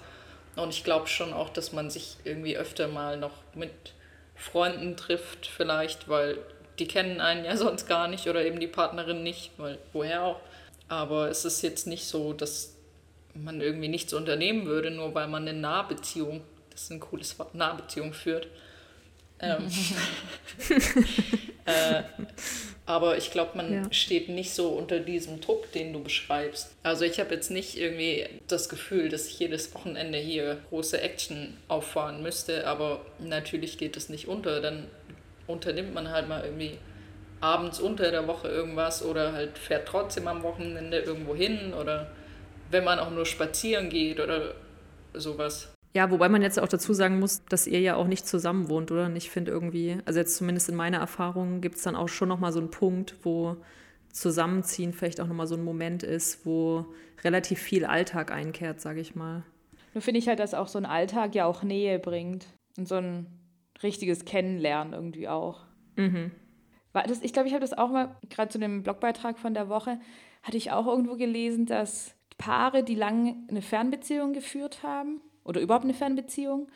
Und 0.57 0.69
ich 0.69 0.83
glaube 0.83 1.07
schon 1.07 1.33
auch, 1.33 1.49
dass 1.49 1.71
man 1.71 1.89
sich 1.89 2.17
irgendwie 2.23 2.57
öfter 2.57 2.87
mal 2.87 3.17
noch 3.17 3.33
mit 3.53 3.71
Freunden 4.35 4.97
trifft, 4.97 5.47
vielleicht, 5.47 6.09
weil 6.09 6.37
die 6.79 6.87
kennen 6.87 7.21
einen 7.21 7.45
ja 7.45 7.55
sonst 7.57 7.87
gar 7.87 8.07
nicht 8.07 8.27
oder 8.27 8.43
eben 8.43 8.59
die 8.59 8.67
Partnerin 8.67 9.23
nicht, 9.23 9.51
weil 9.57 9.77
woher 9.93 10.23
auch. 10.23 10.39
Aber 10.87 11.29
es 11.29 11.45
ist 11.45 11.61
jetzt 11.61 11.87
nicht 11.87 12.05
so, 12.05 12.33
dass 12.33 12.75
man 13.33 13.61
irgendwie 13.61 13.87
nichts 13.87 14.13
unternehmen 14.13 14.65
würde, 14.65 14.89
nur 14.89 15.13
weil 15.13 15.27
man 15.27 15.47
eine 15.47 15.57
Nahbeziehung, 15.57 16.41
das 16.71 16.83
ist 16.83 16.91
ein 16.91 16.99
cooles 16.99 17.37
Wort, 17.37 17.55
Nahbeziehung 17.55 18.13
führt. 18.13 18.47
Ähm, 19.39 19.69
äh, 21.67 22.03
aber 22.85 23.17
ich 23.17 23.31
glaube, 23.31 23.57
man 23.57 23.71
ja. 23.71 23.83
steht 23.91 24.29
nicht 24.29 24.53
so 24.53 24.69
unter 24.69 24.99
diesem 24.99 25.41
Druck, 25.41 25.71
den 25.73 25.93
du 25.93 26.01
beschreibst. 26.01 26.73
Also 26.83 27.03
ich 27.03 27.19
habe 27.19 27.35
jetzt 27.35 27.51
nicht 27.51 27.77
irgendwie 27.77 28.25
das 28.47 28.69
Gefühl, 28.69 29.09
dass 29.09 29.27
ich 29.27 29.37
jedes 29.39 29.75
Wochenende 29.75 30.17
hier 30.17 30.59
große 30.69 30.99
Action 30.99 31.57
auffahren 31.67 32.23
müsste, 32.23 32.65
aber 32.65 33.05
natürlich 33.19 33.77
geht 33.77 33.97
es 33.97 34.07
nicht 34.09 34.27
unter. 34.27 34.61
Dann 34.61 34.87
unternimmt 35.47 35.93
man 35.93 36.09
halt 36.09 36.29
mal 36.29 36.43
irgendwie 36.43 36.77
abends 37.41 37.79
unter 37.79 38.09
der 38.09 38.25
Woche 38.27 38.47
irgendwas 38.47 39.03
oder 39.03 39.33
halt 39.33 39.57
fährt 39.57 39.87
trotzdem 39.87 40.27
am 40.27 40.41
Wochenende 40.43 40.99
irgendwo 40.99 41.35
hin 41.35 41.73
oder 41.73 42.11
wenn 42.71 42.83
man 42.83 42.99
auch 42.99 43.11
nur 43.11 43.25
spazieren 43.25 43.89
geht 43.89 44.19
oder 44.19 44.55
sowas. 45.13 45.73
Ja, 45.93 46.11
wobei 46.11 46.29
man 46.29 46.41
jetzt 46.41 46.59
auch 46.59 46.67
dazu 46.67 46.93
sagen 46.93 47.19
muss, 47.19 47.43
dass 47.45 47.65
ihr 47.65 47.79
ja 47.79 47.95
auch 47.95 48.07
nicht 48.07 48.27
zusammen 48.27 48.69
wohnt, 48.69 48.91
oder? 48.91 49.05
Und 49.05 49.15
ich 49.15 49.29
finde 49.29 49.51
irgendwie, 49.51 49.97
also 50.05 50.19
jetzt 50.19 50.37
zumindest 50.37 50.69
in 50.69 50.75
meiner 50.75 50.99
Erfahrung 50.99 51.61
gibt 51.61 51.77
es 51.77 51.83
dann 51.83 51.95
auch 51.95 52.09
schon 52.09 52.29
nochmal 52.29 52.51
so 52.51 52.59
einen 52.59 52.69
Punkt, 52.69 53.15
wo 53.23 53.57
Zusammenziehen 54.11 54.93
vielleicht 54.93 55.21
auch 55.21 55.27
nochmal 55.27 55.47
so 55.47 55.55
ein 55.55 55.63
Moment 55.63 56.03
ist, 56.03 56.45
wo 56.45 56.85
relativ 57.23 57.59
viel 57.59 57.85
Alltag 57.85 58.31
einkehrt, 58.31 58.81
sage 58.81 58.99
ich 58.99 59.15
mal. 59.15 59.43
Nur 59.93 60.01
finde 60.01 60.19
ich 60.19 60.27
halt, 60.27 60.39
dass 60.39 60.53
auch 60.53 60.67
so 60.67 60.77
ein 60.77 60.85
Alltag 60.85 61.35
ja 61.35 61.45
auch 61.45 61.63
Nähe 61.63 61.99
bringt 61.99 62.47
und 62.77 62.87
so 62.87 62.95
ein 62.95 63.27
richtiges 63.81 64.25
Kennenlernen 64.25 64.93
irgendwie 64.93 65.27
auch. 65.27 65.61
Mhm. 65.95 66.31
Das, 66.93 67.21
ich 67.21 67.31
glaube, 67.31 67.47
ich 67.47 67.53
habe 67.53 67.61
das 67.61 67.77
auch 67.77 67.91
mal, 67.91 68.15
gerade 68.29 68.49
zu 68.49 68.57
dem 68.57 68.81
Blogbeitrag 68.81 69.37
von 69.37 69.53
der 69.53 69.69
Woche, 69.69 69.99
hatte 70.41 70.57
ich 70.57 70.71
auch 70.71 70.87
irgendwo 70.87 71.15
gelesen, 71.15 71.67
dass 71.67 72.15
Paare, 72.39 72.83
die 72.83 72.95
lange 72.95 73.35
eine 73.49 73.61
Fernbeziehung 73.61 74.33
geführt 74.33 74.81
haben, 74.81 75.21
oder 75.47 75.61
überhaupt 75.61 75.85
eine 75.85 75.93
Fernbeziehung, 75.93 76.67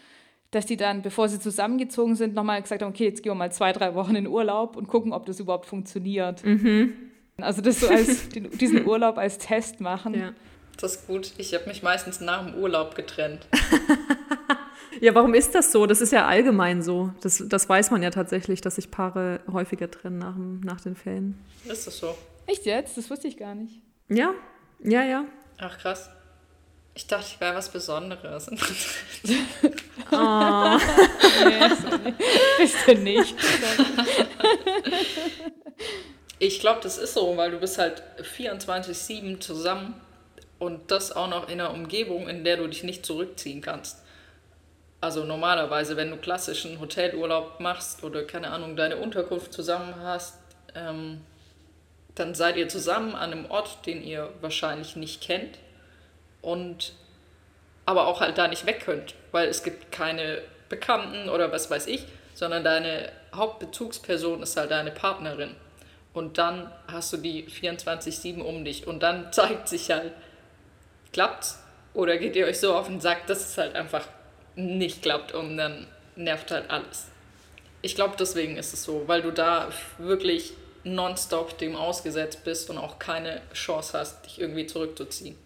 dass 0.51 0.65
die 0.65 0.77
dann, 0.77 1.01
bevor 1.01 1.29
sie 1.29 1.39
zusammengezogen 1.39 2.15
sind, 2.15 2.33
nochmal 2.33 2.61
gesagt 2.61 2.81
haben, 2.81 2.89
okay, 2.89 3.05
jetzt 3.05 3.23
gehen 3.23 3.31
wir 3.31 3.35
mal 3.35 3.51
zwei, 3.51 3.71
drei 3.71 3.95
Wochen 3.95 4.15
in 4.15 4.27
Urlaub 4.27 4.75
und 4.75 4.87
gucken, 4.87 5.13
ob 5.13 5.25
das 5.25 5.39
überhaupt 5.39 5.65
funktioniert. 5.65 6.43
Mhm. 6.43 6.93
Also 7.37 7.61
das 7.61 7.79
so 7.79 7.87
als 7.87 8.29
diesen 8.29 8.85
Urlaub 8.85 9.17
als 9.17 9.37
Test 9.37 9.79
machen. 9.79 10.13
Ja. 10.13 10.33
Das 10.77 10.95
ist 10.95 11.07
gut. 11.07 11.33
Ich 11.37 11.53
habe 11.53 11.67
mich 11.67 11.83
meistens 11.83 12.21
nach 12.21 12.45
dem 12.45 12.55
Urlaub 12.55 12.95
getrennt. 12.95 13.47
ja, 15.01 15.13
warum 15.15 15.33
ist 15.33 15.55
das 15.55 15.71
so? 15.71 15.85
Das 15.85 16.01
ist 16.01 16.11
ja 16.11 16.27
allgemein 16.27 16.81
so. 16.81 17.11
Das, 17.21 17.43
das 17.47 17.69
weiß 17.69 17.91
man 17.91 18.03
ja 18.03 18.09
tatsächlich, 18.09 18.61
dass 18.61 18.75
sich 18.75 18.91
Paare 18.91 19.41
häufiger 19.51 19.89
trennen 19.89 20.17
nach, 20.17 20.35
nach 20.37 20.81
den 20.81 20.95
Ferien. 20.95 21.37
Ist 21.65 21.87
das 21.87 21.97
so? 21.97 22.15
Echt 22.45 22.65
jetzt? 22.65 22.97
Das 22.97 23.09
wusste 23.09 23.27
ich 23.27 23.37
gar 23.37 23.55
nicht. 23.55 23.81
Ja, 24.09 24.33
ja, 24.83 25.03
ja. 25.03 25.25
Ach 25.57 25.77
krass. 25.77 26.09
Ich 26.93 27.07
dachte, 27.07 27.25
ich 27.27 27.39
wäre 27.39 27.55
was 27.55 27.69
Besonderes. 27.69 28.49
oh. 30.11 30.77
nee, 31.45 32.13
bist 32.57 32.75
du 32.85 32.95
nicht. 32.95 33.35
ich 36.39 36.59
glaube, 36.59 36.81
das 36.83 36.97
ist 36.97 37.13
so, 37.13 37.37
weil 37.37 37.51
du 37.51 37.59
bist 37.59 37.77
halt 37.77 38.03
24-7 38.37 39.39
zusammen 39.39 39.93
und 40.59 40.91
das 40.91 41.13
auch 41.13 41.29
noch 41.29 41.47
in 41.47 41.61
einer 41.61 41.71
Umgebung, 41.73 42.27
in 42.27 42.43
der 42.43 42.57
du 42.57 42.67
dich 42.67 42.83
nicht 42.83 43.05
zurückziehen 43.05 43.61
kannst. 43.61 44.03
Also 44.99 45.23
normalerweise, 45.23 45.95
wenn 45.95 46.11
du 46.11 46.17
klassischen 46.17 46.79
Hotelurlaub 46.79 47.59
machst 47.61 48.03
oder 48.03 48.23
keine 48.23 48.51
Ahnung, 48.51 48.75
deine 48.75 48.97
Unterkunft 48.97 49.53
zusammen 49.53 49.95
hast, 50.03 50.37
ähm, 50.75 51.21
dann 52.15 52.35
seid 52.35 52.57
ihr 52.57 52.67
zusammen 52.67 53.15
an 53.15 53.31
einem 53.31 53.49
Ort, 53.49 53.85
den 53.85 54.03
ihr 54.03 54.29
wahrscheinlich 54.41 54.97
nicht 54.97 55.21
kennt 55.21 55.57
und 56.41 56.93
aber 57.85 58.07
auch 58.07 58.21
halt 58.21 58.37
da 58.37 58.47
nicht 58.47 58.65
weg 58.65 58.81
könnt, 58.85 59.15
weil 59.31 59.47
es 59.47 59.63
gibt 59.63 59.91
keine 59.91 60.41
Bekannten 60.69 61.29
oder 61.29 61.51
was 61.51 61.69
weiß 61.69 61.87
ich, 61.87 62.05
sondern 62.33 62.63
deine 62.63 63.11
Hauptbezugsperson 63.35 64.41
ist 64.43 64.57
halt 64.57 64.71
deine 64.71 64.91
Partnerin. 64.91 65.55
Und 66.13 66.37
dann 66.37 66.71
hast 66.87 67.13
du 67.13 67.17
die 67.17 67.45
24-7 67.45 68.41
um 68.41 68.65
dich 68.65 68.87
und 68.87 69.01
dann 69.01 69.31
zeigt 69.33 69.67
sich 69.67 69.91
halt, 69.91 70.13
klappt's 71.13 71.59
oder 71.93 72.17
geht 72.17 72.35
ihr 72.35 72.45
euch 72.45 72.59
so 72.59 72.73
auf 72.73 72.87
den 72.87 73.01
Sack, 73.01 73.27
dass 73.27 73.39
es 73.39 73.57
halt 73.57 73.75
einfach 73.75 74.07
nicht 74.55 75.01
klappt 75.01 75.33
und 75.33 75.57
dann 75.57 75.87
nervt 76.15 76.51
halt 76.51 76.69
alles. 76.69 77.07
Ich 77.81 77.95
glaube, 77.95 78.15
deswegen 78.19 78.57
ist 78.57 78.73
es 78.73 78.83
so, 78.83 79.07
weil 79.07 79.21
du 79.21 79.31
da 79.31 79.69
wirklich 79.97 80.53
nonstop 80.83 81.57
dem 81.57 81.75
ausgesetzt 81.75 82.43
bist 82.43 82.69
und 82.69 82.77
auch 82.77 82.99
keine 82.99 83.41
Chance 83.53 83.97
hast, 83.97 84.25
dich 84.25 84.39
irgendwie 84.39 84.67
zurückzuziehen. 84.67 85.37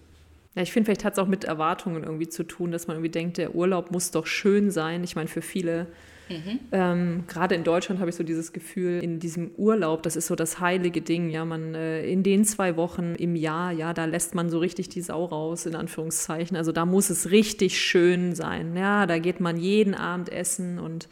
Ja, 0.56 0.62
ich 0.62 0.72
finde, 0.72 0.86
vielleicht 0.86 1.04
hat 1.04 1.14
es 1.14 1.20
auch 1.20 1.28
mit 1.28 1.44
Erwartungen 1.44 2.04
irgendwie 2.04 2.30
zu 2.30 2.44
tun, 2.44 2.72
dass 2.72 2.88
man 2.88 2.96
irgendwie 2.96 3.12
denkt, 3.12 3.38
der 3.38 3.56
Urlaub 3.56 3.92
muss 3.92 4.12
doch 4.12 4.26
schön 4.26 4.72
sein. 4.72 5.04
Ich 5.04 5.18
meine, 5.18 5.28
für 5.28 5.42
viele, 5.42 5.88
mhm. 6.30 6.60
ähm, 6.72 7.24
gerade 7.28 7.56
in 7.56 7.66
Deutschland 7.66 8.00
habe 8.00 8.10
ich 8.10 8.16
so 8.16 8.24
dieses 8.24 8.54
Gefühl, 8.54 9.04
in 9.04 9.20
diesem 9.20 9.52
Urlaub, 9.58 10.02
das 10.04 10.16
ist 10.16 10.28
so 10.28 10.36
das 10.36 10.62
heilige 10.62 11.02
Ding, 11.02 11.30
ja, 11.30 11.44
man 11.44 11.76
äh, 11.76 12.06
in 12.06 12.24
den 12.24 12.46
zwei 12.46 12.78
Wochen 12.78 13.16
im 13.16 13.36
Jahr, 13.36 13.74
ja, 13.74 13.94
da 13.94 14.06
lässt 14.06 14.34
man 14.34 14.50
so 14.50 14.60
richtig 14.60 14.88
die 14.88 15.02
Sau 15.02 15.26
raus, 15.26 15.66
in 15.66 15.76
Anführungszeichen. 15.76 16.56
Also 16.56 16.72
da 16.72 16.86
muss 16.86 17.10
es 17.10 17.32
richtig 17.32 17.78
schön 17.78 18.34
sein. 18.34 18.78
Ja, 18.78 19.08
da 19.08 19.20
geht 19.20 19.42
man 19.42 19.58
jeden 19.58 19.94
Abend 19.94 20.32
essen 20.32 20.80
und 20.80 21.10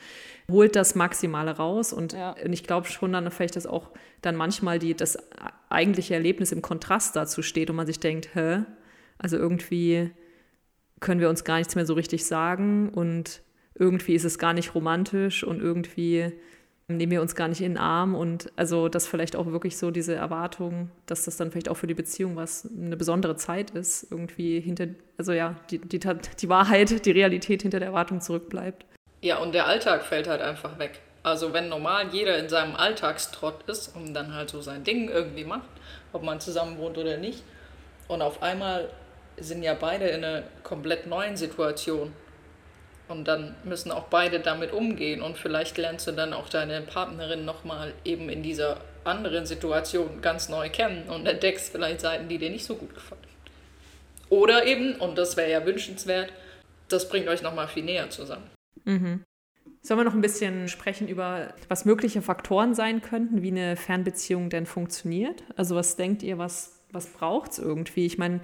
holt 0.50 0.78
das 0.78 0.96
Maximale 0.96 1.52
raus. 1.52 1.92
Und, 1.92 2.14
Ja. 2.14 2.34
und 2.44 2.54
ich 2.54 2.64
glaube 2.64 2.88
schon 2.88 3.12
dann 3.12 3.30
vielleicht, 3.30 3.58
dass 3.58 3.68
auch 3.68 3.90
dann 4.22 4.38
manchmal 4.38 4.80
die, 4.80 4.96
das 4.96 5.18
eigentliche 5.68 6.14
Erlebnis 6.14 6.54
im 6.54 6.62
Kontrast 6.62 7.18
dazu 7.18 7.42
steht 7.42 7.70
und 7.70 7.76
man 7.76 7.88
sich 7.88 8.00
denkt, 8.00 8.30
hä? 8.36 8.64
Also 9.24 9.38
irgendwie 9.38 10.12
können 11.00 11.20
wir 11.20 11.30
uns 11.30 11.44
gar 11.44 11.58
nichts 11.58 11.76
mehr 11.76 11.86
so 11.86 11.96
richtig 11.96 12.26
sagen 12.26 12.90
und 12.90 13.42
irgendwie 13.74 14.14
ist 14.14 14.26
es 14.26 14.38
gar 14.38 14.54
nicht 14.54 14.76
romantisch 14.76 15.44
und 15.44 15.62
irgendwie 15.62 16.32
nehmen 16.88 17.12
wir 17.14 17.22
uns 17.22 17.34
gar 17.34 17.48
nicht 17.48 17.62
in 17.62 17.74
den 17.74 17.78
Arm 17.78 18.14
und 18.14 18.52
also 18.58 18.90
das 18.90 19.08
vielleicht 19.08 19.36
auch 19.36 19.48
wirklich 19.48 19.78
so 19.78 19.90
diese 19.90 20.14
Erwartung, 20.14 20.92
dass 21.06 21.24
das 21.24 21.38
dann 21.38 21.52
vielleicht 21.52 21.70
auch 21.70 21.78
für 21.78 21.88
die 21.88 21.94
Beziehung 21.94 22.36
was 22.36 22.70
eine 22.70 22.98
besondere 22.98 23.38
Zeit 23.38 23.72
ist, 23.72 24.12
irgendwie 24.12 24.60
hinter, 24.60 24.88
also 25.18 25.32
ja, 25.32 25.56
die, 25.72 25.80
die, 25.80 26.00
die 26.00 26.50
Wahrheit, 26.50 27.06
die 27.06 27.12
Realität 27.12 27.62
hinter 27.62 27.80
der 27.80 27.88
Erwartung 27.88 28.22
zurückbleibt. 28.22 28.86
Ja, 29.22 29.38
und 29.38 29.54
der 29.54 29.66
Alltag 29.68 30.04
fällt 30.04 30.28
halt 30.28 30.42
einfach 30.42 30.78
weg. 30.78 31.00
Also 31.24 31.54
wenn 31.54 31.70
normal 31.70 32.10
jeder 32.12 32.38
in 32.38 32.50
seinem 32.50 32.76
Alltagstrott 32.76 33.64
ist 33.68 33.96
und 33.96 34.14
dann 34.14 34.36
halt 34.36 34.50
so 34.50 34.60
sein 34.60 34.84
Ding 34.84 35.08
irgendwie 35.08 35.46
macht, 35.46 35.70
ob 36.12 36.24
man 36.24 36.42
zusammen 36.42 36.78
wohnt 36.78 36.98
oder 36.98 37.18
nicht, 37.18 37.44
und 38.08 38.22
auf 38.22 38.44
einmal 38.44 38.90
sind 39.38 39.64
ja 39.64 39.74
beide 39.74 40.08
in 40.08 40.24
einer 40.24 40.44
komplett 40.64 41.08
neuen 41.08 41.38
Situation. 41.38 42.14
Und 43.08 43.28
dann 43.28 43.56
müssen 43.64 43.92
auch 43.92 44.06
beide 44.06 44.40
damit 44.40 44.72
umgehen 44.72 45.22
und 45.22 45.38
vielleicht 45.38 45.78
lernst 45.78 46.08
du 46.08 46.14
dann 46.14 46.34
auch 46.34 46.48
deine 46.48 46.82
Partnerin 46.82 47.44
nochmal 47.44 47.94
eben 48.06 48.30
in 48.30 48.42
dieser 48.44 48.78
anderen 49.04 49.46
Situation 49.46 50.22
ganz 50.22 50.48
neu 50.48 50.70
kennen 50.70 51.10
und 51.10 51.28
entdeckst 51.28 51.72
vielleicht 51.72 52.00
Seiten, 52.00 52.30
die 52.30 52.38
dir 52.38 52.50
nicht 52.50 52.66
so 52.66 52.76
gut 52.76 52.94
gefallen. 52.94 53.22
Oder 54.30 54.66
eben, 54.66 54.96
und 54.96 55.18
das 55.18 55.36
wäre 55.36 55.52
ja 55.52 55.66
wünschenswert, 55.66 56.32
das 56.88 57.10
bringt 57.10 57.28
euch 57.28 57.42
nochmal 57.42 57.68
viel 57.68 57.84
näher 57.84 58.10
zusammen. 58.10 58.50
Sollen 59.82 60.00
wir 60.00 60.06
noch 60.06 60.14
ein 60.14 60.22
bisschen 60.22 60.70
sprechen 60.70 61.10
über, 61.10 61.54
was 61.68 61.84
mögliche 61.84 62.22
Faktoren 62.22 62.74
sein 62.74 63.02
könnten, 63.02 63.42
wie 63.44 63.52
eine 63.52 63.76
Fernbeziehung 63.76 64.50
denn 64.50 64.66
funktioniert? 64.66 65.44
Also 65.58 65.76
was 65.76 65.98
denkt 65.98 66.24
ihr, 66.24 66.38
was, 66.38 66.80
was 66.92 67.08
braucht 67.08 67.52
es 67.52 67.60
irgendwie? 67.60 68.06
Ich 68.06 68.18
meine, 68.18 68.40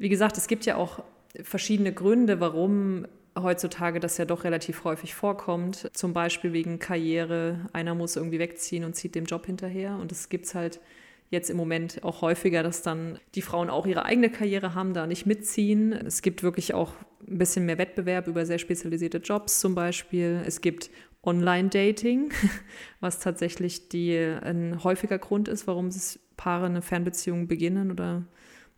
wie 0.00 0.08
gesagt, 0.08 0.38
es 0.38 0.48
gibt 0.48 0.64
ja 0.64 0.76
auch 0.76 1.04
verschiedene 1.42 1.92
Gründe, 1.92 2.40
warum 2.40 3.06
heutzutage 3.38 4.00
das 4.00 4.16
ja 4.16 4.24
doch 4.24 4.44
relativ 4.44 4.82
häufig 4.84 5.14
vorkommt. 5.14 5.90
Zum 5.92 6.14
Beispiel 6.14 6.54
wegen 6.54 6.78
Karriere. 6.78 7.68
Einer 7.74 7.94
muss 7.94 8.16
irgendwie 8.16 8.38
wegziehen 8.38 8.84
und 8.84 8.96
zieht 8.96 9.14
dem 9.14 9.26
Job 9.26 9.44
hinterher. 9.44 9.96
Und 9.96 10.10
das 10.10 10.30
gibt 10.30 10.46
es 10.46 10.54
halt 10.54 10.80
jetzt 11.28 11.50
im 11.50 11.58
Moment 11.58 12.02
auch 12.02 12.22
häufiger, 12.22 12.62
dass 12.62 12.82
dann 12.82 13.18
die 13.34 13.42
Frauen 13.42 13.68
auch 13.68 13.86
ihre 13.86 14.06
eigene 14.06 14.30
Karriere 14.30 14.74
haben, 14.74 14.94
da 14.94 15.06
nicht 15.06 15.26
mitziehen. 15.26 15.92
Es 15.92 16.22
gibt 16.22 16.42
wirklich 16.42 16.72
auch 16.72 16.94
ein 17.28 17.36
bisschen 17.36 17.66
mehr 17.66 17.76
Wettbewerb 17.76 18.26
über 18.26 18.46
sehr 18.46 18.58
spezialisierte 18.58 19.18
Jobs 19.18 19.60
zum 19.60 19.74
Beispiel. 19.74 20.42
Es 20.46 20.62
gibt 20.62 20.90
Online-Dating, 21.22 22.32
was 23.00 23.20
tatsächlich 23.20 23.90
die, 23.90 24.16
ein 24.16 24.82
häufiger 24.82 25.18
Grund 25.18 25.46
ist, 25.46 25.66
warum 25.66 25.88
es 25.88 26.18
Paare 26.38 26.66
eine 26.66 26.80
Fernbeziehung 26.80 27.48
beginnen 27.48 27.90
oder 27.90 28.24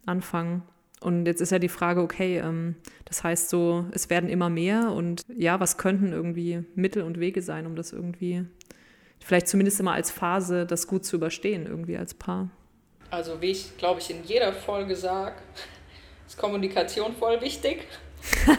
anfangen. 0.04 0.62
Und 1.02 1.26
jetzt 1.26 1.40
ist 1.40 1.50
ja 1.50 1.58
die 1.58 1.68
Frage, 1.68 2.00
okay, 2.00 2.38
ähm, 2.38 2.76
das 3.04 3.24
heißt 3.24 3.50
so, 3.50 3.86
es 3.92 4.08
werden 4.08 4.28
immer 4.28 4.50
mehr 4.50 4.92
und 4.92 5.22
ja, 5.36 5.58
was 5.60 5.76
könnten 5.76 6.12
irgendwie 6.12 6.64
Mittel 6.74 7.02
und 7.02 7.18
Wege 7.18 7.42
sein, 7.42 7.66
um 7.66 7.76
das 7.76 7.92
irgendwie 7.92 8.46
vielleicht 9.24 9.48
zumindest 9.48 9.80
immer 9.80 9.92
als 9.92 10.10
Phase 10.10 10.66
das 10.66 10.86
gut 10.86 11.04
zu 11.04 11.16
überstehen, 11.16 11.66
irgendwie 11.66 11.96
als 11.96 12.14
Paar. 12.14 12.50
Also 13.10 13.40
wie 13.40 13.50
ich, 13.50 13.76
glaube 13.76 14.00
ich, 14.00 14.10
in 14.10 14.24
jeder 14.24 14.52
Folge 14.52 14.96
sage, 14.96 15.36
ist 16.26 16.38
Kommunikation 16.38 17.14
voll 17.16 17.40
wichtig. 17.40 17.86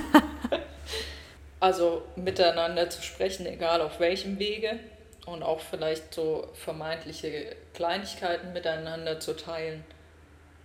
also 1.60 2.04
miteinander 2.16 2.90
zu 2.90 3.02
sprechen, 3.02 3.46
egal 3.46 3.82
auf 3.82 4.00
welchem 4.00 4.38
Wege. 4.40 4.80
Und 5.26 5.42
auch 5.42 5.62
vielleicht 5.62 6.14
so 6.14 6.50
vermeintliche 6.54 7.56
Kleinigkeiten 7.74 8.52
miteinander 8.52 9.22
zu 9.22 9.38
teilen, 9.38 9.86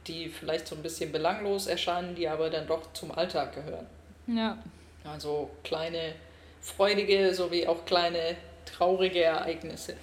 die 0.08 0.28
vielleicht 0.28 0.66
so 0.66 0.74
ein 0.74 0.82
bisschen 0.82 1.12
belanglos 1.12 1.66
erscheinen, 1.66 2.14
die 2.14 2.28
aber 2.28 2.50
dann 2.50 2.66
doch 2.66 2.92
zum 2.92 3.12
Alltag 3.12 3.54
gehören. 3.54 3.86
Ja. 4.26 4.58
Also 5.04 5.50
kleine 5.64 6.14
freudige 6.60 7.34
sowie 7.34 7.66
auch 7.66 7.84
kleine 7.84 8.36
traurige 8.66 9.22
Ereignisse. 9.22 9.94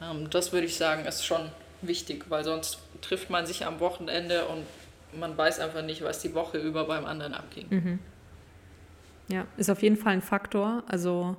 Ähm, 0.00 0.28
das 0.30 0.52
würde 0.52 0.66
ich 0.66 0.76
sagen, 0.76 1.04
ist 1.06 1.24
schon 1.24 1.50
wichtig, 1.82 2.26
weil 2.28 2.44
sonst 2.44 2.78
trifft 3.00 3.30
man 3.30 3.46
sich 3.46 3.64
am 3.64 3.80
Wochenende 3.80 4.46
und 4.46 4.66
man 5.18 5.36
weiß 5.36 5.60
einfach 5.60 5.82
nicht, 5.82 6.02
was 6.02 6.20
die 6.20 6.34
Woche 6.34 6.58
über 6.58 6.84
beim 6.84 7.04
anderen 7.04 7.34
abging. 7.34 7.98
Ja, 9.28 9.46
ist 9.56 9.70
auf 9.70 9.82
jeden 9.82 9.96
Fall 9.96 10.14
ein 10.14 10.22
Faktor. 10.22 10.82
Also, 10.86 11.36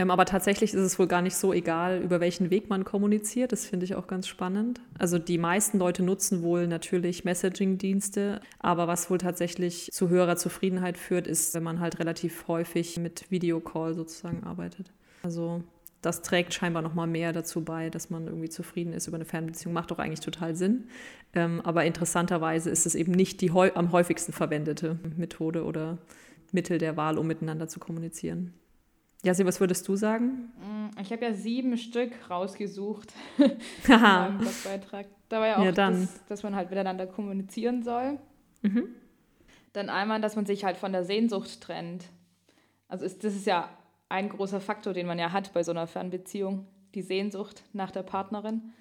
ähm, 0.00 0.10
aber 0.10 0.24
tatsächlich 0.24 0.72
ist 0.72 0.80
es 0.80 0.98
wohl 0.98 1.06
gar 1.06 1.20
nicht 1.20 1.36
so 1.36 1.52
egal, 1.52 2.00
über 2.00 2.20
welchen 2.20 2.48
Weg 2.48 2.70
man 2.70 2.86
kommuniziert. 2.86 3.52
Das 3.52 3.66
finde 3.66 3.84
ich 3.84 3.96
auch 3.96 4.06
ganz 4.06 4.26
spannend. 4.26 4.80
Also 4.98 5.18
die 5.18 5.36
meisten 5.36 5.78
Leute 5.78 6.02
nutzen 6.02 6.42
wohl 6.42 6.66
natürlich 6.66 7.26
Messaging-Dienste, 7.26 8.40
aber 8.60 8.88
was 8.88 9.10
wohl 9.10 9.18
tatsächlich 9.18 9.90
zu 9.92 10.08
höherer 10.08 10.36
Zufriedenheit 10.36 10.96
führt, 10.96 11.26
ist, 11.26 11.52
wenn 11.52 11.62
man 11.62 11.80
halt 11.80 11.98
relativ 11.98 12.48
häufig 12.48 12.98
mit 12.98 13.30
Videocall 13.30 13.92
sozusagen 13.92 14.42
arbeitet. 14.42 14.90
Also 15.22 15.62
das 16.00 16.22
trägt 16.22 16.54
scheinbar 16.54 16.80
noch 16.80 16.94
mal 16.94 17.06
mehr 17.06 17.34
dazu 17.34 17.62
bei, 17.62 17.90
dass 17.90 18.08
man 18.08 18.26
irgendwie 18.26 18.48
zufrieden 18.48 18.94
ist 18.94 19.06
über 19.06 19.16
eine 19.16 19.26
Fernbeziehung. 19.26 19.74
Macht 19.74 19.90
doch 19.90 19.98
eigentlich 19.98 20.20
total 20.20 20.56
Sinn. 20.56 20.84
Ähm, 21.34 21.60
aber 21.60 21.84
interessanterweise 21.84 22.70
ist 22.70 22.86
es 22.86 22.94
eben 22.94 23.12
nicht 23.12 23.42
die 23.42 23.50
am 23.50 23.92
häufigsten 23.92 24.32
verwendete 24.32 24.98
Methode 25.18 25.62
oder 25.62 25.98
Mittel 26.52 26.78
der 26.78 26.96
Wahl, 26.96 27.18
um 27.18 27.26
miteinander 27.26 27.68
zu 27.68 27.80
kommunizieren. 27.80 28.54
Jasi, 29.22 29.44
was 29.44 29.60
würdest 29.60 29.86
du 29.86 29.96
sagen? 29.96 30.50
Ich 31.00 31.12
habe 31.12 31.24
ja 31.24 31.34
sieben 31.34 31.76
Stück 31.76 32.12
rausgesucht 32.30 33.12
Haha. 33.88 34.26
in 34.28 34.34
meinem 34.34 34.38
Blogbeitrag. 34.38 35.06
Da 35.28 35.40
war 35.40 35.46
ja 35.46 35.56
auch, 35.58 35.64
Ja, 35.64 35.72
dann. 35.72 36.00
Das, 36.00 36.26
dass 36.26 36.42
man 36.42 36.54
halt 36.56 36.70
miteinander 36.70 37.06
kommunizieren 37.06 37.82
soll. 37.82 38.18
Dann 39.72 39.88
einmal, 39.88 40.20
dass 40.20 40.36
man 40.36 40.46
sich 40.46 40.64
halt 40.64 40.76
von 40.76 40.92
der 40.92 41.04
Sehnsucht 41.04 41.60
trennt. 41.60 42.06
Also 42.88 43.04
ist, 43.04 43.22
das 43.22 43.34
ist 43.34 43.46
ja 43.46 43.68
ein 44.08 44.28
großer 44.28 44.60
Faktor, 44.60 44.92
den 44.92 45.06
man 45.06 45.18
ja 45.18 45.32
hat 45.32 45.52
bei 45.52 45.62
so 45.62 45.70
einer 45.70 45.86
Fernbeziehung, 45.86 46.66
die 46.94 47.02
Sehnsucht 47.02 47.62
nach 47.72 47.90
der 47.90 48.02
Partnerin. 48.02 48.72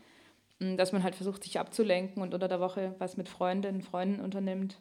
Mm, 0.60 0.75
Dass 0.78 0.91
man 0.91 1.04
halt 1.04 1.15
versucht, 1.15 1.43
sich 1.43 1.60
abzulenken 1.60 2.21
und 2.23 2.34
unter 2.34 2.47
der 2.47 2.60
Woche 2.60 2.95
was 2.97 3.17
mit 3.17 3.30
Freundinnen, 3.30 3.82
Freunden 3.82 4.19
unternimmt, 4.21 4.80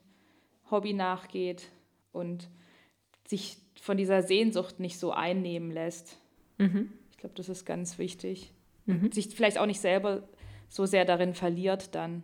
Hobby 0.71 0.94
nachgeht 0.94 1.68
und 2.12 2.49
sich 3.28 3.58
von 3.80 3.96
dieser 3.96 4.22
Sehnsucht 4.22 4.80
nicht 4.80 4.98
so 4.98 5.12
einnehmen 5.12 5.70
lässt. 5.70 6.18
Ich 6.58 7.18
glaube, 7.18 7.34
das 7.36 7.48
ist 7.48 7.64
ganz 7.64 7.98
wichtig. 7.98 8.52
Und 8.86 9.14
sich 9.14 9.28
vielleicht 9.34 9.58
auch 9.58 9.66
nicht 9.66 9.80
selber 9.80 10.22
so 10.68 10.86
sehr 10.86 11.04
darin 11.04 11.34
verliert 11.34 11.94
dann, 11.94 12.22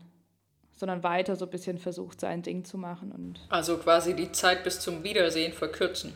sondern 0.77 1.03
weiter 1.03 1.37
so 1.37 1.45
ein 1.45 1.51
bisschen 1.51 1.79
versucht, 1.79 2.21
sein 2.21 2.43
Ding 2.43 2.65
zu 2.65 2.79
machen. 2.79 3.13
Und 3.13 3.41
Also 3.51 3.77
quasi 3.77 4.17
die 4.17 4.33
Zeit 4.33 4.65
bis 4.65 4.81
zum 4.81 5.05
Wiedersehen 5.05 5.53
verkürzen. 5.53 6.15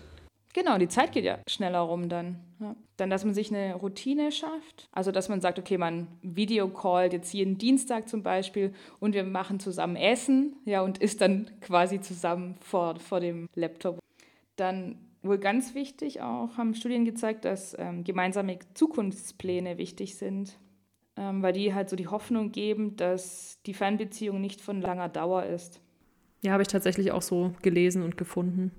genau, 0.54 0.78
die 0.78 0.88
Zeit 0.88 1.12
geht 1.12 1.24
ja 1.24 1.38
schneller 1.48 1.80
rum 1.80 2.08
dann. 2.08 2.40
Ja. 2.60 2.74
Dann, 2.96 3.10
dass 3.10 3.24
man 3.24 3.34
sich 3.34 3.54
eine 3.54 3.74
Routine 3.74 4.32
schafft. 4.32 4.88
Also, 4.90 5.12
dass 5.12 5.28
man 5.28 5.40
sagt, 5.40 5.58
okay, 5.60 5.78
man 5.78 6.08
videocallt 6.22 7.12
jetzt 7.12 7.32
jeden 7.32 7.56
Dienstag 7.58 8.08
zum 8.08 8.22
Beispiel 8.24 8.74
und 8.98 9.14
wir 9.14 9.22
machen 9.22 9.60
zusammen 9.60 9.94
Essen, 9.94 10.56
ja, 10.64 10.80
und 10.80 10.98
isst 10.98 11.20
dann 11.20 11.48
quasi 11.60 12.00
zusammen 12.00 12.56
vor, 12.60 12.98
vor 12.98 13.20
dem 13.20 13.48
Laptop. 13.54 14.00
Dann 14.58 14.98
wohl 15.22 15.38
ganz 15.38 15.74
wichtig 15.74 16.20
auch, 16.20 16.56
haben 16.56 16.74
Studien 16.74 17.04
gezeigt, 17.04 17.44
dass 17.44 17.76
ähm, 17.78 18.04
gemeinsame 18.04 18.58
Zukunftspläne 18.74 19.78
wichtig 19.78 20.16
sind, 20.16 20.58
ähm, 21.16 21.42
weil 21.42 21.52
die 21.52 21.74
halt 21.74 21.88
so 21.88 21.96
die 21.96 22.08
Hoffnung 22.08 22.52
geben, 22.52 22.96
dass 22.96 23.60
die 23.66 23.74
Fernbeziehung 23.74 24.40
nicht 24.40 24.60
von 24.60 24.80
langer 24.80 25.08
Dauer 25.08 25.44
ist. 25.44 25.80
Ja, 26.42 26.52
habe 26.52 26.62
ich 26.62 26.68
tatsächlich 26.68 27.12
auch 27.12 27.22
so 27.22 27.54
gelesen 27.62 28.02
und 28.02 28.16
gefunden. 28.16 28.70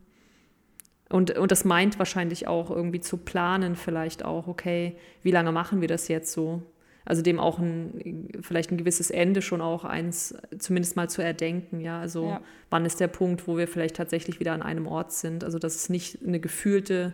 Und, 1.09 1.37
und 1.37 1.51
das 1.51 1.65
meint 1.65 1.97
wahrscheinlich 1.97 2.47
auch 2.47 2.69
irgendwie 2.69 2.99
zu 2.99 3.17
planen, 3.17 3.75
vielleicht 3.75 4.23
auch, 4.23 4.47
okay, 4.47 4.95
wie 5.23 5.31
lange 5.31 5.51
machen 5.51 5.81
wir 5.81 5.87
das 5.87 6.07
jetzt 6.07 6.31
so? 6.31 6.61
Also 7.09 7.23
dem 7.23 7.39
auch 7.39 7.57
ein, 7.57 8.29
vielleicht 8.41 8.71
ein 8.71 8.77
gewisses 8.77 9.09
Ende 9.09 9.41
schon 9.41 9.61
auch 9.61 9.83
eins 9.83 10.35
zumindest 10.59 10.95
mal 10.95 11.09
zu 11.09 11.23
erdenken, 11.23 11.81
ja. 11.81 11.99
Also 11.99 12.27
Ja. 12.27 12.41
wann 12.69 12.85
ist 12.85 12.99
der 12.99 13.07
Punkt, 13.07 13.47
wo 13.47 13.57
wir 13.57 13.67
vielleicht 13.67 13.95
tatsächlich 13.95 14.39
wieder 14.39 14.53
an 14.53 14.61
einem 14.61 14.85
Ort 14.85 15.12
sind? 15.12 15.43
Also 15.43 15.57
dass 15.57 15.75
es 15.75 15.89
nicht 15.89 16.19
eine 16.23 16.39
gefühlte, 16.39 17.13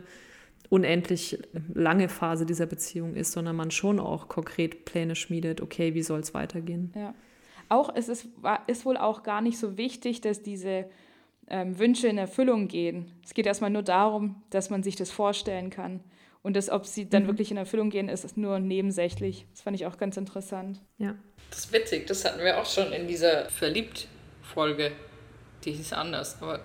unendlich 0.69 1.39
lange 1.73 2.09
Phase 2.09 2.45
dieser 2.45 2.65
Beziehung 2.65 3.15
ist, 3.15 3.31
sondern 3.31 3.55
man 3.55 3.71
schon 3.71 3.99
auch 3.99 4.27
konkret 4.27 4.83
Pläne 4.83 5.15
schmiedet, 5.15 5.61
okay, 5.61 5.93
wie 5.93 6.03
soll 6.03 6.19
es 6.19 6.33
weitergehen? 6.33 6.91
Ja. 6.95 7.13
Auch 7.69 7.89
es 7.95 8.09
ist, 8.09 8.27
ist 8.67 8.85
wohl 8.85 8.97
auch 8.97 9.23
gar 9.23 9.41
nicht 9.41 9.57
so 9.57 9.77
wichtig, 9.77 10.21
dass 10.21 10.43
diese 10.43 10.85
ähm, 11.47 11.79
Wünsche 11.79 12.07
in 12.07 12.17
Erfüllung 12.17 12.67
gehen. 12.67 13.11
Es 13.23 13.33
geht 13.33 13.45
erstmal 13.45 13.69
nur 13.69 13.83
darum, 13.83 14.43
dass 14.49 14.69
man 14.69 14.83
sich 14.83 14.95
das 14.95 15.09
vorstellen 15.09 15.69
kann. 15.69 16.01
Und 16.45 16.55
das, 16.55 16.69
ob 16.69 16.85
sie 16.85 17.09
dann 17.09 17.25
wirklich 17.25 17.49
in 17.49 17.57
Erfüllung 17.57 17.89
gehen, 17.89 18.07
ist, 18.07 18.23
ist 18.23 18.37
nur 18.37 18.59
nebensächlich. 18.59 19.47
Das 19.51 19.61
fand 19.61 19.75
ich 19.75 19.87
auch 19.87 19.97
ganz 19.97 20.15
interessant. 20.15 20.79
Ja. 20.99 21.15
Das 21.49 21.61
ist 21.61 21.73
witzig, 21.73 22.05
das 22.05 22.23
hatten 22.23 22.39
wir 22.39 22.61
auch 22.61 22.67
schon 22.67 22.93
in 22.93 23.07
dieser 23.07 23.49
Verliebt-Folge. 23.49 24.91
Die 25.63 25.71
hieß 25.71 25.93
anders, 25.93 26.39
aber 26.39 26.59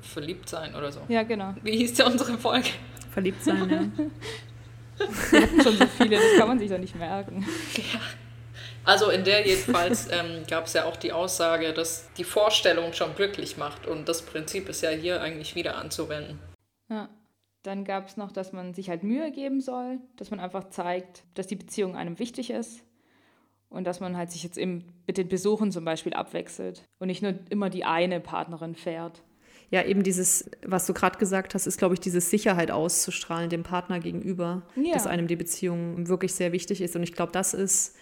verliebt 0.00 0.48
sein 0.48 0.74
oder 0.74 0.90
so. 0.90 1.00
Ja, 1.08 1.22
genau. 1.22 1.54
Wie 1.62 1.76
hieß 1.76 1.92
denn 1.92 2.06
unsere 2.06 2.38
Folge? 2.38 2.70
Verliebt 3.10 3.44
sein, 3.44 3.68
ja. 3.68 4.06
Wir 5.30 5.42
hatten 5.42 5.62
schon 5.62 5.76
so 5.76 5.86
viele, 5.86 6.16
das 6.16 6.38
kann 6.38 6.48
man 6.48 6.58
sich 6.58 6.70
doch 6.70 6.78
nicht 6.78 6.96
merken. 6.96 7.46
Ja. 7.76 8.00
Also 8.84 9.10
in 9.10 9.22
der 9.22 9.46
jedenfalls 9.46 10.08
ähm, 10.12 10.44
gab 10.48 10.64
es 10.64 10.72
ja 10.72 10.86
auch 10.86 10.96
die 10.96 11.12
Aussage, 11.12 11.74
dass 11.74 12.08
die 12.16 12.24
Vorstellung 12.24 12.94
schon 12.94 13.14
glücklich 13.14 13.58
macht 13.58 13.86
und 13.86 14.08
das 14.08 14.22
Prinzip 14.22 14.70
ist 14.70 14.80
ja 14.80 14.88
hier 14.88 15.20
eigentlich 15.20 15.54
wieder 15.54 15.76
anzuwenden. 15.76 16.38
Ja. 16.88 17.10
Dann 17.66 17.84
gab 17.84 18.06
es 18.06 18.16
noch, 18.16 18.30
dass 18.30 18.52
man 18.52 18.74
sich 18.74 18.88
halt 18.88 19.02
Mühe 19.02 19.32
geben 19.32 19.60
soll, 19.60 19.98
dass 20.14 20.30
man 20.30 20.38
einfach 20.38 20.68
zeigt, 20.70 21.24
dass 21.34 21.48
die 21.48 21.56
Beziehung 21.56 21.96
einem 21.96 22.20
wichtig 22.20 22.50
ist 22.50 22.84
und 23.68 23.84
dass 23.88 23.98
man 23.98 24.16
halt 24.16 24.30
sich 24.30 24.44
jetzt 24.44 24.56
eben 24.56 24.84
mit 25.08 25.18
den 25.18 25.26
Besuchen 25.26 25.72
zum 25.72 25.84
Beispiel 25.84 26.14
abwechselt 26.14 26.84
und 27.00 27.08
nicht 27.08 27.22
nur 27.22 27.34
immer 27.50 27.68
die 27.68 27.84
eine 27.84 28.20
Partnerin 28.20 28.76
fährt. 28.76 29.24
Ja, 29.72 29.84
eben 29.84 30.04
dieses, 30.04 30.48
was 30.64 30.86
du 30.86 30.94
gerade 30.94 31.18
gesagt 31.18 31.54
hast, 31.56 31.66
ist, 31.66 31.76
glaube 31.76 31.94
ich, 31.94 32.00
diese 32.00 32.20
Sicherheit 32.20 32.70
auszustrahlen 32.70 33.50
dem 33.50 33.64
Partner 33.64 33.98
gegenüber, 33.98 34.62
ja. 34.76 34.94
dass 34.94 35.08
einem 35.08 35.26
die 35.26 35.34
Beziehung 35.34 36.06
wirklich 36.06 36.34
sehr 36.34 36.52
wichtig 36.52 36.80
ist. 36.80 36.94
Und 36.94 37.02
ich 37.02 37.14
glaube, 37.14 37.32
das 37.32 37.52
ist 37.52 37.96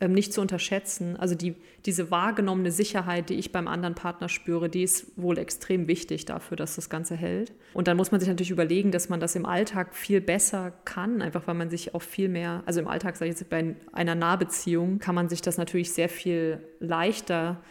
ähm, 0.00 0.12
nicht 0.12 0.32
zu 0.32 0.40
unterschätzen. 0.40 1.16
Also 1.16 1.34
die, 1.34 1.54
diese 1.86 2.10
wahrgenommene 2.10 2.70
Sicherheit, 2.70 3.30
die 3.30 3.34
ich 3.34 3.52
beim 3.52 3.66
anderen 3.66 3.94
Partner 3.94 4.28
spüre, 4.28 4.68
die 4.68 4.82
ist 4.82 5.12
wohl 5.16 5.38
extrem 5.38 5.88
wichtig 5.88 6.26
dafür, 6.26 6.56
dass 6.56 6.76
das 6.76 6.90
Ganze 6.90 7.16
hält. 7.16 7.54
Und 7.72 7.88
dann 7.88 7.96
muss 7.96 8.10
man 8.10 8.20
sich 8.20 8.28
natürlich 8.28 8.50
überlegen, 8.50 8.90
dass 8.90 9.08
man 9.08 9.20
das 9.20 9.34
im 9.36 9.46
Alltag 9.46 9.94
viel 9.94 10.20
besser 10.20 10.72
kann, 10.84 11.22
einfach 11.22 11.46
weil 11.46 11.54
man 11.54 11.70
sich 11.70 11.94
auch 11.94 12.02
viel 12.02 12.28
mehr, 12.28 12.62
also 12.66 12.80
im 12.80 12.88
Alltag, 12.88 13.16
sage 13.16 13.30
ich 13.30 13.38
jetzt, 13.38 13.48
bei 13.48 13.74
einer 13.92 14.14
Nahbeziehung 14.14 14.98
kann 14.98 15.14
man 15.14 15.28
sich 15.28 15.40
das 15.40 15.56
natürlich 15.56 15.92
sehr 15.92 16.08
viel 16.08 16.60
leichter 16.78 17.62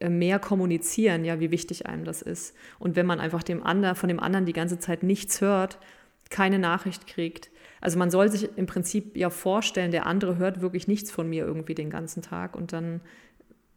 äh, 0.00 0.08
mehr 0.08 0.38
kommunizieren, 0.38 1.24
ja, 1.24 1.40
wie 1.40 1.50
wichtig 1.50 1.86
einem 1.86 2.04
das 2.04 2.22
ist. 2.22 2.54
Und 2.78 2.96
wenn 2.96 3.06
man 3.06 3.20
einfach 3.20 3.42
dem 3.42 3.62
anderen, 3.62 3.96
von 3.96 4.08
dem 4.08 4.20
anderen 4.20 4.46
die 4.46 4.52
ganze 4.54 4.78
Zeit 4.78 5.02
nichts 5.02 5.40
hört, 5.40 5.78
keine 6.30 6.58
Nachricht 6.58 7.06
kriegt, 7.06 7.50
also 7.84 7.98
man 7.98 8.10
soll 8.10 8.30
sich 8.30 8.48
im 8.56 8.64
Prinzip 8.64 9.14
ja 9.14 9.28
vorstellen, 9.28 9.90
der 9.90 10.06
andere 10.06 10.38
hört 10.38 10.62
wirklich 10.62 10.88
nichts 10.88 11.10
von 11.10 11.28
mir 11.28 11.44
irgendwie 11.44 11.74
den 11.74 11.90
ganzen 11.90 12.22
Tag 12.22 12.56
und 12.56 12.72
dann, 12.72 13.02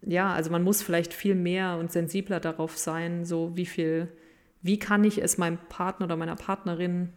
ja, 0.01 0.31
also 0.33 0.49
man 0.49 0.63
muss 0.63 0.81
vielleicht 0.81 1.13
viel 1.13 1.35
mehr 1.35 1.77
und 1.77 1.91
sensibler 1.91 2.39
darauf 2.39 2.77
sein, 2.77 3.25
so 3.25 3.57
wie 3.57 3.65
viel, 3.65 4.07
wie 4.61 4.79
kann 4.79 5.03
ich 5.03 5.21
es 5.21 5.37
meinem 5.37 5.57
Partner 5.67 6.05
oder 6.05 6.15
meiner 6.15 6.37
Partnerin 6.37 7.09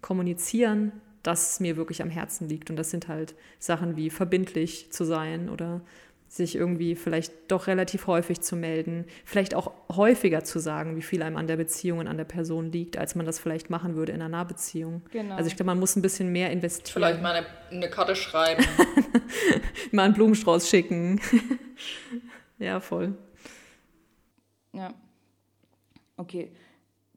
kommunizieren, 0.00 0.92
dass 1.22 1.52
es 1.52 1.60
mir 1.60 1.76
wirklich 1.76 2.00
am 2.00 2.08
Herzen 2.08 2.48
liegt. 2.48 2.70
Und 2.70 2.76
das 2.76 2.90
sind 2.90 3.08
halt 3.08 3.34
Sachen 3.58 3.96
wie 3.96 4.08
verbindlich 4.08 4.90
zu 4.90 5.04
sein 5.04 5.50
oder 5.50 5.82
sich 6.28 6.54
irgendwie 6.54 6.94
vielleicht 6.94 7.32
doch 7.48 7.66
relativ 7.66 8.06
häufig 8.06 8.42
zu 8.42 8.54
melden, 8.54 9.06
vielleicht 9.24 9.54
auch 9.54 9.72
häufiger 9.90 10.44
zu 10.44 10.58
sagen, 10.58 10.96
wie 10.96 11.02
viel 11.02 11.22
einem 11.22 11.36
an 11.36 11.46
der 11.46 11.56
Beziehung 11.56 12.00
und 12.00 12.06
an 12.06 12.18
der 12.18 12.24
Person 12.24 12.70
liegt, 12.70 12.98
als 12.98 13.14
man 13.14 13.24
das 13.24 13.38
vielleicht 13.38 13.70
machen 13.70 13.96
würde 13.96 14.12
in 14.12 14.20
einer 14.20 14.28
Nahbeziehung. 14.28 15.02
Genau. 15.10 15.34
Also 15.34 15.48
ich 15.48 15.56
glaube, 15.56 15.68
man 15.68 15.80
muss 15.80 15.96
ein 15.96 16.02
bisschen 16.02 16.30
mehr 16.30 16.50
investieren. 16.50 17.02
Vielleicht 17.02 17.22
mal 17.22 17.34
eine, 17.34 17.46
eine 17.70 17.88
Karte 17.88 18.14
schreiben. 18.14 18.62
mal 19.92 20.04
einen 20.04 20.14
Blumenstrauß 20.14 20.68
schicken. 20.68 21.18
ja, 22.58 22.78
voll. 22.80 23.14
Ja. 24.72 24.92
Okay. 26.18 26.52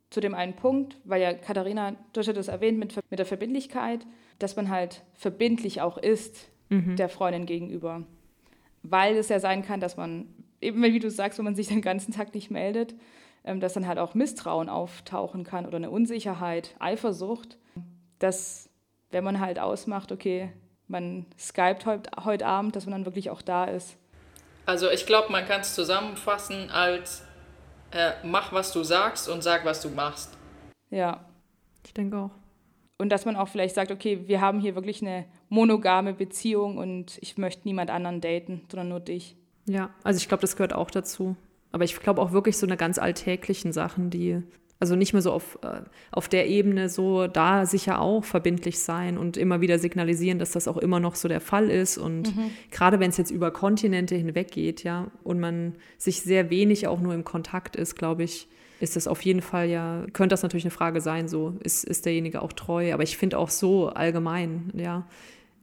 Zu 0.10 0.22
dem 0.22 0.34
einen 0.34 0.56
Punkt, 0.56 0.98
weil 1.04 1.22
ja 1.22 1.34
Katharina, 1.34 1.96
du 2.14 2.20
hast 2.20 2.28
das 2.28 2.48
erwähnt 2.48 2.80
mit, 2.80 2.96
mit 3.10 3.20
der 3.20 3.26
Verbindlichkeit, 3.26 4.06
dass 4.40 4.56
man 4.56 4.70
halt 4.70 5.04
verbindlich 5.14 5.82
auch 5.82 5.98
ist 5.98 6.50
mhm. 6.70 6.96
der 6.96 7.10
Freundin 7.10 7.46
gegenüber 7.46 8.06
weil 8.84 9.16
es 9.16 9.30
ja 9.30 9.40
sein 9.40 9.64
kann, 9.64 9.80
dass 9.80 9.98
man, 9.98 10.28
eben 10.60 10.82
wie 10.82 11.00
du 11.00 11.10
sagst, 11.10 11.38
wenn 11.38 11.46
man 11.46 11.56
sich 11.56 11.68
den 11.68 11.82
ganzen 11.82 12.14
Tag 12.14 12.34
nicht 12.34 12.52
meldet, 12.52 12.96
ähm, 13.44 13.60
dass 13.60 13.74
dann 13.74 13.88
halt 13.88 14.00
auch 14.00 14.14
Misstrauen 14.14 14.70
auftauchen 14.70 15.44
kann 15.44 15.66
oder 15.66 15.78
eine 15.78 15.90
Unsicherheit, 15.90 16.76
Eifersucht, 16.80 17.58
dass 18.20 18.70
wenn 19.12 19.24
man 19.24 19.40
halt 19.40 19.60
ausmacht, 19.60 20.12
okay, 20.12 20.52
man 20.88 21.26
skypt 21.38 21.86
heute, 21.86 22.10
heute 22.24 22.46
Abend, 22.46 22.76
dass 22.76 22.86
man 22.86 22.94
dann 22.94 23.06
wirklich 23.06 23.30
auch 23.30 23.42
da 23.42 23.66
ist. 23.66 23.98
Also 24.66 24.90
ich 24.90 25.06
glaube, 25.06 25.32
man 25.32 25.46
kann 25.46 25.62
es 25.62 25.74
zusammenfassen 25.74 26.70
als 26.70 27.24
äh, 27.92 28.12
mach, 28.24 28.54
was 28.54 28.72
du 28.72 28.84
sagst 28.84 29.28
und 29.28 29.42
sag, 29.42 29.66
was 29.66 29.82
du 29.82 29.90
machst. 29.90 30.38
Ja. 30.90 31.26
Ich 31.86 31.94
denke 31.94 32.18
auch. 32.18 32.32
Und 33.02 33.10
dass 33.10 33.26
man 33.26 33.36
auch 33.36 33.48
vielleicht 33.48 33.74
sagt, 33.74 33.90
okay, 33.90 34.28
wir 34.28 34.42
haben 34.42 34.60
hier 34.60 34.76
wirklich 34.76 35.02
eine 35.02 35.26
monogame 35.50 36.14
Beziehung 36.14 36.78
und 36.78 37.18
ich 37.20 37.36
möchte 37.36 37.62
niemand 37.64 37.90
anderen 37.90 38.22
daten, 38.22 38.62
sondern 38.70 38.90
nur 38.90 39.00
dich. 39.00 39.36
Ja, 39.66 39.90
also 40.04 40.18
ich 40.20 40.28
glaube, 40.28 40.42
das 40.42 40.56
gehört 40.56 40.74
auch 40.74 40.92
dazu. 40.92 41.36
Aber 41.72 41.84
ich 41.84 42.00
glaube 42.00 42.22
auch 42.22 42.32
wirklich 42.32 42.58
so 42.58 42.68
eine 42.68 42.78
ganz 42.78 43.00
alltäglichen 43.00 43.74
Sachen, 43.74 44.12
die, 44.12 44.44
also 44.80 44.96
nicht 44.96 45.14
mehr 45.14 45.24
so 45.24 45.32
auf, 45.32 45.58
äh, 45.64 45.82
auf 46.12 46.30
der 46.30 46.48
Ebene 46.48 46.90
so 46.90 47.26
da 47.26 47.66
sicher 47.66 48.02
auch 48.02 48.24
verbindlich 48.24 48.78
sein 48.78 49.18
und 49.18 49.36
immer 49.36 49.62
wieder 49.62 49.80
signalisieren, 49.80 50.38
dass 50.38 50.52
das 50.52 50.68
auch 50.68 50.78
immer 50.78 51.00
noch 51.00 51.16
so 51.16 51.28
der 51.28 51.42
Fall 51.42 51.72
ist. 51.72 51.98
Und 51.98 52.36
mhm. 52.36 52.52
gerade 52.70 53.00
wenn 53.00 53.10
es 53.10 53.18
jetzt 53.18 53.32
über 53.32 53.50
Kontinente 53.50 54.14
hinweg 54.14 54.52
geht, 54.52 54.84
ja, 54.84 55.10
und 55.24 55.40
man 55.40 55.74
sich 55.98 56.22
sehr 56.22 56.52
wenig 56.52 56.86
auch 56.86 57.00
nur 57.00 57.16
im 57.16 57.24
Kontakt 57.24 57.76
ist, 57.76 57.96
glaube 57.96 58.26
ich, 58.26 58.48
ist 58.82 58.96
das 58.96 59.08
auf 59.08 59.22
jeden 59.22 59.42
Fall 59.42 59.70
ja, 59.70 60.06
könnte 60.12 60.34
das 60.34 60.42
natürlich 60.44 60.66
eine 60.66 60.72
Frage 60.72 61.02
sein, 61.02 61.28
so 61.28 61.56
ist, 61.64 61.84
ist 61.84 62.06
derjenige 62.06 62.42
auch 62.42 62.52
treu. 62.52 62.94
Aber 62.94 63.04
ich 63.04 63.16
finde 63.16 63.38
auch 63.38 63.50
so 63.50 63.90
allgemein, 63.90 64.72
ja, 64.76 65.08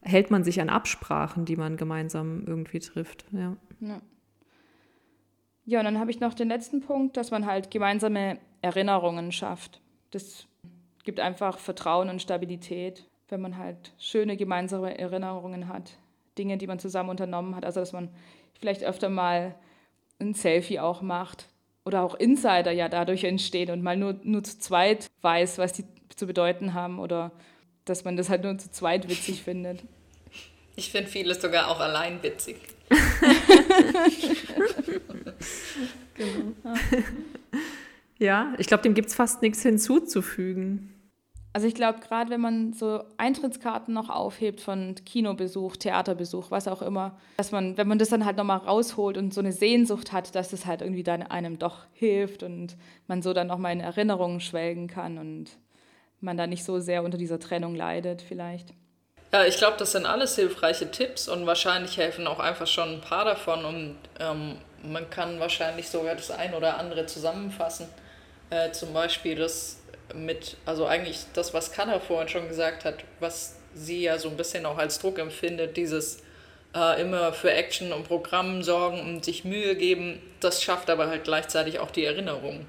hält 0.02 0.30
man 0.30 0.44
sich 0.44 0.60
an 0.60 0.68
Absprachen, 0.68 1.44
die 1.44 1.56
man 1.56 1.76
gemeinsam 1.76 2.44
irgendwie 2.46 2.78
trifft. 2.78 3.26
Ja, 3.32 3.56
ja. 3.80 4.00
ja 5.64 5.78
und 5.80 5.84
dann 5.84 5.98
habe 5.98 6.12
ich 6.12 6.20
noch 6.20 6.34
den 6.34 6.48
letzten 6.48 6.80
Punkt, 6.80 7.16
dass 7.16 7.32
man 7.32 7.44
halt 7.44 7.72
gemeinsame 7.72 8.38
Erinnerungen 8.62 9.32
schafft. 9.32 9.80
Das 10.12 10.46
gibt 11.04 11.18
einfach 11.18 11.58
Vertrauen 11.58 12.10
und 12.10 12.22
Stabilität, 12.22 13.08
wenn 13.28 13.40
man 13.40 13.58
halt 13.58 13.92
schöne 13.98 14.36
gemeinsame 14.36 14.96
Erinnerungen 14.96 15.68
hat. 15.68 15.98
Dinge, 16.38 16.56
die 16.56 16.68
man 16.68 16.78
zusammen 16.78 17.10
unternommen 17.10 17.56
hat. 17.56 17.64
Also, 17.64 17.80
dass 17.80 17.92
man 17.92 18.10
vielleicht 18.60 18.84
öfter 18.84 19.08
mal 19.08 19.56
ein 20.20 20.34
Selfie 20.34 20.78
auch 20.78 21.02
macht. 21.02 21.48
Oder 21.89 22.03
auch 22.03 22.14
Insider 22.14 22.70
ja 22.70 22.91
dadurch 22.91 23.24
entstehen 23.24 23.70
und 23.70 23.82
mal 23.82 23.97
nur, 23.97 24.20
nur 24.22 24.45
zu 24.45 24.59
zweit 24.59 25.07
weiß, 25.22 25.57
was 25.57 25.72
die 25.72 25.84
zu 26.14 26.26
bedeuten 26.26 26.74
haben. 26.74 26.99
Oder 26.99 27.32
dass 27.86 28.05
man 28.05 28.18
das 28.18 28.28
halt 28.28 28.43
nur 28.43 28.59
zu 28.59 28.70
zweit 28.70 29.09
witzig 29.09 29.43
findet. 29.43 29.80
Ich 30.76 30.91
finde 30.91 31.09
vieles 31.09 31.41
sogar 31.41 31.70
auch 31.70 31.80
allein 31.80 32.22
witzig. 32.22 32.57
genau. 36.14 36.53
Ja, 38.18 38.53
ich 38.59 38.66
glaube, 38.66 38.82
dem 38.82 38.95
gibt 38.95 39.09
es 39.09 39.14
fast 39.14 39.43
nichts 39.43 39.62
hinzuzufügen. 39.62 40.93
Also 41.59 41.66
ich 41.66 41.74
glaube, 41.74 41.98
gerade 41.98 42.30
wenn 42.30 42.40
man 42.40 42.72
so 42.72 43.02
Eintrittskarten 43.16 43.92
noch 43.92 44.11
aufhebt 44.11 44.61
von 44.61 44.94
Kinobesuch, 45.04 45.76
Theaterbesuch, 45.76 46.52
was 46.52 46.68
auch 46.68 46.82
immer, 46.82 47.18
dass 47.36 47.50
man, 47.50 47.76
wenn 47.76 47.88
man 47.88 47.98
das 47.98 48.11
dann 48.11 48.24
halt 48.24 48.36
nochmal 48.36 48.59
rausholt 48.59 49.18
und 49.18 49.34
so 49.34 49.40
eine 49.40 49.50
Sehnsucht 49.50 50.12
hat, 50.12 50.36
dass 50.36 50.50
das 50.50 50.66
halt 50.66 50.82
irgendwie 50.82 51.02
dann 51.02 51.20
einem 51.20 51.59
doch 51.59 51.78
hilft 51.94 52.44
und 52.44 52.76
man 53.09 53.22
so 53.22 53.32
dann 53.32 53.48
nochmal 53.48 53.72
in 53.72 53.80
Erinnerungen 53.80 54.38
schwelgen 54.38 54.86
kann 54.86 55.18
und 55.18 55.46
man 56.20 56.36
da 56.36 56.46
nicht 56.46 56.62
so 56.62 56.78
sehr 56.78 57.02
unter 57.02 57.18
dieser 57.18 57.40
Trennung 57.40 57.74
leidet 57.74 58.22
vielleicht. 58.22 58.68
Ja, 59.32 59.44
ich 59.44 59.56
glaube, 59.56 59.78
das 59.78 59.90
sind 59.90 60.06
alles 60.06 60.36
hilfreiche 60.36 60.92
Tipps 60.92 61.28
und 61.28 61.44
wahrscheinlich 61.44 61.96
helfen 61.96 62.28
auch 62.28 62.38
einfach 62.38 62.68
schon 62.68 62.88
ein 62.88 63.00
paar 63.00 63.24
davon 63.24 63.64
und 63.64 63.96
ähm, 64.20 64.59
man 64.84 65.11
kann 65.11 65.40
wahrscheinlich 65.40 65.88
sogar 65.88 66.14
das 66.14 66.30
ein 66.30 66.54
oder 66.54 66.78
andere 66.78 67.06
zusammenfassen. 67.06 67.88
Äh, 68.50 68.70
zum 68.70 68.92
Beispiel 68.92 69.34
das 69.34 69.77
mit, 70.14 70.56
also 70.64 70.86
eigentlich 70.86 71.20
das, 71.34 71.54
was 71.54 71.72
Kanna 71.72 72.00
vorhin 72.00 72.28
schon 72.28 72.48
gesagt 72.48 72.84
hat, 72.84 73.04
was 73.20 73.56
sie 73.74 74.02
ja 74.02 74.18
so 74.18 74.28
ein 74.28 74.36
bisschen 74.36 74.66
auch 74.66 74.78
als 74.78 74.98
Druck 74.98 75.18
empfindet, 75.18 75.76
dieses 75.76 76.22
äh, 76.74 77.00
immer 77.00 77.32
für 77.32 77.52
Action 77.52 77.92
und 77.92 78.06
Programm 78.06 78.62
sorgen 78.62 79.00
und 79.00 79.24
sich 79.24 79.44
Mühe 79.44 79.76
geben, 79.76 80.20
das 80.40 80.62
schafft 80.62 80.90
aber 80.90 81.09
halt 81.09 81.24
gleichzeitig 81.24 81.78
auch 81.78 81.90
die 81.90 82.04
Erinnerung. 82.04 82.66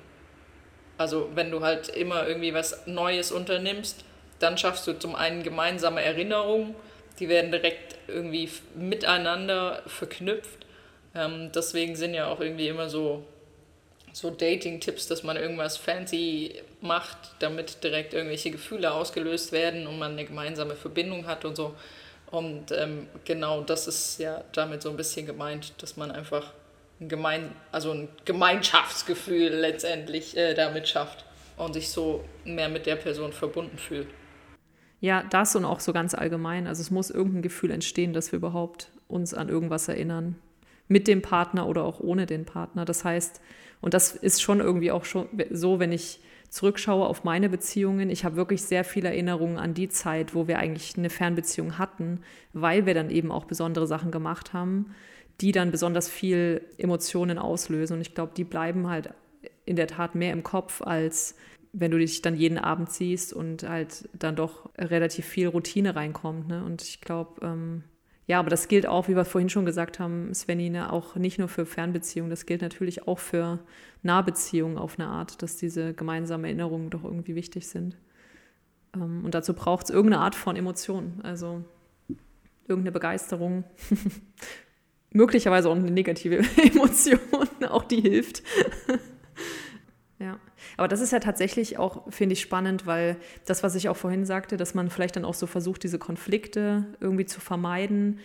Also 0.98 1.30
wenn 1.34 1.52
du 1.52 1.62
halt 1.62 1.90
immer 1.90 2.28
irgendwie 2.28 2.54
was 2.54 2.86
Neues 2.86 3.32
unternimmst, 3.32 4.04
dann 4.40 4.58
schaffst 4.58 4.86
du 4.88 4.94
zum 4.94 5.16
einen 5.16 5.44
gemeinsame 5.44 6.02
Erinnerungen, 6.02 6.76
die 7.20 7.30
werden 7.30 7.52
direkt 7.52 7.96
irgendwie 8.08 8.50
miteinander 8.76 9.84
verknüpft. 9.88 10.66
Ähm, 11.16 11.52
deswegen 11.54 11.96
sind 11.96 12.14
ja 12.14 12.28
auch 12.28 12.40
irgendwie 12.40 12.68
immer 12.68 12.90
so, 12.90 13.26
so 14.14 14.30
Dating-Tipps, 14.30 15.08
dass 15.08 15.24
man 15.24 15.38
irgendwas 15.38 15.78
fancy 15.78 16.62
macht, 16.82 17.18
damit 17.40 17.84
direkt 17.84 18.14
irgendwelche 18.14 18.52
Gefühle 18.52 18.94
ausgelöst 18.94 19.52
werden 19.52 19.88
und 19.88 20.00
man 20.00 20.14
eine 20.14 20.26
gemeinsame 20.26 20.76
Verbindung 20.76 21.28
hat 21.28 21.46
und 21.46 21.56
so. 21.56 21.76
Und 22.32 22.72
ähm, 22.72 23.08
genau 23.26 23.62
das 23.62 23.88
ist 23.88 24.20
ja 24.20 24.44
damit 24.54 24.82
so 24.82 24.90
ein 24.90 24.98
bisschen 24.98 25.26
gemeint, 25.26 25.74
dass 25.82 25.98
man 25.98 26.12
einfach 26.12 26.54
ein, 27.00 27.10
Gemein 27.10 27.52
also 27.72 27.92
ein 27.92 28.10
Gemeinschaftsgefühl 28.26 29.50
letztendlich 29.50 30.38
äh, 30.38 30.54
damit 30.54 30.88
schafft 30.88 31.26
und 31.58 31.74
sich 31.74 31.90
so 31.90 32.24
mehr 32.46 32.70
mit 32.70 32.86
der 32.86 32.96
Person 32.96 33.34
verbunden 33.34 33.78
fühlt. 33.78 34.08
Ja, 35.02 35.24
das 35.24 35.56
und 35.56 35.66
auch 35.66 35.80
so 35.80 35.94
ganz 35.94 36.14
allgemein. 36.14 36.68
Also 36.68 36.82
es 36.82 36.92
muss 36.92 37.10
irgendein 37.10 37.42
Gefühl 37.42 37.72
entstehen, 37.72 38.14
dass 38.14 38.32
wir 38.32 38.38
überhaupt 38.38 38.92
uns 39.08 39.34
an 39.34 39.50
irgendwas 39.50 39.88
erinnern. 39.88 40.36
Mit 40.90 41.08
dem 41.08 41.22
Partner 41.22 41.68
oder 41.68 41.84
auch 41.84 42.02
ohne 42.02 42.26
den 42.26 42.44
Partner. 42.44 42.84
Das 42.84 43.06
heißt, 43.06 43.40
und 43.80 43.94
das 43.94 44.14
ist 44.14 44.42
schon 44.42 44.60
irgendwie 44.60 44.92
auch 44.92 45.06
schon 45.06 45.30
so, 45.50 45.80
wenn 45.80 45.94
ich 45.94 46.20
zurückschaue 46.50 47.06
auf 47.06 47.24
meine 47.24 47.48
Beziehungen, 47.48 48.10
ich 48.10 48.26
habe 48.26 48.36
wirklich 48.36 48.64
sehr 48.64 48.84
viele 48.84 49.10
Erinnerungen 49.10 49.58
an 49.58 49.74
die 49.74 49.88
Zeit, 49.88 50.36
wo 50.36 50.48
wir 50.48 50.60
eigentlich 50.60 50.98
eine 50.98 51.10
Fernbeziehung 51.10 51.78
hatten, 51.78 52.22
weil 52.54 52.86
wir 52.86 52.94
dann 52.94 53.10
eben 53.10 53.32
auch 53.32 53.46
besondere 53.46 53.88
Sachen 53.88 54.12
gemacht 54.12 54.52
haben, 54.52 54.96
die 55.42 55.52
dann 55.52 55.72
besonders 55.72 56.10
viel 56.10 56.62
Emotionen 56.78 57.38
auslösen. 57.38 57.94
Und 57.94 58.02
ich 58.02 58.16
glaube, 58.16 58.34
die 58.36 58.44
bleiben 58.44 58.90
halt 58.90 59.14
in 59.66 59.76
der 59.76 59.88
Tat 59.88 60.16
mehr 60.16 60.34
im 60.34 60.44
Kopf, 60.44 60.82
als 60.82 61.36
wenn 61.72 61.92
du 61.92 62.00
dich 62.00 62.22
dann 62.22 62.36
jeden 62.36 62.58
Abend 62.58 62.92
siehst 62.92 63.32
und 63.32 63.68
halt 63.68 64.10
dann 64.18 64.36
doch 64.36 64.70
relativ 64.78 65.26
viel 65.26 65.48
Routine 65.48 65.96
reinkommt. 65.96 66.48
Ne? 66.48 66.64
Und 66.64 66.82
ich 66.82 67.00
glaube, 67.00 67.46
ähm, 67.46 67.84
ja, 68.30 68.38
aber 68.38 68.52
das 68.52 68.68
gilt 68.68 68.86
auch, 68.86 69.08
wie 69.08 69.16
wir 69.16 69.26
vorhin 69.26 69.50
schon 69.50 69.66
gesagt 69.66 69.98
haben, 69.98 70.32
Svenny, 70.36 70.70
ne, 70.70 70.94
auch 70.94 71.16
nicht 71.16 71.40
nur 71.40 71.48
für 71.48 71.66
Fernbeziehungen, 71.66 72.30
das 72.30 72.46
gilt 72.46 72.62
natürlich 72.62 73.08
auch 73.08 73.18
für 73.18 73.58
Nahbeziehungen 74.04 74.78
auf 74.78 75.00
eine 75.00 75.08
Art, 75.08 75.42
dass 75.42 75.58
diese 75.58 75.96
gemeinsamen 75.96 76.46
Erinnerungen 76.46 76.92
doch 76.92 77.04
irgendwie 77.04 77.34
wichtig 77.34 77.68
sind. 77.68 77.98
Ähm, 78.96 79.26
und 79.26 79.34
dazu 79.34 79.56
braucht 79.56 79.86
es 79.86 79.90
irgendeine 79.90 80.22
Art 80.22 80.36
von 80.36 80.56
Emotionen, 80.56 81.22
also 81.24 81.64
irgendeine 82.68 82.92
Begeisterung, 82.92 83.64
möglicherweise 85.12 85.68
auch 85.68 85.76
eine 85.76 85.90
negative 85.90 86.38
Emotion, 86.58 87.20
auch 87.68 87.86
die 87.86 88.02
hilft. 88.02 88.44
ja. 90.20 90.38
Aber 90.78 90.88
das 90.88 91.00
ist 91.00 91.12
ja 91.12 91.20
tatsächlich 91.20 91.78
auch, 91.78 92.12
finde 92.12 92.34
ich, 92.34 92.42
spannend, 92.42 92.86
weil 92.86 93.18
das, 93.46 93.64
was 93.64 93.76
ich 93.76 93.88
auch 93.90 93.98
vorhin 93.98 94.26
sagte, 94.26 94.58
dass 94.58 94.74
man 94.74 94.90
vielleicht 94.90 95.16
dann 95.16 95.26
auch 95.26 95.34
so 95.34 95.48
versucht, 95.48 95.84
diese 95.84 95.98
Konflikte 95.98 96.86
irgendwie 97.00 97.26
zu 97.26 97.40
vermeiden. 97.40 98.20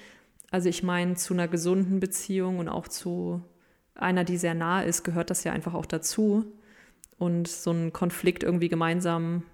Also 0.51 0.69
ich 0.69 0.83
meine, 0.83 1.15
zu 1.15 1.35
einer 1.35 1.49
gesunden 1.49 2.01
Beziehung 2.01 2.59
und 2.59 2.69
auch 2.69 2.89
zu 2.89 3.43
einer, 3.95 4.25
die 4.25 4.37
sehr 4.37 4.55
nah 4.55 4.83
ist, 4.83 5.05
gehört 5.05 5.31
das 5.31 5.45
ja 5.45 5.53
einfach 5.53 5.75
auch 5.75 5.87
dazu. 5.87 6.45
Und 7.17 7.47
so 7.47 7.71
einen 7.71 7.93
Konflikt 7.93 8.43
irgendwie 8.43 8.69
gemeinsam 8.69 9.45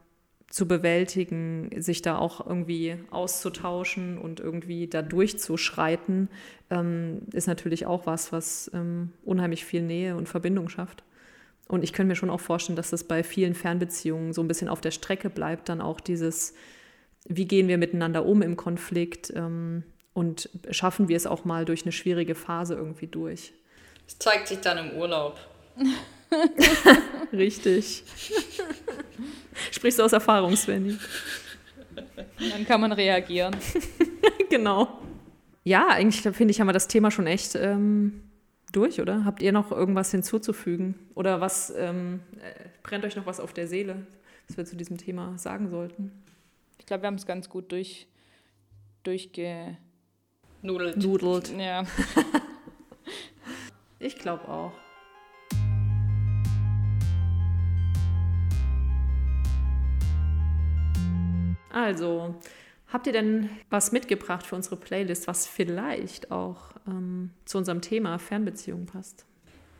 zu 0.49 0.66
bewältigen, 0.66 1.70
sich 1.76 2.03
da 2.03 2.18
auch 2.18 2.45
irgendwie 2.45 2.97
auszutauschen 3.11 4.18
und 4.18 4.41
irgendwie 4.41 4.88
da 4.88 5.03
durchzuschreiten, 5.03 6.28
ähm, 6.70 7.22
ist 7.32 7.47
natürlich 7.47 7.86
auch 7.86 8.07
was, 8.07 8.32
was 8.32 8.70
ähm, 8.74 9.12
unheimlich 9.24 9.64
viel 9.64 9.82
Nähe 9.82 10.16
und 10.16 10.28
Verbindung 10.28 10.68
schafft. 10.68 11.05
Und 11.70 11.84
ich 11.84 11.92
könnte 11.92 12.08
mir 12.08 12.16
schon 12.16 12.30
auch 12.30 12.40
vorstellen, 12.40 12.76
dass 12.76 12.90
das 12.90 13.04
bei 13.04 13.22
vielen 13.22 13.54
Fernbeziehungen 13.54 14.32
so 14.32 14.42
ein 14.42 14.48
bisschen 14.48 14.68
auf 14.68 14.80
der 14.80 14.90
Strecke 14.90 15.30
bleibt, 15.30 15.68
dann 15.68 15.80
auch 15.80 16.00
dieses, 16.00 16.54
wie 17.26 17.46
gehen 17.46 17.68
wir 17.68 17.78
miteinander 17.78 18.26
um 18.26 18.42
im 18.42 18.56
Konflikt 18.56 19.32
ähm, 19.36 19.84
und 20.12 20.50
schaffen 20.70 21.08
wir 21.08 21.16
es 21.16 21.26
auch 21.26 21.44
mal 21.44 21.64
durch 21.64 21.82
eine 21.82 21.92
schwierige 21.92 22.34
Phase 22.34 22.74
irgendwie 22.74 23.06
durch. 23.06 23.52
Es 24.08 24.18
zeigt 24.18 24.48
sich 24.48 24.58
dann 24.58 24.78
im 24.78 24.98
Urlaub. 24.98 25.38
Richtig. 27.32 28.02
Sprichst 29.70 30.00
du 30.00 30.02
aus 30.02 30.12
Erfahrung, 30.12 30.56
Svenny? 30.56 30.98
Dann 32.50 32.66
kann 32.66 32.80
man 32.80 32.90
reagieren. 32.90 33.54
genau. 34.50 35.00
Ja, 35.62 35.86
eigentlich 35.88 36.20
finde 36.22 36.50
ich, 36.50 36.60
haben 36.60 36.68
wir 36.68 36.72
das 36.72 36.88
Thema 36.88 37.12
schon 37.12 37.28
echt 37.28 37.54
ähm, 37.54 38.29
durch, 38.72 39.00
oder? 39.00 39.24
Habt 39.24 39.42
ihr 39.42 39.52
noch 39.52 39.70
irgendwas 39.70 40.10
hinzuzufügen? 40.10 40.94
Oder 41.14 41.40
was 41.40 41.72
ähm, 41.76 42.20
äh, 42.42 42.68
brennt 42.82 43.04
euch 43.04 43.16
noch 43.16 43.26
was 43.26 43.40
auf 43.40 43.52
der 43.52 43.66
Seele, 43.66 44.06
was 44.48 44.56
wir 44.56 44.64
zu 44.64 44.76
diesem 44.76 44.98
Thema 44.98 45.36
sagen 45.38 45.68
sollten? 45.68 46.12
Ich 46.78 46.86
glaube, 46.86 47.02
wir 47.02 47.08
haben 47.08 47.16
es 47.16 47.26
ganz 47.26 47.48
gut 47.48 47.70
durch, 47.72 48.06
durchge... 49.02 49.76
Nudelt. 50.62 50.96
Nudelt. 50.98 51.54
Ja. 51.56 51.84
ich 53.98 54.16
glaube 54.16 54.46
auch. 54.48 54.72
Also, 61.72 62.34
habt 62.93 63.07
ihr 63.07 63.12
denn 63.12 63.51
was 63.70 63.93
mitgebracht 63.93 64.47
für 64.47 64.57
unsere 64.57 64.76
Playlist, 64.76 65.26
was 65.26 65.47
vielleicht 65.47 66.30
auch 66.30 66.72
ähm, 66.86 67.30
zu 67.45 67.59
unserem 67.59 67.80
Thema 67.80 68.18
Fernbeziehungen 68.18 68.86
passt? 68.86 69.24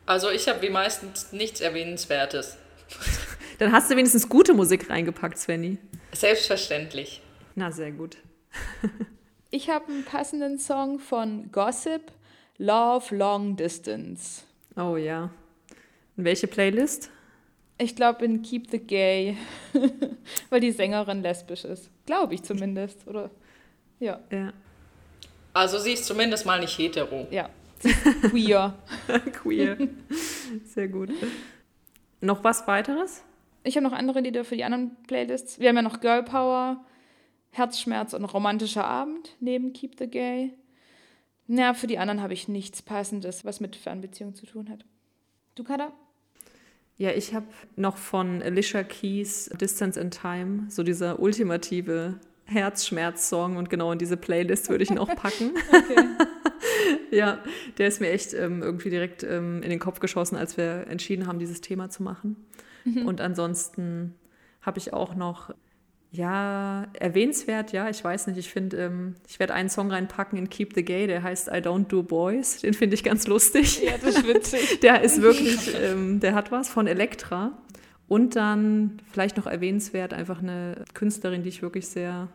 Also, 0.05 0.29
ich 0.29 0.47
habe 0.47 0.61
wie 0.61 0.69
meistens 0.69 1.31
nichts 1.31 1.61
Erwähnenswertes. 1.61 2.57
Dann 3.59 3.71
hast 3.71 3.91
du 3.91 3.95
wenigstens 3.95 4.27
gute 4.27 4.53
Musik 4.53 4.89
reingepackt, 4.89 5.37
Svenny. 5.37 5.77
Selbstverständlich. 6.13 7.21
Na, 7.55 7.71
sehr 7.71 7.91
gut. 7.91 8.17
ich 9.51 9.69
habe 9.69 9.91
einen 9.91 10.03
passenden 10.03 10.57
Song 10.57 10.99
von 10.99 11.51
Gossip, 11.51 12.11
Love 12.57 13.15
Long 13.15 13.55
Distance. 13.55 14.43
Oh 14.75 14.97
ja. 14.97 15.29
Und 16.17 16.25
welche 16.25 16.47
Playlist? 16.47 17.09
Ich 17.81 17.95
glaube 17.95 18.25
in 18.25 18.43
Keep 18.43 18.69
the 18.69 18.77
Gay, 18.77 19.35
weil 20.51 20.59
die 20.59 20.71
Sängerin 20.71 21.23
lesbisch 21.23 21.65
ist. 21.65 21.89
Glaube 22.05 22.35
ich 22.35 22.43
zumindest. 22.43 23.07
Oder 23.07 23.31
ja. 23.99 24.19
ja. 24.31 24.53
Also 25.53 25.79
sie 25.79 25.93
ist 25.93 26.05
zumindest 26.05 26.45
mal 26.45 26.59
nicht 26.59 26.77
hetero. 26.77 27.27
Ja. 27.31 27.49
Queer. 28.29 28.75
Queer. 29.33 29.77
Sehr 30.65 30.89
gut. 30.89 31.09
Noch 32.19 32.43
was 32.43 32.67
weiteres? 32.67 33.23
Ich 33.63 33.75
habe 33.77 33.83
noch 33.83 33.93
andere 33.93 34.19
Lieder 34.19 34.45
für 34.45 34.55
die 34.55 34.63
anderen 34.63 34.95
Playlists. 35.07 35.59
Wir 35.59 35.69
haben 35.69 35.77
ja 35.77 35.81
noch 35.81 36.01
Girl 36.01 36.21
Power, 36.21 36.85
Herzschmerz 37.49 38.13
und 38.13 38.25
Romantischer 38.25 38.85
Abend 38.85 39.35
neben 39.39 39.73
Keep 39.73 39.97
the 39.97 40.07
Gay. 40.07 40.53
Na, 41.47 41.73
für 41.73 41.87
die 41.87 41.97
anderen 41.97 42.21
habe 42.21 42.33
ich 42.33 42.47
nichts 42.47 42.83
Passendes, 42.83 43.43
was 43.43 43.59
mit 43.59 43.75
Fernbeziehung 43.75 44.35
zu 44.35 44.45
tun 44.45 44.69
hat. 44.69 44.85
Du, 45.55 45.63
Kada? 45.63 45.91
Ja, 47.01 47.09
ich 47.09 47.33
habe 47.33 47.47
noch 47.77 47.97
von 47.97 48.43
Alicia 48.43 48.83
Keys 48.83 49.49
Distance 49.59 49.99
in 49.99 50.11
Time, 50.11 50.67
so 50.69 50.83
dieser 50.83 51.19
ultimative 51.19 52.19
Herzschmerz-Song 52.45 53.57
und 53.57 53.71
genau 53.71 53.91
in 53.91 53.97
diese 53.97 54.17
Playlist 54.17 54.69
würde 54.69 54.83
ich 54.83 54.91
ihn 54.91 54.99
auch 54.99 55.07
packen. 55.15 55.49
ja, 57.11 57.39
der 57.79 57.87
ist 57.87 58.01
mir 58.01 58.11
echt 58.11 58.35
ähm, 58.35 58.61
irgendwie 58.61 58.91
direkt 58.91 59.23
ähm, 59.23 59.63
in 59.63 59.71
den 59.71 59.79
Kopf 59.79 59.99
geschossen, 59.99 60.35
als 60.35 60.57
wir 60.57 60.85
entschieden 60.89 61.25
haben, 61.25 61.39
dieses 61.39 61.59
Thema 61.61 61.89
zu 61.89 62.03
machen. 62.03 62.35
Mhm. 62.85 63.07
Und 63.07 63.19
ansonsten 63.19 64.13
habe 64.61 64.77
ich 64.77 64.93
auch 64.93 65.15
noch 65.15 65.55
ja, 66.13 66.87
erwähnenswert, 66.99 67.71
ja, 67.71 67.89
ich 67.89 68.03
weiß 68.03 68.27
nicht. 68.27 68.37
Ich 68.37 68.51
finde, 68.51 68.77
ähm, 68.77 69.15
ich 69.29 69.39
werde 69.39 69.53
einen 69.53 69.69
Song 69.69 69.91
reinpacken 69.91 70.37
in 70.37 70.49
Keep 70.49 70.73
the 70.75 70.83
Gay, 70.83 71.07
der 71.07 71.23
heißt 71.23 71.47
I 71.47 71.61
Don't 71.61 71.87
Do 71.87 72.03
Boys. 72.03 72.59
Den 72.59 72.73
finde 72.73 72.95
ich 72.95 73.03
ganz 73.03 73.27
lustig. 73.27 73.81
Ja, 73.81 73.93
das 73.97 74.17
ist 74.17 74.27
witzig. 74.27 74.79
der 74.81 75.01
ist 75.03 75.21
wirklich, 75.21 75.73
ähm, 75.81 76.19
der 76.19 76.35
hat 76.35 76.51
was 76.51 76.69
von 76.69 76.87
Elektra. 76.87 77.57
Und 78.09 78.35
dann 78.35 78.97
vielleicht 79.13 79.37
noch 79.37 79.47
erwähnenswert, 79.47 80.13
einfach 80.13 80.39
eine 80.39 80.83
Künstlerin, 80.93 81.43
die 81.43 81.49
ich 81.49 81.61
wirklich 81.61 81.87
sehr 81.87 82.27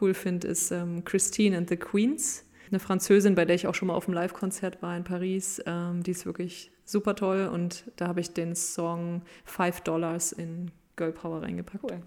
cool 0.00 0.14
finde, 0.14 0.48
ist 0.48 0.70
ähm, 0.70 1.04
Christine 1.04 1.58
and 1.58 1.68
the 1.68 1.76
Queens. 1.76 2.46
Eine 2.70 2.80
Französin, 2.80 3.34
bei 3.34 3.44
der 3.44 3.54
ich 3.54 3.66
auch 3.66 3.74
schon 3.74 3.88
mal 3.88 3.94
auf 3.94 4.06
einem 4.08 4.14
Live-Konzert 4.14 4.80
war 4.80 4.96
in 4.96 5.04
Paris. 5.04 5.62
Ähm, 5.66 6.02
die 6.02 6.12
ist 6.12 6.24
wirklich 6.24 6.70
super 6.86 7.14
toll 7.14 7.50
und 7.52 7.84
da 7.96 8.08
habe 8.08 8.20
ich 8.20 8.32
den 8.32 8.54
Song 8.54 9.20
Five 9.44 9.82
Dollars 9.82 10.32
in 10.32 10.70
Girl 10.96 11.12
Power 11.12 11.42
reingepackt. 11.42 11.84
Cool. 11.84 12.00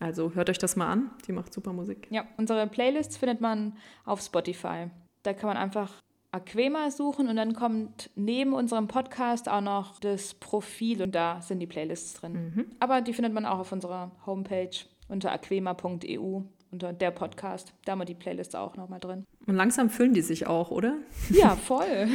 Also 0.00 0.34
hört 0.34 0.50
euch 0.50 0.58
das 0.58 0.76
mal 0.76 0.88
an, 0.88 1.10
die 1.26 1.32
macht 1.32 1.52
super 1.52 1.72
Musik. 1.72 2.06
Ja, 2.10 2.24
unsere 2.36 2.66
Playlists 2.66 3.16
findet 3.16 3.40
man 3.40 3.76
auf 4.04 4.20
Spotify. 4.20 4.90
Da 5.22 5.32
kann 5.32 5.48
man 5.48 5.56
einfach 5.56 5.92
Aquema 6.30 6.90
suchen 6.90 7.28
und 7.28 7.36
dann 7.36 7.54
kommt 7.54 8.10
neben 8.14 8.52
unserem 8.52 8.86
Podcast 8.86 9.48
auch 9.48 9.62
noch 9.62 9.98
das 9.98 10.34
Profil 10.34 11.02
und 11.02 11.14
da 11.14 11.40
sind 11.40 11.58
die 11.60 11.66
Playlists 11.66 12.14
drin. 12.14 12.32
Mhm. 12.32 12.66
Aber 12.80 13.00
die 13.00 13.14
findet 13.14 13.32
man 13.32 13.46
auch 13.46 13.58
auf 13.58 13.72
unserer 13.72 14.12
Homepage 14.26 14.70
unter 15.08 15.32
aquema.eu 15.32 16.42
unter 16.70 16.92
der 16.92 17.10
Podcast. 17.10 17.72
Da 17.84 17.92
haben 17.92 18.00
wir 18.00 18.04
die 18.04 18.14
Playlist 18.14 18.54
auch 18.56 18.76
nochmal 18.76 19.00
drin. 19.00 19.24
Und 19.46 19.54
langsam 19.54 19.90
füllen 19.90 20.14
die 20.14 20.20
sich 20.20 20.46
auch, 20.46 20.70
oder? 20.70 20.96
Ja, 21.30 21.56
voll. 21.56 22.08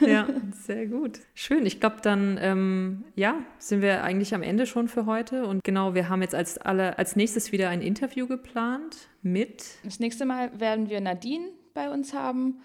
ja, 0.00 0.26
sehr 0.52 0.86
gut. 0.86 1.20
Schön. 1.34 1.66
Ich 1.66 1.80
glaube, 1.80 1.96
dann 2.02 2.38
ähm, 2.40 3.04
ja, 3.14 3.36
sind 3.58 3.82
wir 3.82 4.02
eigentlich 4.02 4.34
am 4.34 4.42
Ende 4.42 4.66
schon 4.66 4.88
für 4.88 5.06
heute. 5.06 5.46
Und 5.46 5.62
genau, 5.64 5.94
wir 5.94 6.08
haben 6.08 6.22
jetzt 6.22 6.34
als, 6.34 6.58
alle, 6.58 6.98
als 6.98 7.16
nächstes 7.16 7.52
wieder 7.52 7.68
ein 7.68 7.82
Interview 7.82 8.26
geplant 8.26 9.08
mit. 9.22 9.64
Das 9.84 10.00
nächste 10.00 10.24
Mal 10.24 10.58
werden 10.58 10.88
wir 10.88 11.00
Nadine 11.00 11.48
bei 11.74 11.90
uns 11.90 12.14
haben. 12.14 12.60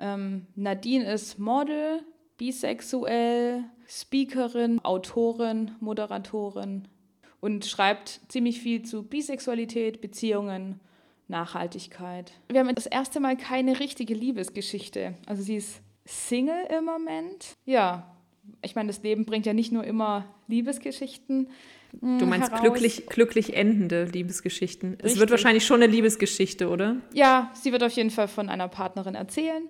Ähm, 0.00 0.46
Nadine 0.56 1.12
ist 1.12 1.38
Model, 1.38 2.00
bisexuell, 2.36 3.64
Speakerin, 3.86 4.84
Autorin, 4.84 5.72
Moderatorin, 5.80 6.88
und 7.42 7.66
schreibt 7.66 8.20
ziemlich 8.28 8.60
viel 8.60 8.84
zu 8.84 9.02
Bisexualität, 9.02 10.00
Beziehungen, 10.00 10.78
Nachhaltigkeit. 11.26 12.32
Wir 12.48 12.60
haben 12.60 12.72
das 12.74 12.86
erste 12.86 13.18
Mal 13.18 13.36
keine 13.36 13.80
richtige 13.80 14.14
Liebesgeschichte. 14.14 15.14
Also 15.26 15.42
sie 15.42 15.56
ist 15.56 15.82
Single 16.04 16.68
im 16.78 16.84
Moment. 16.84 17.56
Ja, 17.64 18.16
ich 18.62 18.76
meine, 18.76 18.86
das 18.86 19.02
Leben 19.02 19.24
bringt 19.24 19.44
ja 19.44 19.54
nicht 19.54 19.72
nur 19.72 19.82
immer 19.82 20.24
Liebesgeschichten. 20.46 21.48
Hm, 21.98 22.20
du 22.20 22.26
meinst 22.26 22.52
glücklich, 22.54 23.06
glücklich 23.08 23.56
endende 23.56 24.04
Liebesgeschichten. 24.04 24.90
Richtig. 24.90 25.12
Es 25.12 25.18
wird 25.18 25.32
wahrscheinlich 25.32 25.66
schon 25.66 25.82
eine 25.82 25.92
Liebesgeschichte, 25.92 26.68
oder? 26.68 26.96
Ja, 27.12 27.50
sie 27.54 27.72
wird 27.72 27.82
auf 27.82 27.92
jeden 27.92 28.10
Fall 28.10 28.28
von 28.28 28.48
einer 28.48 28.68
Partnerin 28.68 29.16
erzählen 29.16 29.64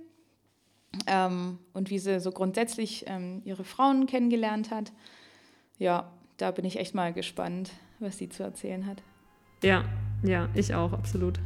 ähm, 1.07 1.59
und 1.73 1.89
wie 1.89 1.99
sie 1.99 2.21
so 2.21 2.33
grundsätzlich 2.33 3.07
ähm, 3.09 3.41
ihre 3.47 3.65
Frauen 3.65 4.07
kennengelernt 4.07 4.71
hat. 4.71 4.93
Ja, 5.79 6.13
da 6.43 6.51
bin 6.51 6.65
ich 6.65 6.77
echt 6.81 6.93
mal 6.93 7.13
gespannt, 7.13 7.71
was 8.01 8.19
sie 8.19 8.29
zu 8.29 8.43
erzählen 8.43 8.85
hat. 8.85 9.01
Ja, 9.63 9.85
ja, 10.25 10.49
ich 10.55 10.75
auch, 10.75 10.93
absolut. 10.93 11.39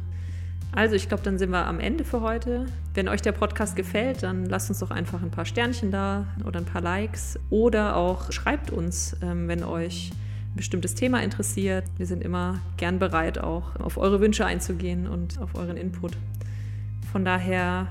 Also 0.71 0.95
ich 0.95 1.07
glaube, 1.07 1.21
dann 1.21 1.37
sind 1.37 1.51
wir 1.51 1.67
am 1.67 1.79
Ende 1.79 2.03
für 2.03 2.21
heute. 2.21 2.65
Wenn 2.95 3.07
euch 3.07 3.21
der 3.21 3.31
Podcast 3.31 3.75
gefällt, 3.75 4.23
dann 4.23 4.47
lasst 4.47 4.69
uns 4.69 4.79
doch 4.79 4.89
einfach 4.89 5.21
ein 5.21 5.29
paar 5.29 5.45
Sternchen 5.45 5.91
da 5.91 6.25
oder 6.47 6.59
ein 6.59 6.65
paar 6.65 6.81
Likes 6.81 7.39
oder 7.51 7.95
auch 7.95 8.31
schreibt 8.31 8.71
uns, 8.71 9.15
ähm, 9.21 9.47
wenn 9.47 9.63
euch 9.63 10.09
ein 10.53 10.55
bestimmtes 10.55 10.95
Thema 10.95 11.21
interessiert. 11.21 11.85
Wir 11.97 12.07
sind 12.07 12.23
immer 12.23 12.59
gern 12.77 12.97
bereit, 12.97 13.37
auch 13.37 13.75
auf 13.75 13.97
eure 13.97 14.19
Wünsche 14.19 14.47
einzugehen 14.47 15.07
und 15.07 15.39
auf 15.39 15.53
euren 15.53 15.77
Input. 15.77 16.17
Von 17.11 17.23
daher 17.23 17.87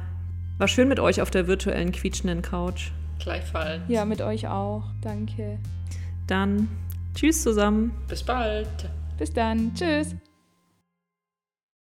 war 0.58 0.66
schön 0.66 0.88
mit 0.88 0.98
euch 0.98 1.22
auf 1.22 1.30
der 1.30 1.46
virtuellen 1.46 1.92
quietschenden 1.92 2.42
Couch. 2.42 2.90
Gleichfalls. 3.20 3.82
Ja, 3.86 4.04
mit 4.04 4.22
euch 4.22 4.48
auch. 4.48 4.82
Danke. 5.02 5.60
Dann 6.26 6.68
tschüss 7.16 7.42
zusammen. 7.42 7.92
Bis 8.08 8.22
bald. 8.22 8.68
Bis 9.18 9.32
dann. 9.32 9.74
Tschüss. 9.74 10.14